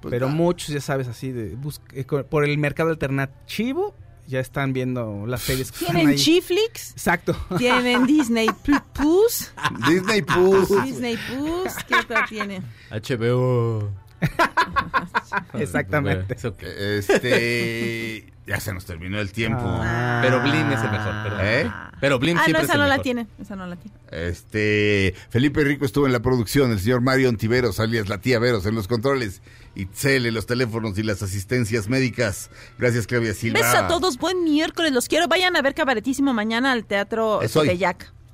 [0.00, 1.56] Pues Pero muchos, ya sabes, así de
[1.92, 3.94] eh, por el mercado alternativo
[4.26, 6.16] ya están viendo las series que están Tienen.
[6.16, 7.36] Chiflix, Exacto.
[7.58, 8.48] tienen Disney
[8.94, 9.52] Plus,
[9.88, 10.68] Disney Plus.
[10.84, 12.62] Disney Plus, ¿qué otra tiene?
[12.90, 13.90] HBO.
[15.54, 16.36] Exactamente.
[16.58, 18.32] Que- Este.
[18.46, 19.62] Ya se nos terminó el tiempo.
[19.64, 20.18] Ah.
[20.24, 21.40] Pero Blim es el mejor, perdón.
[21.44, 21.70] ¿Eh?
[22.00, 23.02] Pero Blim Ah, no, esa es el no la mejor.
[23.04, 23.96] tiene, esa no la tiene.
[24.10, 25.14] Este.
[25.28, 26.72] Felipe Rico estuvo en la producción.
[26.72, 29.40] El señor Mario Ontiveros, alias la tía Veros, en los controles.
[29.76, 32.50] Itzel en los teléfonos y las asistencias médicas.
[32.76, 33.60] Gracias, Claudia Silva.
[33.60, 35.28] Besos a todos, buen miércoles, los quiero.
[35.28, 37.68] Vayan a ver Cabaretísimo mañana al Teatro Es hoy.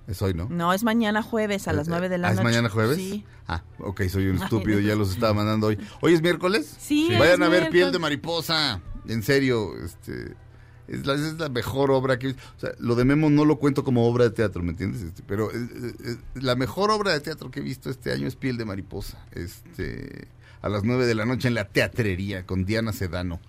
[0.07, 0.49] Es hoy, ¿no?
[0.49, 2.41] No, es mañana jueves a las 9 de la ¿Ah, noche.
[2.41, 2.97] ¿Es mañana jueves?
[2.97, 3.25] Sí.
[3.49, 5.79] Ah, ok, soy un estúpido, ya los estaba mandando hoy.
[6.01, 6.77] ¿Hoy es miércoles?
[6.79, 7.71] Sí, Vayan a ver miércoles.
[7.73, 8.81] Piel de Mariposa.
[9.09, 10.35] En serio, este...
[10.89, 12.29] Es la, es la mejor obra que...
[12.29, 15.03] O sea, lo de Memo no lo cuento como obra de teatro, ¿me entiendes?
[15.03, 18.29] Este, pero eh, eh, eh, la mejor obra de teatro que he visto este año
[18.29, 19.19] es Piel de Mariposa.
[19.33, 20.29] Este...
[20.63, 23.41] A las 9 de la noche en la teatrería con Diana Sedano.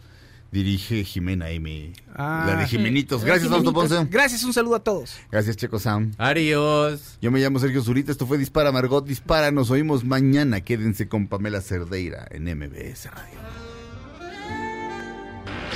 [0.52, 1.94] Dirige Jimena M.
[2.15, 2.45] Ah.
[2.48, 3.22] la de Jimenitos.
[3.22, 3.74] La Gracias, Fausto.
[3.74, 4.06] Ponce.
[4.10, 5.18] Gracias, un saludo a todos.
[5.32, 6.15] Gracias, Checo Sound.
[6.18, 7.18] Adiós.
[7.22, 11.28] Yo me llamo Sergio Zurita, esto fue Dispara Margot Dispara, nos oímos mañana, quédense con
[11.28, 13.40] Pamela Cerdeira en MBS Radio.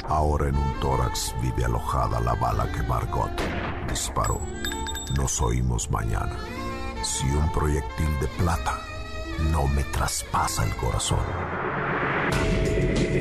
[0.08, 3.32] Ahora en un tórax vive alojada la bala que Margot
[3.90, 4.42] disparó.
[5.16, 6.38] Nos oímos mañana.
[7.04, 8.80] Si un proyectil de plata
[9.52, 11.20] no me traspasa el corazón.